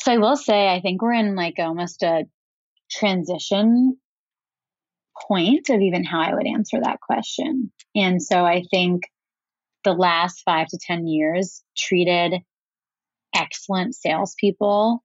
So 0.01 0.11
I 0.11 0.17
will 0.17 0.37
say 0.37 0.69
I 0.69 0.81
think 0.81 1.01
we're 1.01 1.13
in 1.13 1.35
like 1.35 1.55
almost 1.57 2.03
a 2.03 2.25
transition 2.91 3.97
point 5.27 5.69
of 5.69 5.81
even 5.81 6.03
how 6.03 6.21
I 6.21 6.33
would 6.33 6.47
answer 6.47 6.79
that 6.81 6.99
question. 7.01 7.71
And 7.95 8.21
so 8.21 8.45
I 8.45 8.63
think 8.69 9.03
the 9.83 9.93
last 9.93 10.41
five 10.45 10.67
to 10.67 10.79
10 10.81 11.07
years 11.07 11.63
treated 11.77 12.33
excellent 13.35 13.95
salespeople 13.95 15.03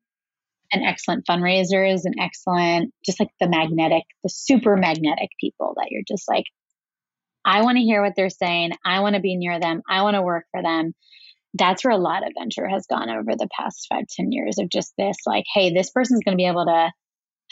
and 0.72 0.84
excellent 0.84 1.26
fundraisers 1.26 2.02
and 2.04 2.14
excellent, 2.20 2.92
just 3.04 3.20
like 3.20 3.30
the 3.40 3.48
magnetic, 3.48 4.04
the 4.22 4.28
super 4.28 4.76
magnetic 4.76 5.30
people 5.40 5.74
that 5.76 5.88
you're 5.90 6.02
just 6.06 6.24
like, 6.28 6.44
I 7.44 7.62
want 7.62 7.76
to 7.76 7.82
hear 7.82 8.02
what 8.02 8.14
they're 8.16 8.30
saying. 8.30 8.72
I 8.84 9.00
want 9.00 9.14
to 9.14 9.20
be 9.20 9.36
near 9.36 9.60
them. 9.60 9.82
I 9.88 10.02
want 10.02 10.14
to 10.14 10.22
work 10.22 10.44
for 10.50 10.62
them. 10.62 10.94
That's 11.54 11.84
where 11.84 11.92
a 11.92 11.98
lot 11.98 12.26
of 12.26 12.32
venture 12.38 12.68
has 12.68 12.86
gone 12.86 13.10
over 13.10 13.32
the 13.36 13.48
past 13.58 13.86
five, 13.88 14.04
ten 14.08 14.30
years 14.30 14.58
of 14.58 14.68
just 14.68 14.92
this 14.96 15.16
like, 15.26 15.44
hey, 15.52 15.72
this 15.72 15.90
person's 15.90 16.22
going 16.24 16.36
to 16.36 16.40
be 16.40 16.46
able 16.46 16.66
to 16.66 16.90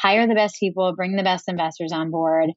hire 0.01 0.27
the 0.27 0.35
best 0.35 0.57
people, 0.61 0.95
bring 0.95 1.17
the 1.17 1.23
best 1.25 1.49
investors 1.49 1.93
on 1.93 2.11
board, 2.11 2.51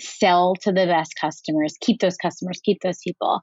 sell 0.00 0.54
to 0.62 0.72
the 0.72 0.86
best 0.86 1.14
customers, 1.20 1.74
keep 1.80 2.00
those 2.00 2.16
customers, 2.16 2.60
keep 2.64 2.78
those 2.82 2.98
people. 3.06 3.40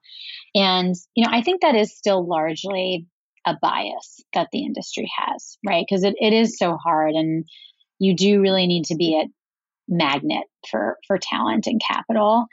And, 0.54 0.94
you 1.14 1.24
know, 1.24 1.30
I 1.32 1.42
think 1.42 1.62
that 1.62 1.76
is 1.76 1.96
still 1.96 2.26
largely 2.26 3.06
a 3.46 3.54
bias 3.62 4.20
that 4.34 4.48
the 4.52 4.64
industry 4.64 5.08
has, 5.16 5.58
right? 5.66 5.84
Because 5.88 6.02
it, 6.04 6.14
it 6.20 6.32
is 6.32 6.58
so 6.58 6.76
hard 6.76 7.12
and 7.12 7.44
you 7.98 8.16
do 8.16 8.40
really 8.40 8.66
need 8.66 8.86
to 8.86 8.96
be 8.96 9.20
a 9.20 9.28
magnet 9.88 10.44
for 10.70 10.98
for 11.06 11.18
talent 11.18 11.66
and 11.66 11.80
capital. 11.80 12.46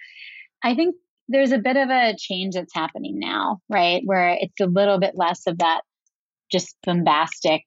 I 0.63 0.75
think 0.75 0.95
there's 1.27 1.51
a 1.51 1.59
bit 1.59 1.77
of 1.77 1.89
a 1.89 2.15
change 2.17 2.55
that's 2.55 2.73
happening 2.73 3.19
now, 3.19 3.59
right? 3.69 4.01
Where 4.05 4.37
it's 4.39 4.59
a 4.61 4.67
little 4.67 4.99
bit 4.99 5.13
less 5.15 5.47
of 5.47 5.57
that 5.59 5.81
just 6.51 6.75
bombastic 6.85 7.63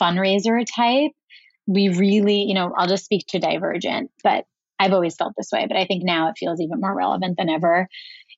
fundraiser 0.00 0.64
type 0.64 1.12
we 1.66 1.88
really, 1.88 2.42
you 2.42 2.54
know, 2.54 2.72
I'll 2.76 2.88
just 2.88 3.04
speak 3.04 3.26
to 3.28 3.38
Divergent, 3.38 4.10
but 4.22 4.44
I've 4.78 4.92
always 4.92 5.16
felt 5.16 5.34
this 5.36 5.50
way, 5.52 5.66
but 5.66 5.76
I 5.76 5.86
think 5.86 6.02
now 6.04 6.28
it 6.28 6.36
feels 6.38 6.60
even 6.60 6.80
more 6.80 6.94
relevant 6.94 7.36
than 7.38 7.48
ever. 7.48 7.88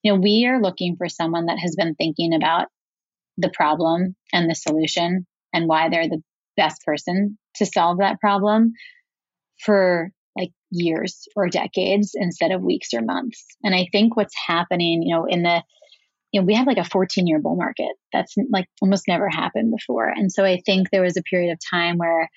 You 0.03 0.13
know, 0.13 0.21
we 0.21 0.47
are 0.47 0.61
looking 0.61 0.97
for 0.97 1.09
someone 1.09 1.47
that 1.47 1.59
has 1.59 1.75
been 1.77 1.95
thinking 1.95 2.35
about 2.35 2.69
the 3.39 3.51
problem 3.53 4.15
and 4.33 4.49
the 4.49 4.55
solution 4.55 5.27
and 5.53 5.69
why 5.69 5.89
they're 5.89 6.09
the 6.09 6.23
best 6.57 6.83
person 6.85 7.39
to 7.57 7.67
solve 7.67 7.99
that 7.99 8.21
problem 8.21 8.73
for 9.59 10.11
years 10.71 11.27
or 11.37 11.49
decades 11.49 12.13
instead 12.15 12.51
of 12.51 12.63
weeks 12.63 12.89
or 12.95 13.03
months. 13.03 13.45
And 13.63 13.75
I 13.75 13.87
think 13.93 14.17
what's 14.17 14.35
happening, 14.47 15.03
you 15.03 15.15
know, 15.15 15.25
in 15.25 15.43
the 15.43 15.63
you 16.33 16.41
know, 16.41 16.47
we 16.47 16.55
have 16.55 16.67
like 16.67 16.79
a 16.79 16.85
14 16.85 17.27
year 17.27 17.39
bull 17.39 17.57
market. 17.57 17.93
That's 18.13 18.35
like 18.51 18.67
almost 18.83 19.09
never 19.09 19.29
happened 19.29 19.71
before. 19.71 20.09
And 20.09 20.31
so 20.31 20.45
I 20.45 20.61
think 20.67 20.91
there 20.91 21.03
was 21.03 21.17
a 21.17 21.23
period 21.23 21.53
of 21.53 21.59
time 21.71 21.99
where 21.99 22.29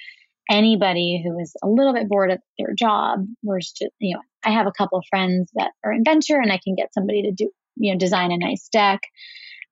anybody 0.50 1.22
who 1.24 1.36
was 1.36 1.54
a 1.64 1.68
little 1.68 1.94
bit 1.94 2.08
bored 2.08 2.32
at 2.32 2.42
their 2.58 2.74
job 2.74 3.26
was 3.44 3.72
just, 3.72 3.92
you 4.00 4.16
know, 4.16 4.22
I 4.44 4.52
have 4.52 4.68
a 4.68 4.72
couple 4.72 5.00
of 5.00 5.06
friends 5.10 5.52
that 5.56 5.72
are 5.84 5.92
in 5.92 6.04
venture 6.04 6.40
and 6.40 6.52
I 6.52 6.60
can 6.64 6.76
get 6.76 6.94
somebody 6.94 7.24
to 7.24 7.32
do, 7.32 7.50
you 7.76 7.92
know, 7.92 8.00
design 8.00 8.32
a 8.32 8.38
nice 8.38 8.68
deck. 8.70 9.02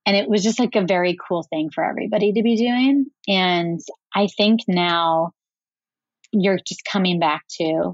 And 0.05 0.15
it 0.15 0.29
was 0.29 0.43
just 0.43 0.59
like 0.59 0.75
a 0.75 0.85
very 0.85 1.17
cool 1.27 1.43
thing 1.49 1.69
for 1.73 1.83
everybody 1.83 2.31
to 2.33 2.43
be 2.43 2.55
doing. 2.55 3.07
And 3.27 3.79
I 4.15 4.27
think 4.37 4.61
now 4.67 5.31
you're 6.31 6.59
just 6.65 6.83
coming 6.89 7.19
back 7.19 7.43
to 7.59 7.93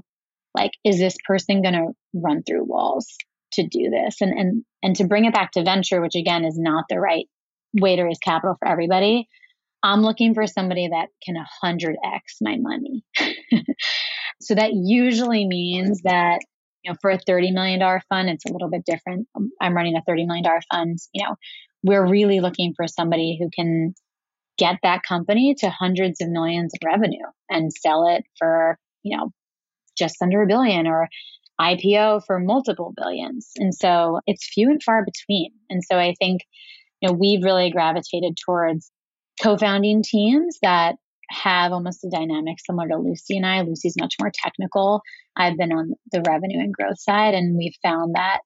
like, 0.54 0.72
is 0.84 0.98
this 0.98 1.16
person 1.26 1.62
going 1.62 1.74
to 1.74 1.92
run 2.14 2.42
through 2.42 2.64
walls 2.64 3.06
to 3.52 3.66
do 3.66 3.90
this? 3.90 4.20
And, 4.20 4.32
and, 4.38 4.64
and 4.82 4.96
to 4.96 5.06
bring 5.06 5.24
it 5.24 5.34
back 5.34 5.52
to 5.52 5.64
venture, 5.64 6.00
which 6.00 6.14
again 6.14 6.44
is 6.44 6.58
not 6.58 6.84
the 6.88 7.00
right 7.00 7.26
way 7.74 7.96
to 7.96 8.04
raise 8.04 8.18
capital 8.18 8.56
for 8.58 8.68
everybody 8.68 9.28
I'm 9.84 10.00
looking 10.00 10.32
for 10.32 10.46
somebody 10.46 10.88
that 10.88 11.08
can 11.22 11.36
100x 11.62 11.96
my 12.40 12.56
money. 12.56 13.04
so 14.40 14.54
that 14.54 14.70
usually 14.72 15.46
means 15.46 16.00
that, 16.04 16.40
you 16.82 16.90
know, 16.90 16.96
for 17.02 17.10
a 17.10 17.18
$30 17.18 17.52
million 17.52 17.78
fund, 18.08 18.30
it's 18.30 18.46
a 18.46 18.52
little 18.52 18.70
bit 18.70 18.86
different. 18.86 19.28
Um, 19.36 19.50
I'm 19.60 19.76
running 19.76 19.94
a 19.94 20.10
$30 20.10 20.26
million 20.26 20.44
fund. 20.72 20.98
You 21.12 21.26
know, 21.26 21.36
we're 21.82 22.06
really 22.06 22.40
looking 22.40 22.72
for 22.74 22.88
somebody 22.88 23.38
who 23.38 23.50
can 23.54 23.94
get 24.56 24.76
that 24.82 25.02
company 25.06 25.54
to 25.58 25.68
hundreds 25.68 26.22
of 26.22 26.30
millions 26.30 26.72
of 26.72 26.80
revenue 26.82 27.26
and 27.50 27.70
sell 27.70 28.08
it 28.08 28.24
for, 28.38 28.78
you 29.02 29.18
know, 29.18 29.32
just 29.96 30.16
under 30.22 30.42
a 30.42 30.46
billion 30.46 30.86
or 30.86 31.08
IPO 31.60 32.24
for 32.26 32.38
multiple 32.38 32.92
billions. 32.96 33.50
And 33.56 33.74
so 33.74 34.20
it's 34.26 34.48
few 34.52 34.70
and 34.70 34.82
far 34.82 35.04
between. 35.04 35.52
And 35.70 35.82
so 35.84 35.98
I 35.98 36.14
think, 36.18 36.42
you 37.00 37.08
know, 37.08 37.14
we've 37.14 37.44
really 37.44 37.70
gravitated 37.70 38.36
towards 38.44 38.90
co-founding 39.42 40.02
teams 40.02 40.58
that 40.62 40.96
have 41.30 41.72
almost 41.72 42.04
a 42.04 42.10
dynamic 42.10 42.56
similar 42.64 42.88
to 42.88 42.98
Lucy 42.98 43.36
and 43.36 43.46
I. 43.46 43.62
Lucy's 43.62 43.96
much 43.98 44.14
more 44.20 44.30
technical. 44.32 45.02
I've 45.36 45.56
been 45.56 45.72
on 45.72 45.94
the 46.12 46.22
revenue 46.26 46.60
and 46.60 46.72
growth 46.72 47.00
side, 47.00 47.34
and 47.34 47.56
we've 47.56 47.76
found 47.82 48.14
that 48.14 48.40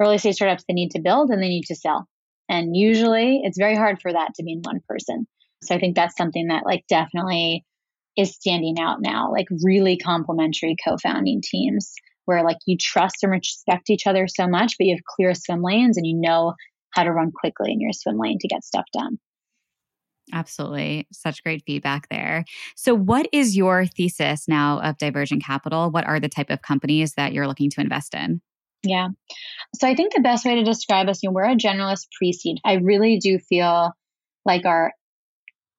early 0.00 0.18
stage 0.18 0.36
startups 0.36 0.64
they 0.66 0.74
need 0.74 0.90
to 0.90 1.00
build 1.00 1.30
and 1.30 1.42
they 1.42 1.48
need 1.48 1.64
to 1.66 1.74
sell. 1.74 2.06
And 2.48 2.76
usually 2.76 3.40
it's 3.44 3.58
very 3.58 3.76
hard 3.76 4.00
for 4.00 4.12
that 4.12 4.34
to 4.34 4.42
be 4.42 4.52
in 4.52 4.62
one 4.62 4.80
person. 4.88 5.26
So 5.62 5.74
I 5.74 5.78
think 5.78 5.94
that's 5.94 6.16
something 6.16 6.48
that 6.48 6.64
like 6.64 6.84
definitely 6.88 7.64
is 8.16 8.34
standing 8.34 8.78
out 8.78 8.98
now, 9.00 9.30
like 9.30 9.46
really 9.62 9.96
complementary 9.96 10.76
co-founding 10.84 11.42
teams 11.42 11.92
where 12.24 12.44
like 12.44 12.58
you 12.66 12.76
trust 12.78 13.22
and 13.22 13.32
respect 13.32 13.90
each 13.90 14.06
other 14.06 14.26
so 14.28 14.46
much, 14.46 14.74
but 14.78 14.86
you 14.86 14.94
have 14.94 15.04
clear 15.04 15.34
swim 15.34 15.62
lanes 15.62 15.96
and 15.96 16.06
you 16.06 16.14
know 16.14 16.54
how 16.92 17.04
to 17.04 17.12
run 17.12 17.30
quickly 17.32 17.72
in 17.72 17.80
your 17.80 17.92
swim 17.92 18.18
lane 18.18 18.38
to 18.40 18.48
get 18.48 18.64
stuff 18.64 18.84
done. 18.92 19.18
Absolutely. 20.32 21.06
Such 21.12 21.42
great 21.42 21.64
feedback 21.66 22.08
there. 22.08 22.44
So, 22.76 22.94
what 22.94 23.28
is 23.32 23.56
your 23.56 23.86
thesis 23.86 24.46
now 24.46 24.80
of 24.80 24.98
Divergent 24.98 25.44
Capital? 25.44 25.90
What 25.90 26.06
are 26.06 26.20
the 26.20 26.28
type 26.28 26.50
of 26.50 26.62
companies 26.62 27.14
that 27.14 27.32
you're 27.32 27.48
looking 27.48 27.70
to 27.70 27.80
invest 27.80 28.14
in? 28.14 28.40
Yeah. 28.82 29.08
So, 29.74 29.88
I 29.88 29.94
think 29.94 30.14
the 30.14 30.20
best 30.20 30.44
way 30.44 30.54
to 30.56 30.62
describe 30.62 31.08
us, 31.08 31.22
you 31.22 31.28
know, 31.28 31.32
we're 31.32 31.50
a 31.50 31.56
generalist 31.56 32.06
pre 32.16 32.32
seed. 32.32 32.58
I 32.64 32.74
really 32.74 33.18
do 33.18 33.38
feel 33.38 33.92
like 34.44 34.66
our 34.66 34.92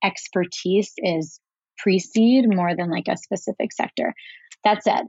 expertise 0.04 0.92
is 0.98 1.40
pre 1.82 2.00
seed 2.00 2.46
more 2.48 2.76
than 2.76 2.90
like 2.90 3.08
a 3.10 3.18
specific 3.18 3.72
sector. 3.74 4.14
That 4.64 4.84
said, 4.84 5.04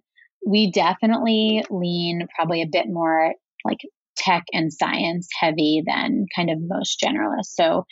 we 0.46 0.70
definitely 0.70 1.64
lean 1.70 2.26
probably 2.36 2.62
a 2.62 2.68
bit 2.70 2.86
more 2.88 3.34
like 3.64 3.78
tech 4.16 4.44
and 4.52 4.72
science 4.72 5.28
heavy 5.38 5.82
than 5.86 6.26
kind 6.34 6.50
of 6.50 6.58
most 6.60 7.02
generalists. 7.02 7.54
So 7.54 7.84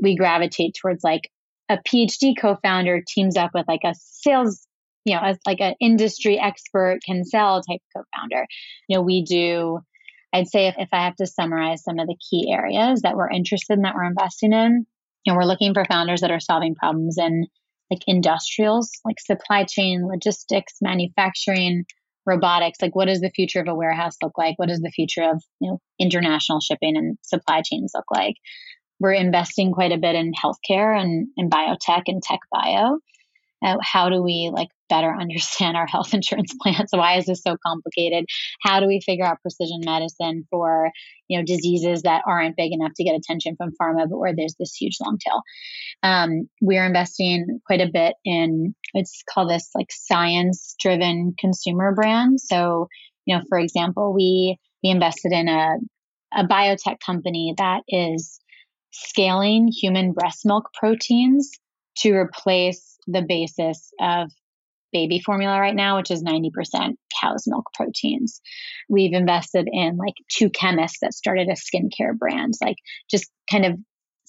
we 0.00 0.16
gravitate 0.16 0.76
towards 0.80 1.02
like 1.02 1.22
a 1.68 1.78
PhD 1.78 2.34
co-founder 2.38 3.02
teams 3.06 3.36
up 3.36 3.50
with 3.54 3.66
like 3.68 3.80
a 3.84 3.94
sales, 3.98 4.66
you 5.04 5.14
know, 5.14 5.22
as 5.22 5.38
like 5.46 5.60
an 5.60 5.74
industry 5.80 6.38
expert 6.38 6.98
can 7.04 7.24
sell 7.24 7.62
type 7.62 7.80
co-founder. 7.96 8.46
You 8.88 8.96
know, 8.96 9.02
we 9.02 9.24
do, 9.24 9.80
I'd 10.32 10.48
say 10.48 10.66
if, 10.66 10.74
if 10.78 10.88
I 10.92 11.04
have 11.04 11.16
to 11.16 11.26
summarize 11.26 11.82
some 11.82 11.98
of 11.98 12.06
the 12.06 12.16
key 12.30 12.52
areas 12.52 13.02
that 13.02 13.16
we're 13.16 13.30
interested 13.30 13.74
in 13.74 13.82
that 13.82 13.94
we're 13.94 14.04
investing 14.04 14.52
in, 14.52 14.86
you 15.24 15.32
know, 15.32 15.38
we're 15.38 15.46
looking 15.46 15.72
for 15.72 15.84
founders 15.86 16.20
that 16.20 16.30
are 16.30 16.40
solving 16.40 16.74
problems 16.74 17.16
in 17.18 17.46
like 17.94 18.02
industrials, 18.06 18.90
like 19.04 19.20
supply 19.20 19.64
chain, 19.64 20.06
logistics, 20.06 20.74
manufacturing, 20.80 21.84
robotics. 22.26 22.80
Like 22.80 22.94
what 22.94 23.06
does 23.06 23.20
the 23.20 23.30
future 23.30 23.60
of 23.60 23.68
a 23.68 23.74
warehouse 23.74 24.16
look 24.22 24.36
like? 24.38 24.58
What 24.58 24.68
does 24.68 24.80
the 24.80 24.90
future 24.90 25.22
of, 25.22 25.42
you 25.60 25.70
know, 25.70 25.80
international 25.98 26.60
shipping 26.60 26.96
and 26.96 27.18
supply 27.22 27.62
chains 27.62 27.92
look 27.94 28.06
like? 28.10 28.34
we're 29.00 29.12
investing 29.12 29.72
quite 29.72 29.92
a 29.92 29.98
bit 29.98 30.14
in 30.14 30.32
healthcare 30.32 30.98
and, 30.98 31.28
and 31.36 31.50
biotech 31.50 32.02
and 32.06 32.22
tech 32.22 32.40
bio. 32.52 32.98
Uh, 33.64 33.76
how 33.82 34.08
do 34.08 34.22
we 34.22 34.50
like 34.52 34.68
better 34.88 35.14
understand 35.20 35.76
our 35.76 35.86
health 35.86 36.14
insurance 36.14 36.54
plans? 36.62 36.90
Why 36.90 37.16
is 37.16 37.26
this 37.26 37.42
so 37.42 37.56
complicated? 37.64 38.26
How 38.62 38.80
do 38.80 38.86
we 38.86 39.00
figure 39.00 39.24
out 39.24 39.42
precision 39.42 39.80
medicine 39.84 40.46
for 40.50 40.90
you 41.28 41.38
know 41.38 41.44
diseases 41.44 42.02
that 42.02 42.22
aren't 42.26 42.56
big 42.56 42.72
enough 42.72 42.92
to 42.96 43.04
get 43.04 43.16
attention 43.16 43.56
from 43.56 43.72
pharma, 43.80 44.08
but 44.08 44.18
where 44.18 44.34
there's 44.34 44.56
this 44.58 44.74
huge 44.74 44.96
long 45.04 45.18
tail? 45.18 45.42
Um, 46.02 46.48
we're 46.60 46.84
investing 46.84 47.60
quite 47.66 47.80
a 47.80 47.90
bit 47.92 48.14
in 48.24 48.74
it's 48.92 49.22
called 49.28 49.50
this 49.50 49.70
like 49.74 49.90
science 49.90 50.74
driven 50.80 51.34
consumer 51.38 51.94
brand. 51.94 52.40
So 52.40 52.88
you 53.26 53.36
know, 53.36 53.42
for 53.48 53.58
example, 53.58 54.12
we 54.14 54.58
we 54.82 54.90
invested 54.90 55.32
in 55.32 55.48
a 55.48 55.76
a 56.36 56.44
biotech 56.44 56.96
company 57.04 57.54
that 57.56 57.82
is 57.88 58.40
scaling 58.90 59.68
human 59.68 60.12
breast 60.12 60.40
milk 60.44 60.70
proteins 60.74 61.50
to 61.98 62.12
replace 62.12 62.98
the 63.06 63.22
basis 63.22 63.92
of 64.00 64.30
baby 64.94 65.20
formula 65.20 65.60
right 65.60 65.74
now, 65.74 65.98
which 65.98 66.10
is 66.10 66.22
90% 66.22 66.94
cow's 67.20 67.44
milk 67.46 67.66
proteins. 67.74 68.40
We've 68.88 69.12
invested 69.12 69.68
in 69.70 69.98
like 69.98 70.14
two 70.30 70.48
chemists 70.48 70.98
that 71.02 71.12
started 71.12 71.48
a 71.48 71.52
skincare 71.52 72.16
brand, 72.16 72.54
like 72.62 72.76
just 73.10 73.30
kind 73.50 73.66
of 73.66 73.74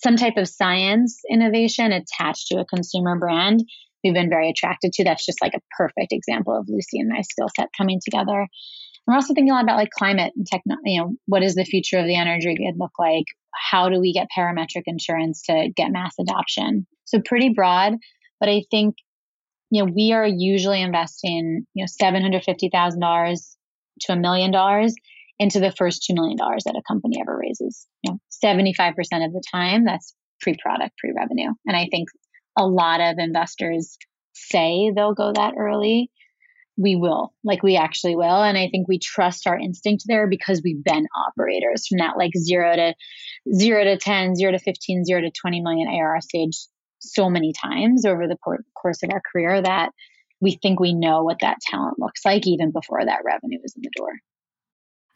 some 0.03 0.17
type 0.17 0.37
of 0.37 0.49
science 0.49 1.21
innovation 1.31 1.93
attached 1.93 2.47
to 2.47 2.59
a 2.59 2.65
consumer 2.65 3.17
brand. 3.17 3.63
We've 4.03 4.13
been 4.13 4.29
very 4.29 4.49
attracted 4.49 4.91
to. 4.93 5.03
That's 5.03 5.25
just 5.25 5.41
like 5.41 5.53
a 5.53 5.61
perfect 5.77 6.11
example 6.11 6.57
of 6.57 6.67
Lucy 6.67 6.99
and 6.99 7.09
my 7.09 7.21
skill 7.21 7.47
set 7.55 7.69
coming 7.77 7.99
together. 8.03 8.47
We're 9.07 9.13
also 9.13 9.33
thinking 9.33 9.51
a 9.51 9.53
lot 9.53 9.63
about 9.63 9.77
like 9.77 9.91
climate 9.91 10.33
and 10.35 10.47
techno, 10.47 10.75
you 10.83 10.99
know, 10.99 11.13
what 11.27 11.43
is 11.43 11.53
the 11.53 11.63
future 11.63 11.99
of 11.99 12.07
the 12.07 12.15
energy 12.15 12.55
grid 12.55 12.75
look 12.77 12.97
like? 12.97 13.25
How 13.53 13.87
do 13.89 13.99
we 13.99 14.13
get 14.13 14.27
parametric 14.35 14.83
insurance 14.87 15.43
to 15.43 15.69
get 15.75 15.91
mass 15.91 16.15
adoption? 16.19 16.87
So 17.05 17.21
pretty 17.23 17.49
broad, 17.49 17.93
but 18.39 18.49
I 18.49 18.63
think, 18.71 18.95
you 19.75 19.85
know, 19.85 19.91
we 19.93 20.13
are 20.13 20.25
usually 20.25 20.81
investing, 20.81 21.65
you 21.73 21.83
know, 21.83 21.87
$750,000 22.01 23.55
to 24.01 24.13
a 24.13 24.15
million 24.15 24.51
dollars 24.51 24.95
into 25.37 25.59
the 25.59 25.73
first 25.73 26.07
$2 26.09 26.15
million 26.15 26.37
that 26.37 26.77
a 26.77 26.81
company 26.87 27.17
ever 27.19 27.37
raises. 27.37 27.85
You 28.01 28.13
know, 28.13 28.19
75% 28.43 28.91
of 29.25 29.33
the 29.33 29.43
time 29.51 29.83
that's 29.83 30.15
pre-product, 30.39 30.97
pre-revenue. 30.97 31.51
And 31.65 31.75
I 31.75 31.89
think 31.91 32.07
a 32.57 32.65
lot 32.65 33.01
of 33.01 33.17
investors 33.17 33.97
say 34.33 34.93
they'll 34.95 35.13
go 35.13 35.33
that 35.33 35.55
early 35.57 36.09
we 36.77 36.95
will 36.95 37.33
like 37.43 37.63
we 37.63 37.77
actually 37.77 38.17
will 38.17 38.43
and 38.43 38.57
i 38.57 38.67
think 38.69 38.85
we 38.85 38.99
trust 38.99 39.47
our 39.47 39.57
instinct 39.57 40.03
there 40.07 40.27
because 40.27 40.61
we've 40.61 40.83
been 40.83 41.07
operators 41.27 41.87
from 41.87 41.99
that 41.99 42.17
like 42.17 42.31
0 42.37 42.75
to 42.75 42.93
0 43.53 43.83
to 43.85 43.97
10 43.97 44.35
0 44.35 44.51
to 44.51 44.59
15 44.59 45.05
0 45.05 45.21
to 45.21 45.31
20 45.31 45.61
million 45.61 45.87
arr 45.87 46.19
stage 46.19 46.67
so 47.13 47.29
many 47.29 47.53
times 47.53 48.05
over 48.05 48.27
the 48.27 48.37
course 48.75 49.03
of 49.03 49.09
our 49.11 49.21
career 49.31 49.61
that 49.61 49.91
we 50.41 50.57
think 50.61 50.79
we 50.79 50.93
know 50.93 51.23
what 51.23 51.37
that 51.41 51.57
talent 51.61 51.99
looks 51.99 52.25
like 52.25 52.45
even 52.45 52.71
before 52.71 53.03
that 53.05 53.21
revenue 53.25 53.59
is 53.63 53.73
in 53.75 53.81
the 53.81 53.91
door 53.95 54.13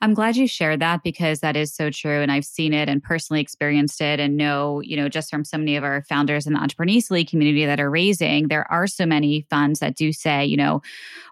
I'm 0.01 0.13
glad 0.13 0.37
you 0.37 0.47
shared 0.47 0.79
that 0.79 1.03
because 1.03 1.41
that 1.41 1.57
is 1.57 1.75
so 1.75 1.89
true. 1.89 2.21
And 2.21 2.31
I've 2.31 2.45
seen 2.45 2.73
it 2.73 2.87
and 2.87 3.03
personally 3.03 3.41
experienced 3.41 3.99
it 3.99 4.19
and 4.19 4.37
know, 4.37 4.79
you 4.79 4.95
know, 4.95 5.09
just 5.09 5.29
from 5.29 5.43
so 5.43 5.57
many 5.57 5.75
of 5.75 5.83
our 5.83 6.03
founders 6.07 6.47
in 6.47 6.53
the 6.53 6.59
Entreprenista 6.59 7.11
League 7.11 7.29
community 7.29 7.65
that 7.65 7.81
are 7.81 7.89
raising, 7.89 8.47
there 8.47 8.69
are 8.71 8.87
so 8.87 9.05
many 9.05 9.45
funds 9.49 9.81
that 9.81 9.97
do 9.97 10.13
say, 10.13 10.45
you 10.45 10.55
know, 10.55 10.81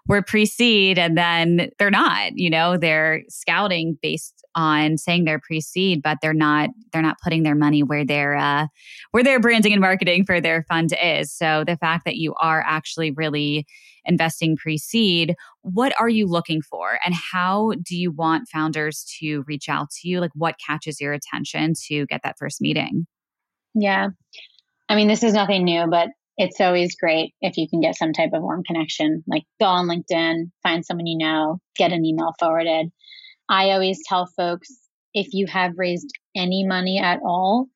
we're 0.06 0.22
pre 0.22 0.44
seed 0.44 0.98
and 0.98 1.16
then 1.16 1.70
they're 1.78 1.90
not, 1.90 2.32
you 2.36 2.50
know, 2.50 2.76
they're 2.76 3.22
scouting 3.30 3.98
based 4.02 4.37
on 4.54 4.96
saying 4.96 5.24
they're 5.24 5.40
pre 5.40 5.60
seed, 5.60 6.02
but 6.02 6.18
they're 6.22 6.34
not, 6.34 6.70
they're 6.92 7.02
not 7.02 7.18
putting 7.22 7.42
their 7.42 7.54
money 7.54 7.82
where 7.82 8.04
their, 8.04 8.36
uh, 8.36 8.66
where 9.10 9.22
their 9.22 9.40
branding 9.40 9.72
and 9.72 9.80
marketing 9.80 10.24
for 10.24 10.40
their 10.40 10.64
fund 10.64 10.94
is. 11.02 11.32
So 11.32 11.64
the 11.66 11.76
fact 11.76 12.04
that 12.04 12.16
you 12.16 12.34
are 12.40 12.64
actually 12.66 13.10
really 13.12 13.66
investing 14.04 14.56
pre 14.56 14.78
seed, 14.78 15.34
what 15.62 15.92
are 16.00 16.08
you 16.08 16.26
looking 16.26 16.62
for? 16.62 16.98
And 17.04 17.14
how 17.14 17.72
do 17.82 17.96
you 17.96 18.10
want 18.10 18.48
founders 18.48 19.04
to 19.20 19.44
reach 19.46 19.68
out 19.68 19.90
to 19.90 20.08
you? 20.08 20.20
Like, 20.20 20.32
what 20.34 20.56
catches 20.64 21.00
your 21.00 21.12
attention 21.12 21.74
to 21.86 22.06
get 22.06 22.22
that 22.24 22.38
first 22.38 22.60
meeting? 22.60 23.06
Yeah. 23.74 24.08
I 24.88 24.96
mean, 24.96 25.08
this 25.08 25.22
is 25.22 25.34
nothing 25.34 25.64
new, 25.64 25.86
but 25.86 26.08
it's 26.38 26.60
always 26.60 26.96
great 26.96 27.34
if 27.40 27.56
you 27.56 27.68
can 27.68 27.80
get 27.80 27.96
some 27.96 28.12
type 28.12 28.30
of 28.32 28.42
warm 28.42 28.62
connection, 28.62 29.22
like 29.26 29.42
go 29.60 29.66
on 29.66 29.88
LinkedIn, 29.88 30.50
find 30.62 30.84
someone 30.86 31.06
you 31.06 31.18
know, 31.18 31.58
get 31.76 31.92
an 31.92 32.04
email 32.04 32.32
forwarded. 32.38 32.90
I 33.48 33.70
always 33.70 34.00
tell 34.04 34.26
folks 34.36 34.68
if 35.14 35.28
you 35.32 35.46
have 35.46 35.72
raised 35.76 36.12
any 36.36 36.66
money 36.66 36.98
at 36.98 37.20
all, 37.24 37.68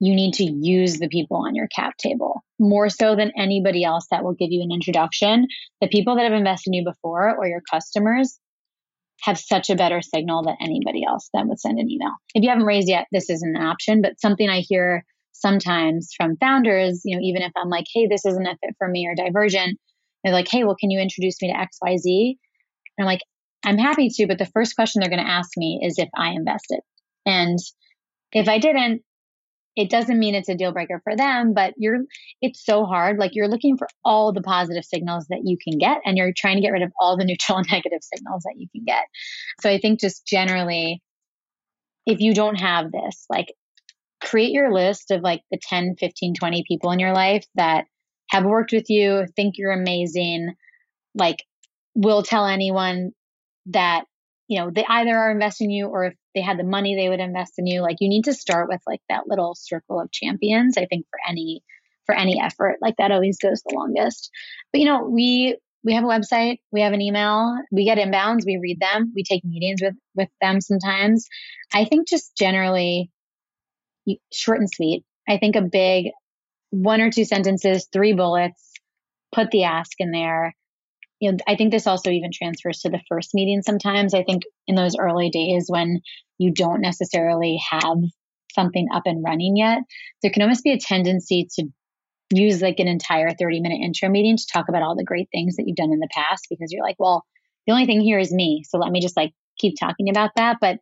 you 0.00 0.14
need 0.14 0.34
to 0.34 0.44
use 0.44 0.98
the 0.98 1.08
people 1.08 1.38
on 1.38 1.54
your 1.54 1.68
cap 1.68 1.96
table 1.96 2.42
more 2.58 2.88
so 2.88 3.16
than 3.16 3.32
anybody 3.36 3.84
else 3.84 4.06
that 4.10 4.24
will 4.24 4.34
give 4.34 4.50
you 4.50 4.62
an 4.62 4.72
introduction. 4.72 5.46
The 5.80 5.88
people 5.88 6.16
that 6.16 6.24
have 6.24 6.32
invested 6.32 6.70
in 6.70 6.74
you 6.74 6.84
before 6.84 7.36
or 7.36 7.46
your 7.46 7.62
customers 7.68 8.38
have 9.22 9.38
such 9.38 9.70
a 9.70 9.76
better 9.76 10.00
signal 10.00 10.44
than 10.44 10.56
anybody 10.60 11.04
else 11.04 11.28
that 11.34 11.46
would 11.46 11.58
send 11.58 11.78
an 11.78 11.90
email. 11.90 12.12
If 12.34 12.42
you 12.42 12.50
haven't 12.50 12.66
raised 12.66 12.88
yet, 12.88 13.06
this 13.10 13.28
isn't 13.30 13.56
an 13.56 13.62
option, 13.62 14.00
but 14.00 14.20
something 14.20 14.48
I 14.48 14.60
hear 14.60 15.04
sometimes 15.32 16.10
from 16.16 16.36
founders, 16.36 17.02
you 17.04 17.16
know, 17.16 17.22
even 17.22 17.42
if 17.42 17.52
I'm 17.56 17.68
like, 17.68 17.86
hey, 17.92 18.06
this 18.06 18.24
isn't 18.24 18.46
a 18.46 18.56
fit 18.62 18.74
for 18.78 18.88
me 18.88 19.08
or 19.08 19.14
divergent, 19.14 19.78
they're 20.22 20.32
like, 20.32 20.48
hey, 20.48 20.64
well, 20.64 20.76
can 20.78 20.90
you 20.90 21.00
introduce 21.00 21.40
me 21.42 21.52
to 21.52 21.58
XYZ? 21.58 22.36
And 22.96 23.04
I'm 23.04 23.06
like, 23.06 23.22
I'm 23.64 23.78
happy 23.78 24.08
to, 24.08 24.26
but 24.26 24.38
the 24.38 24.46
first 24.46 24.74
question 24.74 25.00
they're 25.00 25.10
going 25.10 25.24
to 25.24 25.30
ask 25.30 25.50
me 25.56 25.80
is 25.82 25.98
if 25.98 26.08
I 26.16 26.30
invested. 26.30 26.80
And 27.26 27.58
if 28.32 28.48
I 28.48 28.58
didn't, 28.58 29.02
it 29.76 29.90
doesn't 29.90 30.18
mean 30.18 30.34
it's 30.34 30.48
a 30.48 30.56
deal 30.56 30.72
breaker 30.72 31.00
for 31.04 31.14
them, 31.14 31.54
but 31.54 31.72
you're 31.76 31.98
it's 32.42 32.64
so 32.64 32.84
hard. 32.84 33.18
Like 33.18 33.34
you're 33.34 33.48
looking 33.48 33.76
for 33.76 33.86
all 34.04 34.32
the 34.32 34.42
positive 34.42 34.84
signals 34.84 35.26
that 35.28 35.42
you 35.44 35.56
can 35.56 35.78
get 35.78 35.98
and 36.04 36.16
you're 36.16 36.32
trying 36.36 36.56
to 36.56 36.62
get 36.62 36.72
rid 36.72 36.82
of 36.82 36.92
all 36.98 37.16
the 37.16 37.24
neutral 37.26 37.58
and 37.58 37.66
negative 37.70 38.00
signals 38.02 38.42
that 38.44 38.54
you 38.56 38.66
can 38.74 38.84
get. 38.84 39.04
So 39.60 39.70
I 39.70 39.78
think 39.78 40.00
just 40.00 40.26
generally 40.26 41.00
if 42.06 42.20
you 42.20 42.34
don't 42.34 42.56
have 42.56 42.90
this, 42.90 43.26
like 43.28 43.52
create 44.20 44.50
your 44.50 44.72
list 44.72 45.10
of 45.10 45.22
like 45.22 45.42
the 45.50 45.58
10, 45.62 45.96
15, 46.00 46.34
20 46.34 46.64
people 46.66 46.90
in 46.90 46.98
your 46.98 47.12
life 47.12 47.44
that 47.54 47.84
have 48.30 48.44
worked 48.44 48.72
with 48.72 48.90
you, 48.90 49.26
think 49.36 49.54
you're 49.58 49.72
amazing, 49.72 50.54
like 51.14 51.44
will 51.94 52.22
tell 52.22 52.46
anyone 52.46 53.12
that 53.68 54.04
you 54.48 54.58
know 54.58 54.70
they 54.70 54.84
either 54.88 55.16
are 55.16 55.30
investing 55.30 55.70
in 55.70 55.76
you 55.76 55.86
or 55.86 56.06
if 56.06 56.14
they 56.34 56.40
had 56.40 56.58
the 56.58 56.64
money 56.64 56.96
they 56.96 57.08
would 57.08 57.20
invest 57.20 57.54
in 57.58 57.66
you. 57.66 57.80
Like 57.82 57.96
you 58.00 58.08
need 58.08 58.24
to 58.24 58.34
start 58.34 58.68
with 58.68 58.80
like 58.86 59.00
that 59.08 59.28
little 59.28 59.54
circle 59.54 60.00
of 60.00 60.10
champions 60.10 60.76
i 60.76 60.86
think 60.86 61.06
for 61.10 61.18
any 61.28 61.62
for 62.06 62.14
any 62.14 62.40
effort. 62.40 62.78
Like 62.80 62.96
that 62.96 63.12
always 63.12 63.38
goes 63.38 63.62
the 63.62 63.74
longest. 63.74 64.30
But 64.72 64.80
you 64.80 64.86
know 64.86 65.04
we 65.04 65.56
we 65.84 65.94
have 65.94 66.04
a 66.04 66.08
website 66.08 66.58
we 66.72 66.80
have 66.80 66.92
an 66.92 67.00
email 67.00 67.56
we 67.70 67.84
get 67.84 67.98
inbounds 67.98 68.44
we 68.44 68.58
read 68.60 68.80
them 68.80 69.12
we 69.14 69.22
take 69.22 69.44
meetings 69.44 69.80
with 69.82 69.94
with 70.14 70.28
them 70.40 70.60
sometimes. 70.60 71.28
I 71.72 71.84
think 71.84 72.08
just 72.08 72.36
generally 72.36 73.10
short 74.32 74.58
and 74.58 74.70
sweet. 74.72 75.04
I 75.28 75.36
think 75.36 75.56
a 75.56 75.62
big 75.62 76.06
one 76.70 77.00
or 77.00 77.10
two 77.10 77.24
sentences 77.24 77.88
three 77.92 78.14
bullets 78.14 78.72
put 79.34 79.50
the 79.50 79.64
ask 79.64 79.92
in 79.98 80.10
there 80.10 80.54
you 81.20 81.32
know, 81.32 81.38
I 81.46 81.56
think 81.56 81.72
this 81.72 81.86
also 81.86 82.10
even 82.10 82.30
transfers 82.32 82.80
to 82.80 82.90
the 82.90 83.00
first 83.08 83.34
meeting 83.34 83.62
sometimes. 83.62 84.14
I 84.14 84.22
think 84.22 84.44
in 84.66 84.74
those 84.74 84.96
early 84.96 85.30
days 85.30 85.66
when 85.68 86.00
you 86.38 86.52
don't 86.52 86.80
necessarily 86.80 87.60
have 87.70 87.98
something 88.52 88.88
up 88.92 89.02
and 89.06 89.24
running 89.24 89.56
yet, 89.56 89.80
there 90.22 90.30
can 90.30 90.42
almost 90.42 90.64
be 90.64 90.72
a 90.72 90.78
tendency 90.78 91.48
to 91.54 91.68
use 92.32 92.60
like 92.60 92.78
an 92.78 92.88
entire 92.88 93.30
30 93.30 93.60
minute 93.60 93.80
intro 93.82 94.08
meeting 94.08 94.36
to 94.36 94.46
talk 94.52 94.68
about 94.68 94.82
all 94.82 94.96
the 94.96 95.04
great 95.04 95.28
things 95.32 95.56
that 95.56 95.64
you've 95.66 95.76
done 95.76 95.92
in 95.92 96.00
the 96.00 96.08
past 96.12 96.46
because 96.50 96.70
you're 96.72 96.84
like, 96.84 96.96
well, 96.98 97.24
the 97.66 97.72
only 97.72 97.86
thing 97.86 98.00
here 98.00 98.18
is 98.18 98.32
me. 98.32 98.62
So 98.68 98.78
let 98.78 98.92
me 98.92 99.00
just 99.00 99.16
like 99.16 99.32
keep 99.58 99.74
talking 99.78 100.08
about 100.08 100.30
that. 100.36 100.58
But 100.60 100.78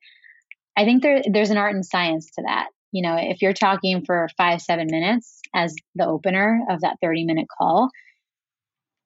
I 0.76 0.84
think 0.84 1.03
there 1.03 1.22
there's 1.30 1.51
an 1.51 1.57
art 1.57 1.74
and 1.74 1.84
science 1.84 2.30
to 2.32 2.43
that. 2.43 2.68
You 2.93 3.03
know, 3.03 3.16
if 3.16 3.43
you're 3.43 3.53
talking 3.53 4.05
for 4.05 4.28
five, 4.37 4.61
seven 4.61 4.87
minutes 4.91 5.41
as 5.55 5.74
the 5.95 6.07
opener 6.07 6.61
of 6.70 6.80
that 6.82 6.97
30 7.03 7.24
minute 7.24 7.47
call, 7.59 7.91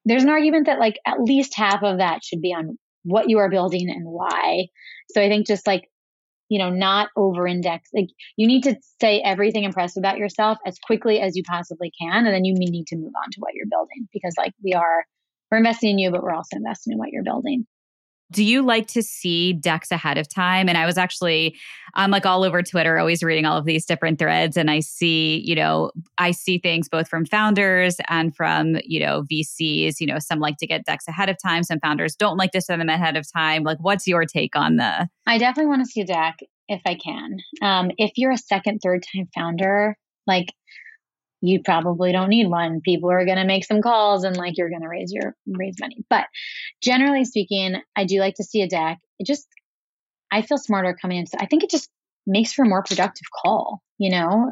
there's 0.05 0.23
an 0.23 0.31
argument 0.31 0.67
that 0.67 0.79
like 0.79 0.99
at 1.07 1.23
least 1.23 1.55
half 1.55 1.83
of 1.83 1.99
that 1.99 2.25
should 2.25 2.41
be 2.41 2.53
on 2.53 2.79
what 3.03 3.29
you 3.29 3.39
are 3.39 3.51
building 3.51 3.91
and 3.91 4.05
why. 4.05 4.67
So 5.11 5.23
I 5.23 5.29
think 5.29 5.47
just 5.47 5.67
like, 5.67 5.89
you 6.49 6.59
know, 6.59 6.71
not 6.71 7.09
over 7.17 7.47
index. 7.47 7.89
Like 7.95 8.09
you 8.37 8.47
need 8.47 8.65
to 8.65 8.77
say 9.01 9.21
everything 9.21 9.65
impressive 9.65 10.01
about 10.01 10.19
yourself 10.19 10.59
as 10.67 10.79
quickly 10.79 11.21
as 11.21 11.37
you 11.37 11.43
possibly 11.45 11.93
can. 12.01 12.27
And 12.27 12.35
then 12.35 12.45
you 12.45 12.55
need 12.55 12.87
to 12.89 12.97
move 12.97 13.13
on 13.23 13.31
to 13.31 13.41
what 13.41 13.55
you're 13.55 13.67
building 13.71 14.09
because 14.13 14.35
like 14.37 14.53
we 14.63 14.73
are, 14.73 15.05
we're 15.51 15.59
investing 15.59 15.91
in 15.91 15.99
you, 15.99 16.11
but 16.11 16.23
we're 16.23 16.35
also 16.35 16.57
investing 16.57 16.93
in 16.93 16.99
what 16.99 17.11
you're 17.11 17.23
building 17.23 17.67
do 18.31 18.45
you 18.45 18.63
like 18.63 18.87
to 18.89 19.03
see 19.03 19.53
decks 19.53 19.91
ahead 19.91 20.19
of 20.19 20.29
time? 20.29 20.69
And 20.69 20.79
I 20.79 20.87
was 20.87 20.97
actually, 20.97 21.57
I'm 21.95 22.11
like 22.11 22.25
all 22.25 22.45
over 22.45 22.63
Twitter, 22.63 22.99
always 22.99 23.23
reading 23.23 23.45
all 23.45 23.57
of 23.57 23.65
these 23.65 23.85
different 23.85 24.19
threads. 24.19 24.57
And 24.57 24.71
I 24.71 24.81
see, 24.81 25.43
you 25.45 25.55
know, 25.55 25.91
I 26.19 26.31
see 26.31 26.59
things 26.59 26.89
both 26.89 27.09
from 27.09 27.27
founders 27.27 27.97
and 28.09 28.35
from, 28.35 28.77
you 28.85 29.01
know, 29.01 29.25
VCs. 29.31 30.01
You 30.01 30.07
know, 30.07 30.19
some 30.19 30.39
like 30.39 30.59
to 30.59 30.67
get 30.67 30.85
decks 30.85 31.09
ahead 31.09 31.29
of 31.29 31.37
time. 31.43 31.63
Some 31.65 31.81
founders 31.81 32.15
don't 32.15 32.37
like 32.37 32.53
to 32.53 32.61
send 32.61 32.81
them 32.81 32.89
ahead 32.89 33.17
of 33.17 33.31
time. 33.31 33.65
Like, 33.65 33.79
what's 33.81 34.07
your 34.07 34.25
take 34.25 34.55
on 34.55 34.77
the? 34.77 35.09
I 35.27 35.39
definitely 35.39 35.69
want 35.69 35.83
to 35.85 35.91
see 35.91 36.03
a 36.03 36.07
deck 36.07 36.39
if 36.69 36.83
I 36.87 36.95
can. 36.95 37.39
Um, 37.63 37.91
if 37.99 38.13
you're 38.17 38.33
a 38.33 38.39
second, 38.39 38.79
third 38.79 39.05
time 39.13 39.29
founder, 39.35 39.97
like 40.27 40.53
you 41.41 41.63
probably 41.63 42.13
don't 42.13 42.29
need 42.29 42.49
one. 42.49 42.81
People 42.83 43.11
are 43.11 43.25
going 43.25 43.39
to 43.39 43.45
make 43.45 43.65
some 43.65 43.81
calls 43.81 44.25
and 44.25 44.37
like 44.37 44.57
you're 44.57 44.69
going 44.69 44.83
to 44.83 44.89
raise 44.89 45.13
your 45.13 45.35
raise 45.47 45.77
money. 45.81 46.05
But 46.11 46.27
generally 46.83 47.25
speaking, 47.25 47.77
I 47.97 48.05
do 48.05 48.21
like 48.21 48.35
to 48.37 48.45
see 48.45 48.63
a 48.63 48.69
deck. 48.69 48.99
It 49.19 49.27
just 49.27 49.47
I 50.31 50.43
feel 50.43 50.59
smarter 50.59 50.97
coming 51.01 51.19
in. 51.19 51.27
So 51.27 51.39
I 51.41 51.47
think 51.47 51.65
it 51.65 51.71
just 51.71 51.89
makes 52.27 52.53
for 52.53 52.65
a 52.65 52.69
more 52.69 52.83
productive 52.83 53.27
call, 53.43 53.83
you 53.99 54.11
know? 54.11 54.51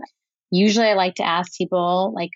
Usually 0.50 0.86
I 0.86 0.94
like 0.94 1.16
to 1.16 1.26
ask 1.26 1.56
people 1.56 2.12
like 2.14 2.30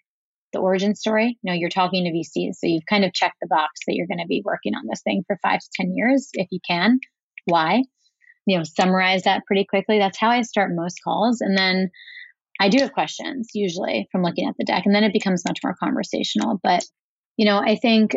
the 0.52 0.60
origin 0.60 0.94
story. 0.94 1.38
You 1.42 1.50
know, 1.50 1.56
you're 1.56 1.70
talking 1.70 2.04
to 2.04 2.10
VCs, 2.10 2.56
so 2.56 2.66
you've 2.66 2.86
kind 2.88 3.04
of 3.04 3.14
checked 3.14 3.36
the 3.40 3.48
box 3.48 3.80
that 3.86 3.94
you're 3.94 4.06
going 4.06 4.20
to 4.20 4.26
be 4.26 4.42
working 4.44 4.74
on 4.74 4.86
this 4.88 5.00
thing 5.02 5.24
for 5.26 5.38
5 5.42 5.60
to 5.60 5.68
10 5.80 5.94
years 5.94 6.28
if 6.34 6.48
you 6.50 6.60
can. 6.66 7.00
Why? 7.46 7.82
You 8.46 8.58
know, 8.58 8.64
summarize 8.64 9.22
that 9.22 9.46
pretty 9.46 9.64
quickly. 9.64 9.98
That's 9.98 10.18
how 10.18 10.28
I 10.28 10.42
start 10.42 10.72
most 10.74 10.98
calls 11.02 11.40
and 11.40 11.56
then 11.56 11.90
I 12.60 12.68
do 12.68 12.78
have 12.78 12.92
questions 12.92 13.48
usually 13.54 14.08
from 14.12 14.22
looking 14.22 14.48
at 14.48 14.54
the 14.58 14.64
deck, 14.64 14.84
and 14.86 14.94
then 14.94 15.04
it 15.04 15.12
becomes 15.12 15.44
much 15.46 15.60
more 15.64 15.74
conversational. 15.82 16.60
But, 16.62 16.84
you 17.36 17.44
know, 17.44 17.58
I 17.58 17.76
think 17.76 18.16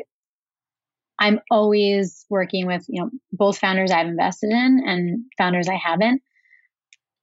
I'm 1.19 1.39
always 1.49 2.25
working 2.29 2.67
with, 2.67 2.86
you 2.88 3.01
know, 3.01 3.09
both 3.31 3.57
founders 3.57 3.91
I've 3.91 4.07
invested 4.07 4.51
in 4.51 4.83
and 4.86 5.25
founders 5.38 5.67
I 5.69 5.75
haven't, 5.75 6.21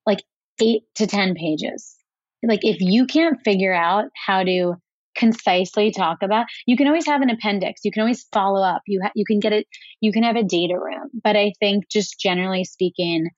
like 0.06 0.22
eight 0.60 0.82
to 0.96 1.06
10 1.06 1.34
pages. 1.34 1.96
Like, 2.42 2.64
if 2.64 2.80
you 2.80 3.06
can't 3.06 3.38
figure 3.44 3.74
out 3.74 4.06
how 4.26 4.42
to 4.42 4.74
concisely 5.14 5.90
talk 5.90 6.22
about 6.22 6.46
you 6.66 6.76
can 6.76 6.86
always 6.86 7.06
have 7.06 7.20
an 7.20 7.30
appendix 7.30 7.82
you 7.84 7.92
can 7.92 8.00
always 8.00 8.26
follow 8.32 8.62
up 8.62 8.82
you 8.86 9.00
ha- 9.02 9.12
you 9.14 9.24
can 9.26 9.40
get 9.40 9.52
it 9.52 9.66
you 10.00 10.10
can 10.12 10.22
have 10.22 10.36
a 10.36 10.42
data 10.42 10.74
room 10.74 11.10
but 11.22 11.36
i 11.36 11.52
think 11.60 11.84
just 11.90 12.18
generally 12.18 12.64
speaking 12.64 13.28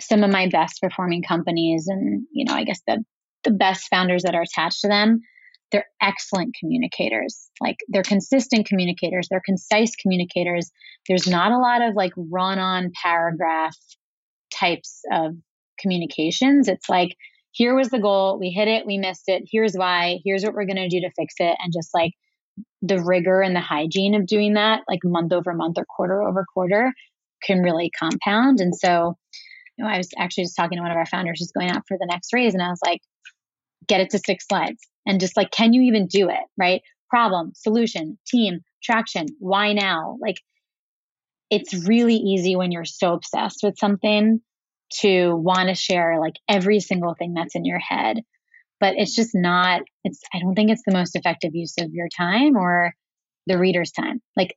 some 0.00 0.22
of 0.22 0.30
my 0.30 0.48
best 0.48 0.80
performing 0.80 1.22
companies 1.22 1.86
and 1.88 2.24
you 2.32 2.44
know 2.44 2.54
i 2.54 2.64
guess 2.64 2.80
the 2.86 3.04
the 3.44 3.50
best 3.50 3.88
founders 3.88 4.22
that 4.22 4.34
are 4.34 4.42
attached 4.42 4.80
to 4.80 4.88
them 4.88 5.20
they're 5.72 5.86
excellent 6.00 6.54
communicators. 6.60 7.50
Like 7.60 7.78
they're 7.88 8.02
consistent 8.02 8.66
communicators. 8.66 9.26
They're 9.28 9.42
concise 9.44 9.96
communicators. 9.96 10.70
There's 11.08 11.26
not 11.26 11.50
a 11.50 11.58
lot 11.58 11.82
of 11.82 11.94
like 11.96 12.12
run 12.16 12.58
on 12.58 12.92
paragraph 13.02 13.76
types 14.54 15.00
of 15.10 15.34
communications. 15.80 16.68
It's 16.68 16.88
like 16.88 17.16
here 17.50 17.74
was 17.74 17.88
the 17.88 17.98
goal. 17.98 18.38
We 18.38 18.50
hit 18.50 18.68
it. 18.68 18.86
We 18.86 18.98
missed 18.98 19.24
it. 19.26 19.42
Here's 19.50 19.74
why. 19.74 20.20
Here's 20.24 20.44
what 20.44 20.54
we're 20.54 20.66
going 20.66 20.76
to 20.76 20.88
do 20.88 21.00
to 21.00 21.10
fix 21.16 21.34
it. 21.38 21.56
And 21.58 21.72
just 21.72 21.90
like 21.94 22.12
the 22.82 23.02
rigor 23.02 23.40
and 23.40 23.56
the 23.56 23.60
hygiene 23.60 24.14
of 24.14 24.26
doing 24.26 24.54
that 24.54 24.82
like 24.88 25.00
month 25.04 25.32
over 25.32 25.54
month 25.54 25.78
or 25.78 25.86
quarter 25.86 26.22
over 26.22 26.44
quarter 26.52 26.92
can 27.42 27.60
really 27.60 27.90
compound. 27.98 28.60
And 28.60 28.76
so 28.76 29.16
know, 29.78 29.86
I 29.86 29.98
was 29.98 30.08
actually 30.18 30.44
just 30.44 30.56
talking 30.56 30.78
to 30.78 30.82
one 30.82 30.90
of 30.90 30.96
our 30.96 31.06
founders 31.06 31.38
who's 31.40 31.52
going 31.52 31.70
out 31.70 31.82
for 31.88 31.96
the 31.98 32.06
next 32.08 32.32
raise, 32.32 32.54
and 32.54 32.62
I 32.62 32.68
was 32.68 32.80
like, 32.84 33.00
get 33.86 34.00
it 34.00 34.10
to 34.10 34.18
six 34.18 34.46
slides 34.46 34.80
and 35.06 35.20
just 35.20 35.36
like, 35.36 35.50
can 35.50 35.72
you 35.72 35.82
even 35.82 36.06
do 36.06 36.28
it? 36.28 36.44
Right? 36.56 36.82
Problem, 37.10 37.52
solution, 37.54 38.18
team, 38.26 38.60
traction, 38.82 39.26
why 39.38 39.72
now? 39.72 40.16
Like, 40.20 40.36
it's 41.50 41.74
really 41.86 42.16
easy 42.16 42.56
when 42.56 42.72
you're 42.72 42.84
so 42.84 43.12
obsessed 43.12 43.60
with 43.62 43.78
something 43.78 44.40
to 45.00 45.34
want 45.36 45.68
to 45.68 45.74
share 45.74 46.18
like 46.20 46.34
every 46.48 46.80
single 46.80 47.14
thing 47.14 47.34
that's 47.34 47.54
in 47.54 47.64
your 47.64 47.78
head. 47.78 48.18
But 48.80 48.94
it's 48.96 49.14
just 49.14 49.30
not, 49.34 49.82
it's, 50.04 50.20
I 50.34 50.40
don't 50.40 50.54
think 50.54 50.70
it's 50.70 50.82
the 50.86 50.94
most 50.94 51.14
effective 51.14 51.52
use 51.54 51.74
of 51.78 51.90
your 51.92 52.08
time 52.16 52.56
or 52.56 52.92
the 53.46 53.58
reader's 53.58 53.92
time. 53.92 54.20
Like, 54.36 54.56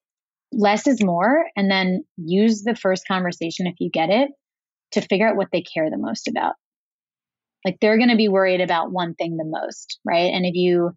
less 0.51 0.87
is 0.87 1.03
more. 1.03 1.45
And 1.55 1.69
then 1.69 2.05
use 2.17 2.63
the 2.63 2.75
first 2.75 3.07
conversation 3.07 3.67
if 3.67 3.75
you 3.79 3.89
get 3.89 4.09
it 4.09 4.31
to 4.91 5.01
figure 5.01 5.27
out 5.27 5.35
what 5.35 5.49
they 5.51 5.61
care 5.61 5.89
the 5.89 5.97
most 5.97 6.27
about. 6.27 6.53
Like 7.63 7.77
they're 7.81 7.97
going 7.97 8.09
to 8.09 8.15
be 8.15 8.29
worried 8.29 8.61
about 8.61 8.91
one 8.91 9.15
thing 9.15 9.37
the 9.37 9.45
most, 9.45 9.99
right? 10.05 10.31
And 10.33 10.45
if 10.45 10.55
you 10.55 10.91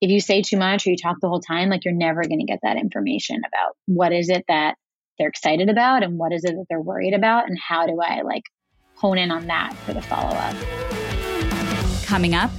if 0.00 0.10
you 0.10 0.20
say 0.20 0.42
too 0.42 0.56
much 0.56 0.86
or 0.86 0.90
you 0.90 0.96
talk 0.96 1.16
the 1.20 1.28
whole 1.28 1.40
time, 1.40 1.68
like 1.68 1.84
you're 1.84 1.94
never 1.94 2.22
going 2.22 2.40
to 2.40 2.46
get 2.46 2.58
that 2.62 2.76
information 2.76 3.40
about 3.46 3.76
what 3.86 4.12
is 4.12 4.28
it 4.28 4.44
that 4.48 4.74
they're 5.18 5.28
excited 5.28 5.68
about 5.68 6.02
and 6.02 6.18
what 6.18 6.32
is 6.32 6.44
it 6.44 6.54
that 6.54 6.64
they're 6.68 6.80
worried 6.80 7.14
about 7.14 7.48
and 7.48 7.56
how 7.58 7.86
do 7.86 8.00
I 8.00 8.22
like 8.22 8.42
hone 8.96 9.18
in 9.18 9.30
on 9.30 9.46
that 9.46 9.74
for 9.84 9.92
the 9.92 10.02
follow 10.02 10.34
up. 10.34 10.56
Coming 12.04 12.34
up, 12.34 12.50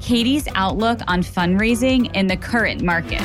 Katie's 0.00 0.48
outlook 0.54 0.98
on 1.06 1.22
fundraising 1.22 2.14
in 2.14 2.26
the 2.26 2.36
current 2.36 2.82
market. 2.82 3.20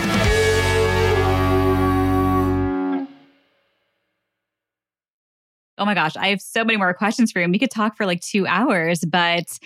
Oh 5.77 5.83
my 5.83 5.93
gosh, 5.93 6.15
I 6.15 6.29
have 6.29 6.41
so 6.41 6.63
many 6.63 6.77
more 6.77 6.93
questions 7.05 7.31
for 7.31 7.41
you. 7.41 7.49
We 7.49 7.59
could 7.59 7.71
talk 7.71 7.97
for 7.97 8.05
like 8.05 8.21
two 8.21 8.47
hours, 8.47 9.03
but 9.05 9.59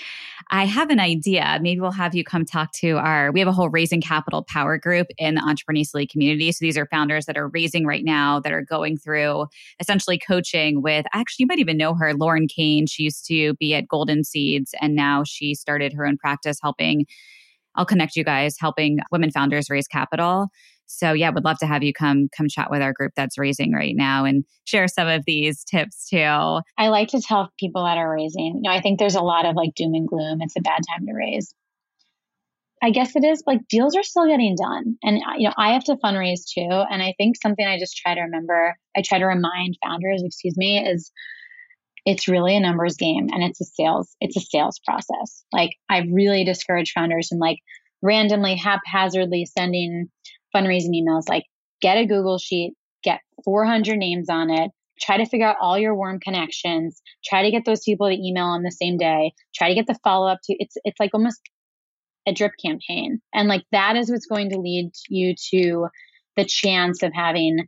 I 0.49 0.65
have 0.65 0.89
an 0.89 0.99
idea. 0.99 1.59
Maybe 1.61 1.79
we'll 1.79 1.91
have 1.91 2.15
you 2.15 2.23
come 2.23 2.45
talk 2.45 2.71
to 2.73 2.97
our, 2.97 3.31
we 3.31 3.39
have 3.39 3.47
a 3.47 3.51
whole 3.51 3.69
raising 3.69 4.01
capital 4.01 4.43
power 4.43 4.79
group 4.79 5.07
in 5.19 5.35
the 5.35 5.41
Entreprenista 5.41 6.09
community. 6.09 6.51
So 6.51 6.57
these 6.61 6.77
are 6.77 6.87
founders 6.87 7.25
that 7.27 7.37
are 7.37 7.47
raising 7.49 7.85
right 7.85 8.03
now 8.03 8.39
that 8.39 8.51
are 8.51 8.63
going 8.63 8.97
through 8.97 9.45
essentially 9.79 10.17
coaching 10.17 10.81
with, 10.81 11.05
actually, 11.13 11.43
you 11.43 11.47
might 11.47 11.59
even 11.59 11.77
know 11.77 11.93
her, 11.93 12.15
Lauren 12.15 12.47
Kane. 12.47 12.87
She 12.87 13.03
used 13.03 13.25
to 13.27 13.53
be 13.55 13.75
at 13.75 13.87
Golden 13.87 14.23
Seeds 14.23 14.73
and 14.81 14.95
now 14.95 15.23
she 15.23 15.53
started 15.53 15.93
her 15.93 16.07
own 16.07 16.17
practice 16.17 16.57
helping. 16.61 17.05
I'll 17.75 17.85
connect 17.85 18.15
you 18.15 18.23
guys, 18.23 18.55
helping 18.59 18.99
women 19.11 19.29
founders 19.31 19.69
raise 19.69 19.87
capital. 19.87 20.47
So 20.89 21.13
yeah, 21.13 21.29
would 21.29 21.45
love 21.45 21.59
to 21.59 21.67
have 21.67 21.83
you 21.83 21.93
come 21.93 22.29
come 22.35 22.47
chat 22.49 22.69
with 22.71 22.81
our 22.81 22.93
group 22.93 23.13
that's 23.15 23.37
raising 23.37 23.73
right 23.73 23.95
now 23.95 24.25
and 24.25 24.43
share 24.65 24.87
some 24.87 25.07
of 25.07 25.23
these 25.25 25.63
tips 25.63 26.09
too. 26.09 26.17
I 26.77 26.87
like 26.89 27.09
to 27.09 27.21
tell 27.21 27.51
people 27.59 27.85
that 27.85 27.97
are 27.97 28.11
raising, 28.11 28.55
you 28.55 28.61
know, 28.63 28.71
I 28.71 28.81
think 28.81 28.99
there's 28.99 29.15
a 29.15 29.21
lot 29.21 29.45
of 29.45 29.55
like 29.55 29.75
doom 29.75 29.93
and 29.93 30.07
gloom. 30.07 30.39
It's 30.41 30.55
a 30.57 30.61
bad 30.61 30.81
time 30.89 31.05
to 31.05 31.13
raise. 31.13 31.53
I 32.81 32.91
guess 32.91 33.15
it 33.15 33.23
is 33.23 33.43
like 33.45 33.67
deals 33.67 33.95
are 33.95 34.03
still 34.03 34.25
getting 34.25 34.55
done. 34.55 34.97
And, 35.03 35.17
uh, 35.17 35.33
you 35.37 35.49
know, 35.49 35.53
I 35.57 35.73
have 35.73 35.83
to 35.85 35.97
fundraise 35.97 36.45
too. 36.51 36.61
And 36.61 37.03
I 37.03 37.13
think 37.17 37.35
something 37.41 37.65
I 37.65 37.77
just 37.77 37.97
try 37.97 38.15
to 38.15 38.21
remember, 38.21 38.77
I 38.95 39.01
try 39.01 39.19
to 39.19 39.25
remind 39.25 39.77
founders, 39.83 40.23
excuse 40.23 40.55
me, 40.57 40.79
is 40.79 41.11
it's 42.05 42.29
really 42.29 42.55
a 42.55 42.59
numbers 42.59 42.95
game 42.95 43.27
and 43.31 43.43
it's 43.43 43.59
a 43.59 43.65
sales, 43.65 44.15
it's 44.21 44.37
a 44.37 44.41
sales 44.41 44.79
process. 44.85 45.43
Like 45.51 45.71
I 45.89 46.07
really 46.11 46.45
discourage 46.45 46.93
founders 46.93 47.27
from 47.27 47.39
like 47.39 47.59
randomly, 48.01 48.55
haphazardly 48.55 49.45
sending 49.45 50.09
fundraising 50.55 50.93
emails 50.93 51.29
like 51.29 51.43
get 51.81 51.97
a 51.97 52.05
Google 52.05 52.37
sheet, 52.37 52.73
get 53.03 53.19
400 53.45 53.97
names 53.97 54.29
on 54.29 54.49
it, 54.49 54.71
try 54.99 55.17
to 55.17 55.25
figure 55.25 55.47
out 55.47 55.57
all 55.61 55.77
your 55.77 55.95
warm 55.95 56.19
connections, 56.19 57.01
try 57.23 57.43
to 57.43 57.51
get 57.51 57.65
those 57.65 57.83
people 57.83 58.07
to 58.07 58.15
email 58.15 58.45
on 58.45 58.63
the 58.63 58.71
same 58.71 58.97
day, 58.97 59.33
try 59.55 59.69
to 59.69 59.75
get 59.75 59.87
the 59.87 59.97
follow 60.03 60.27
up 60.27 60.39
to 60.43 60.55
it's 60.59 60.75
it's 60.83 60.99
like 60.99 61.11
almost 61.13 61.41
a 62.27 62.33
drip 62.33 62.53
campaign. 62.63 63.19
And 63.33 63.47
like 63.47 63.63
that 63.71 63.95
is 63.95 64.11
what's 64.11 64.25
going 64.25 64.49
to 64.51 64.59
lead 64.59 64.91
you 65.07 65.35
to 65.51 65.87
the 66.35 66.45
chance 66.45 67.03
of 67.03 67.11
having 67.13 67.67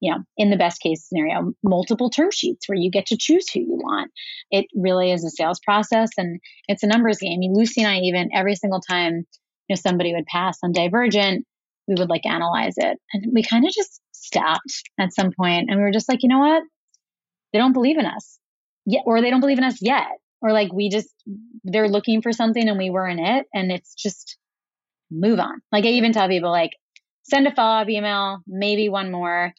you 0.00 0.12
know, 0.12 0.18
in 0.38 0.50
the 0.50 0.56
best 0.56 0.80
case 0.80 1.06
scenario, 1.06 1.52
multiple 1.62 2.08
term 2.08 2.30
sheets 2.32 2.68
where 2.68 2.78
you 2.78 2.90
get 2.90 3.06
to 3.06 3.18
choose 3.18 3.50
who 3.50 3.60
you 3.60 3.74
want. 3.74 4.10
It 4.50 4.66
really 4.74 5.12
is 5.12 5.24
a 5.24 5.30
sales 5.30 5.60
process 5.60 6.08
and 6.16 6.40
it's 6.68 6.82
a 6.82 6.86
numbers 6.86 7.18
game. 7.18 7.34
I 7.34 7.36
mean, 7.36 7.52
Lucy 7.54 7.82
and 7.82 7.90
I 7.90 7.98
even 7.98 8.30
every 8.34 8.54
single 8.54 8.80
time, 8.80 9.26
you 9.68 9.76
know, 9.76 9.76
somebody 9.76 10.14
would 10.14 10.26
pass 10.26 10.58
on 10.62 10.72
Divergent, 10.72 11.44
we 11.90 11.96
would 11.98 12.08
like 12.08 12.24
analyze 12.24 12.74
it. 12.76 12.98
And 13.12 13.32
we 13.34 13.42
kind 13.42 13.66
of 13.66 13.72
just 13.72 14.00
stopped 14.12 14.88
at 14.98 15.12
some 15.12 15.32
point 15.32 15.68
and 15.68 15.76
we 15.76 15.82
were 15.82 15.90
just 15.90 16.08
like, 16.08 16.22
you 16.22 16.28
know 16.28 16.38
what? 16.38 16.62
They 17.52 17.58
don't 17.58 17.72
believe 17.72 17.98
in 17.98 18.06
us 18.06 18.38
yet, 18.86 19.02
or 19.06 19.20
they 19.20 19.30
don't 19.30 19.40
believe 19.40 19.58
in 19.58 19.64
us 19.64 19.78
yet. 19.82 20.06
Or 20.40 20.52
like 20.52 20.72
we 20.72 20.88
just, 20.88 21.12
they're 21.64 21.88
looking 21.88 22.22
for 22.22 22.32
something 22.32 22.66
and 22.66 22.78
we 22.78 22.90
weren't 22.90 23.20
it. 23.20 23.46
And 23.52 23.72
it's 23.72 23.94
just 23.94 24.38
move 25.10 25.40
on. 25.40 25.60
Like 25.72 25.84
I 25.84 25.88
even 25.88 26.12
tell 26.12 26.28
people, 26.28 26.52
like, 26.52 26.70
send 27.24 27.46
a 27.46 27.54
follow 27.54 27.82
up 27.82 27.88
email, 27.88 28.38
maybe 28.46 28.88
one 28.88 29.10
more. 29.10 29.52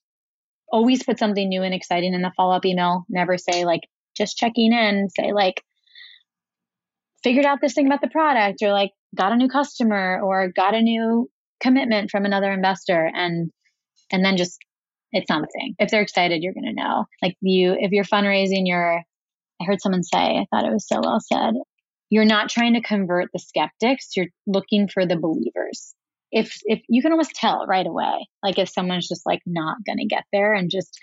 Always 0.72 1.04
put 1.04 1.20
something 1.20 1.50
new 1.50 1.64
and 1.64 1.74
exciting 1.74 2.14
in 2.14 2.22
the 2.22 2.32
follow 2.38 2.56
up 2.56 2.66
email. 2.66 3.06
Never 3.10 3.38
say, 3.38 3.66
like, 3.66 3.82
just 4.16 4.38
checking 4.38 4.72
in. 4.72 5.10
Say, 5.10 5.34
like, 5.34 5.62
figured 7.24 7.46
out 7.46 7.60
this 7.62 7.74
thing 7.74 7.88
about 7.88 8.02
the 8.02 8.08
product 8.10 8.62
or 8.64 8.72
like 8.72 8.92
got 9.16 9.32
a 9.32 9.36
new 9.36 9.48
customer 9.48 10.20
or 10.24 10.52
got 10.56 10.74
a 10.74 10.82
new 10.82 11.30
commitment 11.62 12.10
from 12.12 12.26
another 12.26 12.52
investor 12.52 13.10
and 13.14 13.52
and 14.12 14.26
then 14.26 14.38
just 14.38 14.60
it's 15.12 15.30
not 15.30 15.44
a 15.44 15.48
thing. 15.60 15.76
If 15.80 15.92
they're 15.92 16.02
excited, 16.02 16.42
you're 16.42 16.54
going 16.54 16.74
to 16.74 16.82
know. 16.82 17.06
Like 17.22 17.36
you, 17.42 17.76
if 17.78 17.92
you're 17.92 18.04
fundraising, 18.04 18.64
you're, 18.66 19.00
I 19.00 19.64
heard 19.66 19.82
someone 19.82 20.04
say, 20.04 20.18
I 20.18 20.46
thought 20.50 20.66
it 20.66 20.74
was 20.74 20.88
so 20.88 21.02
well 21.04 21.20
said. 21.20 21.54
You're 22.10 22.26
not 22.26 22.50
trying 22.50 22.74
to 22.74 22.82
convert 22.82 23.30
the 23.32 23.40
skeptics. 23.40 24.12
You're 24.16 24.28
looking 24.48 24.88
for 24.88 25.06
the 25.06 25.18
believers. 25.18 25.94
If, 26.32 26.60
if 26.64 26.82
you 26.88 27.02
can 27.02 27.12
almost 27.12 27.36
tell 27.36 27.66
right 27.68 27.86
away, 27.86 28.28
like 28.42 28.58
if 28.58 28.70
someone's 28.70 29.08
just 29.08 29.26
like 29.26 29.42
not 29.46 29.78
going 29.86 29.98
to 29.98 30.06
get 30.06 30.24
there 30.32 30.54
and 30.54 30.72
just 30.72 30.98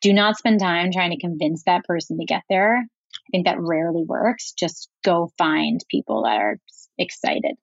do 0.00 0.12
not 0.12 0.36
spend 0.36 0.58
time 0.58 0.90
trying 0.92 1.12
to 1.12 1.20
convince 1.20 1.62
that 1.64 1.84
person 1.84 2.18
to 2.18 2.24
get 2.24 2.42
there. 2.48 2.78
I 2.78 3.30
think 3.30 3.46
that 3.46 3.60
rarely 3.60 4.02
works. 4.04 4.52
Just 4.58 4.88
go 5.04 5.30
find 5.38 5.80
people 5.88 6.24
that 6.24 6.36
are 6.38 6.56
excited. 6.98 7.54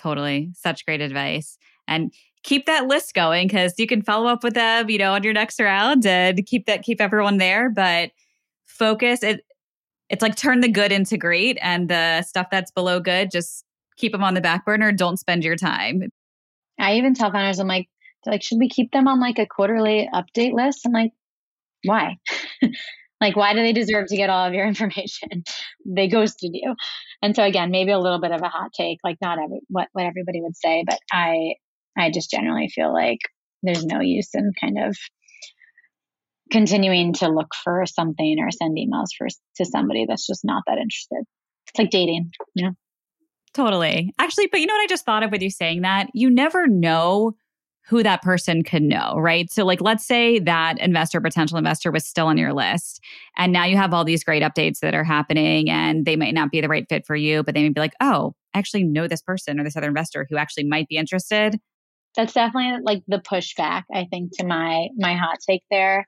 Totally. 0.00 0.50
Such 0.54 0.86
great 0.86 1.00
advice. 1.00 1.58
And 1.86 2.12
keep 2.42 2.66
that 2.66 2.86
list 2.86 3.14
going 3.14 3.48
because 3.48 3.74
you 3.78 3.86
can 3.86 4.02
follow 4.02 4.26
up 4.26 4.42
with 4.42 4.54
them, 4.54 4.88
you 4.88 4.98
know, 4.98 5.12
on 5.12 5.22
your 5.22 5.34
next 5.34 5.60
round 5.60 6.06
and 6.06 6.44
keep 6.46 6.66
that, 6.66 6.82
keep 6.82 7.00
everyone 7.00 7.36
there. 7.36 7.68
But 7.68 8.12
focus 8.64 9.22
it. 9.22 9.44
It's 10.08 10.22
like 10.22 10.36
turn 10.36 10.60
the 10.60 10.68
good 10.68 10.90
into 10.90 11.16
great 11.16 11.58
and 11.60 11.88
the 11.88 12.22
stuff 12.22 12.48
that's 12.50 12.70
below 12.70 12.98
good, 12.98 13.30
just 13.30 13.64
keep 13.96 14.12
them 14.12 14.24
on 14.24 14.34
the 14.34 14.40
back 14.40 14.64
burner. 14.64 14.90
Don't 14.90 15.18
spend 15.18 15.44
your 15.44 15.56
time. 15.56 16.02
I 16.80 16.94
even 16.94 17.14
tell 17.14 17.30
founders, 17.30 17.60
I'm 17.60 17.68
like, 17.68 17.88
like, 18.26 18.42
should 18.42 18.58
we 18.58 18.68
keep 18.68 18.90
them 18.92 19.06
on 19.06 19.20
like 19.20 19.38
a 19.38 19.46
quarterly 19.46 20.08
update 20.12 20.52
list? 20.52 20.80
I'm 20.84 20.92
like, 20.92 21.12
why? 21.84 22.16
like, 23.20 23.36
why 23.36 23.52
do 23.52 23.60
they 23.60 23.72
deserve 23.72 24.08
to 24.08 24.16
get 24.16 24.30
all 24.30 24.46
of 24.46 24.54
your 24.54 24.66
information? 24.66 25.44
they 25.86 26.08
ghosted 26.08 26.50
you. 26.54 26.74
And 27.22 27.36
so 27.36 27.42
again, 27.44 27.70
maybe 27.70 27.92
a 27.92 27.98
little 27.98 28.20
bit 28.20 28.32
of 28.32 28.40
a 28.42 28.48
hot 28.48 28.70
take, 28.76 28.98
like 29.04 29.18
not 29.20 29.38
every 29.38 29.60
what, 29.68 29.88
what 29.92 30.06
everybody 30.06 30.40
would 30.40 30.56
say, 30.56 30.84
but 30.86 30.98
I 31.12 31.54
I 31.96 32.10
just 32.10 32.30
generally 32.30 32.68
feel 32.68 32.92
like 32.92 33.18
there's 33.62 33.84
no 33.84 34.00
use 34.00 34.30
in 34.34 34.52
kind 34.58 34.78
of 34.88 34.96
continuing 36.50 37.12
to 37.14 37.28
look 37.28 37.54
for 37.62 37.84
something 37.86 38.36
or 38.40 38.50
send 38.50 38.76
emails 38.76 39.08
for 39.16 39.28
to 39.56 39.64
somebody 39.64 40.06
that's 40.08 40.26
just 40.26 40.44
not 40.44 40.62
that 40.66 40.78
interested. 40.78 41.24
It's 41.68 41.78
like 41.78 41.90
dating, 41.90 42.30
you 42.54 42.66
know. 42.66 42.72
Totally. 43.52 44.12
Actually, 44.18 44.46
but 44.46 44.60
you 44.60 44.66
know 44.66 44.74
what 44.74 44.82
I 44.82 44.86
just 44.86 45.04
thought 45.04 45.22
of 45.22 45.30
with 45.30 45.42
you 45.42 45.50
saying 45.50 45.82
that? 45.82 46.08
You 46.14 46.30
never 46.30 46.66
know 46.66 47.34
who 47.86 48.02
that 48.02 48.22
person 48.22 48.62
could 48.62 48.82
know, 48.82 49.14
right? 49.18 49.50
So, 49.50 49.64
like, 49.64 49.80
let's 49.80 50.06
say 50.06 50.38
that 50.40 50.78
investor, 50.78 51.20
potential 51.20 51.58
investor 51.58 51.90
was 51.90 52.06
still 52.06 52.26
on 52.26 52.38
your 52.38 52.52
list, 52.52 53.00
and 53.36 53.52
now 53.52 53.64
you 53.64 53.76
have 53.76 53.92
all 53.92 54.04
these 54.04 54.24
great 54.24 54.42
updates 54.42 54.80
that 54.80 54.94
are 54.94 55.04
happening, 55.04 55.68
and 55.68 56.04
they 56.04 56.16
might 56.16 56.34
not 56.34 56.50
be 56.50 56.60
the 56.60 56.68
right 56.68 56.86
fit 56.88 57.06
for 57.06 57.16
you, 57.16 57.42
but 57.42 57.54
they 57.54 57.62
may 57.62 57.70
be 57.70 57.80
like, 57.80 57.94
oh, 58.00 58.34
I 58.54 58.58
actually 58.58 58.84
know 58.84 59.08
this 59.08 59.22
person 59.22 59.58
or 59.58 59.64
this 59.64 59.76
other 59.76 59.88
investor 59.88 60.26
who 60.28 60.36
actually 60.36 60.64
might 60.64 60.88
be 60.88 60.96
interested. 60.96 61.58
That's 62.16 62.32
definitely 62.32 62.82
like 62.84 63.02
the 63.06 63.18
pushback, 63.18 63.84
I 63.94 64.06
think, 64.10 64.36
to 64.38 64.46
my 64.46 64.88
my 64.96 65.14
hot 65.14 65.38
take 65.46 65.62
there. 65.70 66.06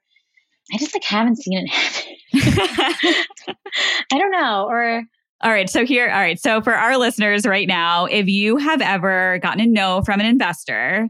I 0.73 0.79
just 0.79 0.95
like 0.95 1.05
haven't 1.05 1.37
seen 1.37 1.59
it 1.59 1.69
happen. 1.69 3.25
I 4.13 4.19
don't 4.19 4.31
know. 4.31 4.67
Or 4.69 5.03
all 5.43 5.51
right. 5.51 5.69
So 5.69 5.85
here, 5.85 6.09
all 6.09 6.21
right. 6.21 6.41
So 6.41 6.61
for 6.61 6.75
our 6.75 6.97
listeners 6.97 7.45
right 7.45 7.67
now, 7.67 8.07
if 8.07 8.29
you 8.29 8.59
have 8.59 8.81
ever 8.81 9.41
gotten 9.43 9.61
a 9.61 9.67
no 9.67 10.03
from 10.03 10.21
an 10.21 10.27
investor 10.27 11.09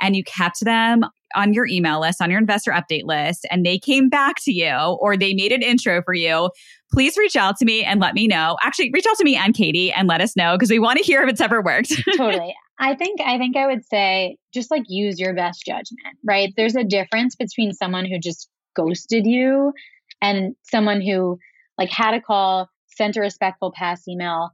and 0.00 0.16
you 0.16 0.24
kept 0.24 0.64
them 0.64 1.04
on 1.34 1.52
your 1.52 1.66
email 1.66 2.00
list, 2.00 2.22
on 2.22 2.30
your 2.30 2.38
investor 2.38 2.70
update 2.70 3.04
list, 3.04 3.46
and 3.50 3.66
they 3.66 3.78
came 3.78 4.08
back 4.08 4.36
to 4.42 4.52
you 4.52 4.96
or 5.00 5.16
they 5.16 5.34
made 5.34 5.52
an 5.52 5.62
intro 5.62 6.02
for 6.02 6.14
you, 6.14 6.50
please 6.92 7.16
reach 7.16 7.36
out 7.36 7.56
to 7.56 7.64
me 7.64 7.84
and 7.84 8.00
let 8.00 8.14
me 8.14 8.26
know. 8.26 8.56
Actually, 8.62 8.90
reach 8.92 9.06
out 9.08 9.16
to 9.16 9.24
me 9.24 9.36
and 9.36 9.54
Katie 9.54 9.92
and 9.92 10.08
let 10.08 10.20
us 10.20 10.36
know 10.36 10.54
because 10.56 10.70
we 10.70 10.78
want 10.78 10.98
to 10.98 11.04
hear 11.04 11.22
if 11.22 11.28
it's 11.28 11.40
ever 11.40 11.60
worked. 11.60 11.92
totally. 12.16 12.54
I 12.78 12.94
think 12.94 13.20
I 13.20 13.38
think 13.38 13.56
I 13.56 13.66
would 13.66 13.84
say 13.86 14.36
just 14.52 14.70
like 14.70 14.84
use 14.88 15.18
your 15.18 15.34
best 15.34 15.64
judgment, 15.64 16.18
right? 16.24 16.52
There's 16.56 16.76
a 16.76 16.84
difference 16.84 17.36
between 17.36 17.72
someone 17.72 18.04
who 18.04 18.18
just 18.18 18.48
ghosted 18.74 19.26
you 19.26 19.72
and 20.20 20.56
someone 20.62 21.00
who 21.00 21.38
like 21.78 21.90
had 21.90 22.14
a 22.14 22.20
call, 22.20 22.68
sent 22.86 23.16
a 23.16 23.20
respectful 23.20 23.72
pass 23.72 24.06
email, 24.08 24.50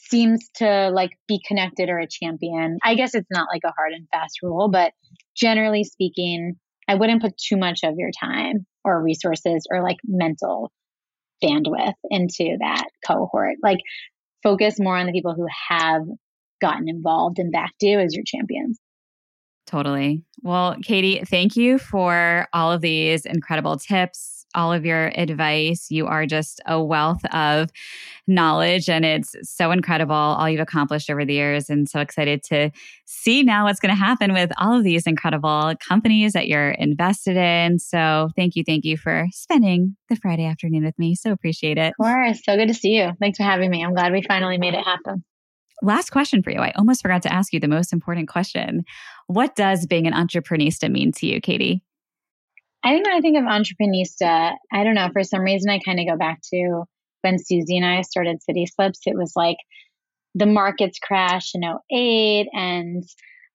seems 0.00 0.48
to 0.56 0.90
like 0.90 1.10
be 1.26 1.40
connected 1.46 1.88
or 1.88 1.98
a 1.98 2.06
champion. 2.06 2.78
I 2.82 2.94
guess 2.94 3.14
it's 3.14 3.30
not 3.30 3.48
like 3.52 3.62
a 3.64 3.72
hard 3.76 3.92
and 3.92 4.06
fast 4.10 4.38
rule, 4.42 4.68
but 4.68 4.92
generally 5.36 5.84
speaking, 5.84 6.56
I 6.86 6.94
wouldn't 6.94 7.22
put 7.22 7.36
too 7.36 7.56
much 7.56 7.80
of 7.84 7.94
your 7.96 8.10
time 8.18 8.66
or 8.84 9.02
resources 9.02 9.66
or 9.70 9.82
like 9.82 9.98
mental 10.06 10.72
bandwidth 11.42 11.94
into 12.10 12.56
that 12.60 12.86
cohort. 13.06 13.56
Like 13.62 13.78
focus 14.42 14.78
more 14.78 14.96
on 14.96 15.06
the 15.06 15.12
people 15.12 15.34
who 15.34 15.46
have 15.68 16.02
gotten 16.60 16.88
involved 16.88 17.38
and 17.38 17.52
backed 17.52 17.82
you 17.82 17.98
as 17.98 18.14
your 18.14 18.24
champions. 18.26 18.78
Totally. 19.66 20.24
Well, 20.42 20.76
Katie, 20.82 21.22
thank 21.26 21.54
you 21.54 21.78
for 21.78 22.48
all 22.54 22.72
of 22.72 22.80
these 22.80 23.26
incredible 23.26 23.76
tips 23.76 24.37
all 24.54 24.72
of 24.72 24.84
your 24.84 25.12
advice. 25.14 25.90
You 25.90 26.06
are 26.06 26.26
just 26.26 26.60
a 26.66 26.82
wealth 26.82 27.24
of 27.32 27.70
knowledge, 28.26 28.88
and 28.88 29.04
it's 29.04 29.34
so 29.42 29.70
incredible 29.70 30.14
all 30.14 30.48
you've 30.48 30.60
accomplished 30.60 31.10
over 31.10 31.24
the 31.24 31.34
years. 31.34 31.70
And 31.70 31.88
so 31.88 32.00
excited 32.00 32.42
to 32.44 32.70
see 33.06 33.42
now 33.42 33.64
what's 33.64 33.80
going 33.80 33.94
to 33.94 34.00
happen 34.00 34.32
with 34.32 34.50
all 34.58 34.76
of 34.76 34.84
these 34.84 35.06
incredible 35.06 35.74
companies 35.86 36.32
that 36.32 36.48
you're 36.48 36.70
invested 36.70 37.36
in. 37.36 37.78
So 37.78 38.30
thank 38.36 38.56
you. 38.56 38.64
Thank 38.64 38.84
you 38.84 38.96
for 38.96 39.26
spending 39.32 39.96
the 40.08 40.16
Friday 40.16 40.44
afternoon 40.44 40.84
with 40.84 40.98
me. 40.98 41.14
So 41.14 41.32
appreciate 41.32 41.78
it. 41.78 41.94
Of 41.98 42.04
course. 42.04 42.40
So 42.44 42.56
good 42.56 42.68
to 42.68 42.74
see 42.74 42.96
you. 42.98 43.12
Thanks 43.20 43.38
for 43.38 43.44
having 43.44 43.70
me. 43.70 43.84
I'm 43.84 43.94
glad 43.94 44.12
we 44.12 44.22
finally 44.22 44.58
made 44.58 44.74
it 44.74 44.84
happen. 44.84 45.24
Last 45.80 46.10
question 46.10 46.42
for 46.42 46.50
you. 46.50 46.58
I 46.58 46.72
almost 46.72 47.02
forgot 47.02 47.22
to 47.22 47.32
ask 47.32 47.52
you 47.52 47.60
the 47.60 47.68
most 47.68 47.92
important 47.92 48.28
question. 48.28 48.84
What 49.28 49.54
does 49.54 49.86
being 49.86 50.08
an 50.08 50.12
Entreprenista 50.12 50.90
mean 50.90 51.12
to 51.12 51.26
you, 51.26 51.40
Katie? 51.40 51.84
I 52.84 52.92
think 52.92 53.06
when 53.06 53.16
I 53.16 53.20
think 53.20 53.36
of 53.36 53.44
Entreprenista, 53.44 54.54
I 54.72 54.84
don't 54.84 54.94
know, 54.94 55.08
for 55.12 55.24
some 55.24 55.40
reason 55.40 55.70
I 55.70 55.80
kind 55.80 56.00
of 56.00 56.06
go 56.06 56.16
back 56.16 56.40
to 56.52 56.84
when 57.22 57.38
Susie 57.38 57.76
and 57.76 57.86
I 57.86 58.02
started 58.02 58.38
CitySlips. 58.48 59.00
It 59.06 59.16
was 59.16 59.32
like 59.34 59.56
the 60.34 60.46
markets 60.46 60.98
crashed 60.98 61.54
in 61.54 61.62
08 61.64 62.48
and 62.52 63.04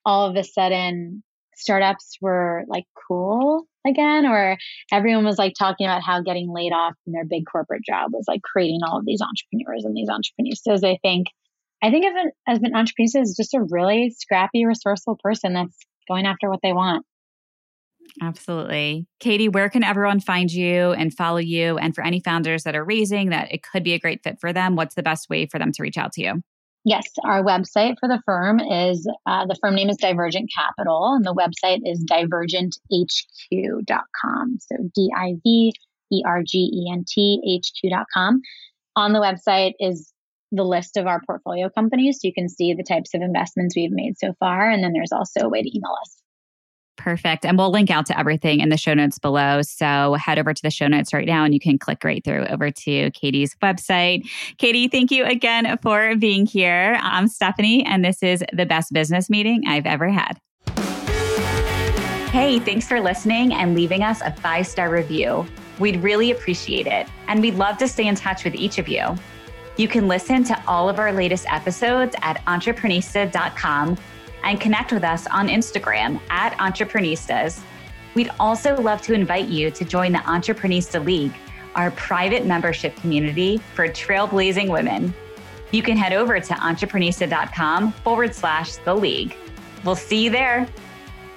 all 0.05 0.29
of 0.29 0.35
a 0.35 0.43
sudden 0.43 1.23
startups 1.55 2.17
were 2.19 2.63
like 2.67 2.85
cool 3.07 3.65
again 3.87 4.25
or 4.25 4.57
everyone 4.91 5.23
was 5.23 5.37
like 5.37 5.53
talking 5.57 5.85
about 5.85 6.01
how 6.01 6.21
getting 6.21 6.51
laid 6.51 6.73
off 6.73 6.93
from 7.03 7.13
their 7.13 7.25
big 7.25 7.43
corporate 7.49 7.83
job 7.85 8.11
was 8.11 8.25
like 8.27 8.41
creating 8.41 8.79
all 8.85 8.97
of 8.97 9.05
these 9.05 9.21
entrepreneurs 9.21 9.85
and 9.85 9.95
these 9.95 10.09
entrepreneurs. 10.09 10.83
I 10.83 10.97
think 11.01 11.27
I 11.81 11.91
think 11.91 12.05
of 12.05 12.13
it 12.15 12.33
as 12.47 12.59
an 12.59 12.75
entrepreneur 12.75 13.21
as 13.21 13.35
just 13.35 13.53
a 13.53 13.61
really 13.61 14.13
scrappy, 14.17 14.65
resourceful 14.65 15.17
person 15.21 15.53
that's 15.53 15.77
going 16.07 16.25
after 16.25 16.49
what 16.49 16.61
they 16.63 16.73
want. 16.73 17.05
Absolutely. 18.21 19.07
Katie, 19.19 19.49
where 19.49 19.69
can 19.69 19.83
everyone 19.83 20.19
find 20.19 20.51
you 20.51 20.91
and 20.91 21.13
follow 21.13 21.37
you? 21.37 21.77
And 21.77 21.95
for 21.95 22.03
any 22.03 22.19
founders 22.19 22.63
that 22.63 22.75
are 22.75 22.85
raising 22.85 23.29
that 23.29 23.51
it 23.51 23.63
could 23.63 23.83
be 23.83 23.93
a 23.93 23.99
great 23.99 24.21
fit 24.23 24.39
for 24.39 24.53
them, 24.53 24.75
what's 24.75 24.95
the 24.95 25.03
best 25.03 25.29
way 25.29 25.47
for 25.47 25.59
them 25.59 25.71
to 25.71 25.81
reach 25.81 25.97
out 25.97 26.13
to 26.13 26.21
you? 26.21 26.41
Yes, 26.85 27.05
our 27.23 27.41
website 27.41 27.95
for 27.99 28.09
the 28.09 28.21
firm 28.25 28.59
is 28.59 29.07
uh, 29.25 29.45
the 29.45 29.55
firm 29.61 29.75
name 29.75 29.89
is 29.89 29.95
Divergent 29.97 30.49
Capital, 30.55 31.13
and 31.15 31.23
the 31.23 31.33
website 31.33 31.79
is 31.85 32.03
divergenthq.com. 32.11 34.57
So 34.59 34.75
D 34.93 35.09
I 35.15 35.35
V 35.43 35.71
E 36.11 36.23
R 36.25 36.43
G 36.45 36.69
E 36.73 36.91
N 36.91 37.05
T 37.07 37.41
H 37.47 37.71
Q.com. 37.79 38.41
On 38.97 39.13
the 39.13 39.19
website 39.19 39.75
is 39.79 40.11
the 40.51 40.63
list 40.63 40.97
of 40.97 41.07
our 41.07 41.21
portfolio 41.25 41.69
companies 41.69 42.19
so 42.21 42.27
you 42.27 42.33
can 42.33 42.49
see 42.49 42.73
the 42.73 42.83
types 42.83 43.13
of 43.13 43.21
investments 43.21 43.75
we've 43.75 43.89
made 43.89 44.17
so 44.17 44.33
far. 44.39 44.69
And 44.69 44.83
then 44.83 44.91
there's 44.93 45.13
also 45.13 45.39
a 45.41 45.49
way 45.49 45.63
to 45.63 45.69
email 45.69 45.95
us. 46.01 46.22
Perfect. 46.95 47.45
And 47.45 47.57
we'll 47.57 47.71
link 47.71 47.89
out 47.89 48.05
to 48.07 48.17
everything 48.17 48.59
in 48.59 48.69
the 48.69 48.77
show 48.77 48.93
notes 48.93 49.17
below. 49.17 49.61
So 49.63 50.13
head 50.13 50.37
over 50.37 50.53
to 50.53 50.61
the 50.61 50.69
show 50.69 50.87
notes 50.87 51.13
right 51.13 51.25
now 51.25 51.43
and 51.43 51.53
you 51.53 51.59
can 51.59 51.79
click 51.79 52.03
right 52.03 52.23
through 52.23 52.45
over 52.45 52.69
to 52.69 53.11
Katie's 53.11 53.55
website. 53.63 54.27
Katie, 54.57 54.87
thank 54.87 55.11
you 55.11 55.25
again 55.25 55.77
for 55.81 56.15
being 56.15 56.45
here. 56.45 56.97
I'm 57.01 57.27
Stephanie, 57.27 57.83
and 57.85 58.05
this 58.05 58.21
is 58.21 58.43
the 58.53 58.65
best 58.65 58.93
business 58.93 59.29
meeting 59.29 59.63
I've 59.67 59.85
ever 59.85 60.09
had. 60.09 60.39
Hey, 62.29 62.59
thanks 62.59 62.87
for 62.87 62.99
listening 62.99 63.53
and 63.53 63.75
leaving 63.75 64.03
us 64.03 64.21
a 64.21 64.31
five 64.31 64.67
star 64.67 64.89
review. 64.89 65.45
We'd 65.79 66.01
really 66.01 66.31
appreciate 66.31 66.87
it. 66.87 67.07
And 67.27 67.41
we'd 67.41 67.55
love 67.55 67.77
to 67.77 67.87
stay 67.87 68.07
in 68.07 68.15
touch 68.15 68.43
with 68.43 68.55
each 68.55 68.77
of 68.77 68.87
you. 68.87 69.15
You 69.77 69.87
can 69.87 70.07
listen 70.07 70.43
to 70.45 70.63
all 70.67 70.89
of 70.89 70.99
our 70.99 71.11
latest 71.11 71.45
episodes 71.49 72.15
at 72.21 72.43
entreprenista.com 72.45 73.97
and 74.43 74.59
connect 74.59 74.91
with 74.91 75.03
us 75.03 75.27
on 75.27 75.47
Instagram 75.47 76.19
at 76.29 76.57
Entreprenistas. 76.57 77.61
We'd 78.15 78.31
also 78.39 78.79
love 78.79 79.01
to 79.03 79.13
invite 79.13 79.47
you 79.47 79.71
to 79.71 79.85
join 79.85 80.11
the 80.11 80.19
Entreprenista 80.19 81.03
League, 81.03 81.33
our 81.75 81.91
private 81.91 82.45
membership 82.45 82.95
community 82.97 83.57
for 83.73 83.87
trailblazing 83.87 84.69
women. 84.69 85.13
You 85.71 85.81
can 85.81 85.97
head 85.97 86.13
over 86.13 86.39
to 86.39 86.53
entreprenista.com 86.53 87.93
forward 87.93 88.35
slash 88.35 88.75
the 88.77 88.95
league. 88.95 89.35
We'll 89.83 89.95
see 89.95 90.25
you 90.25 90.29
there. 90.29 90.67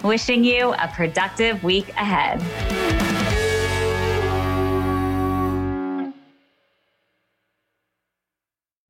Wishing 0.05 0.45
you 0.45 0.75
a 0.75 0.89
productive 0.95 1.65
week 1.65 1.89
ahead. 1.91 3.06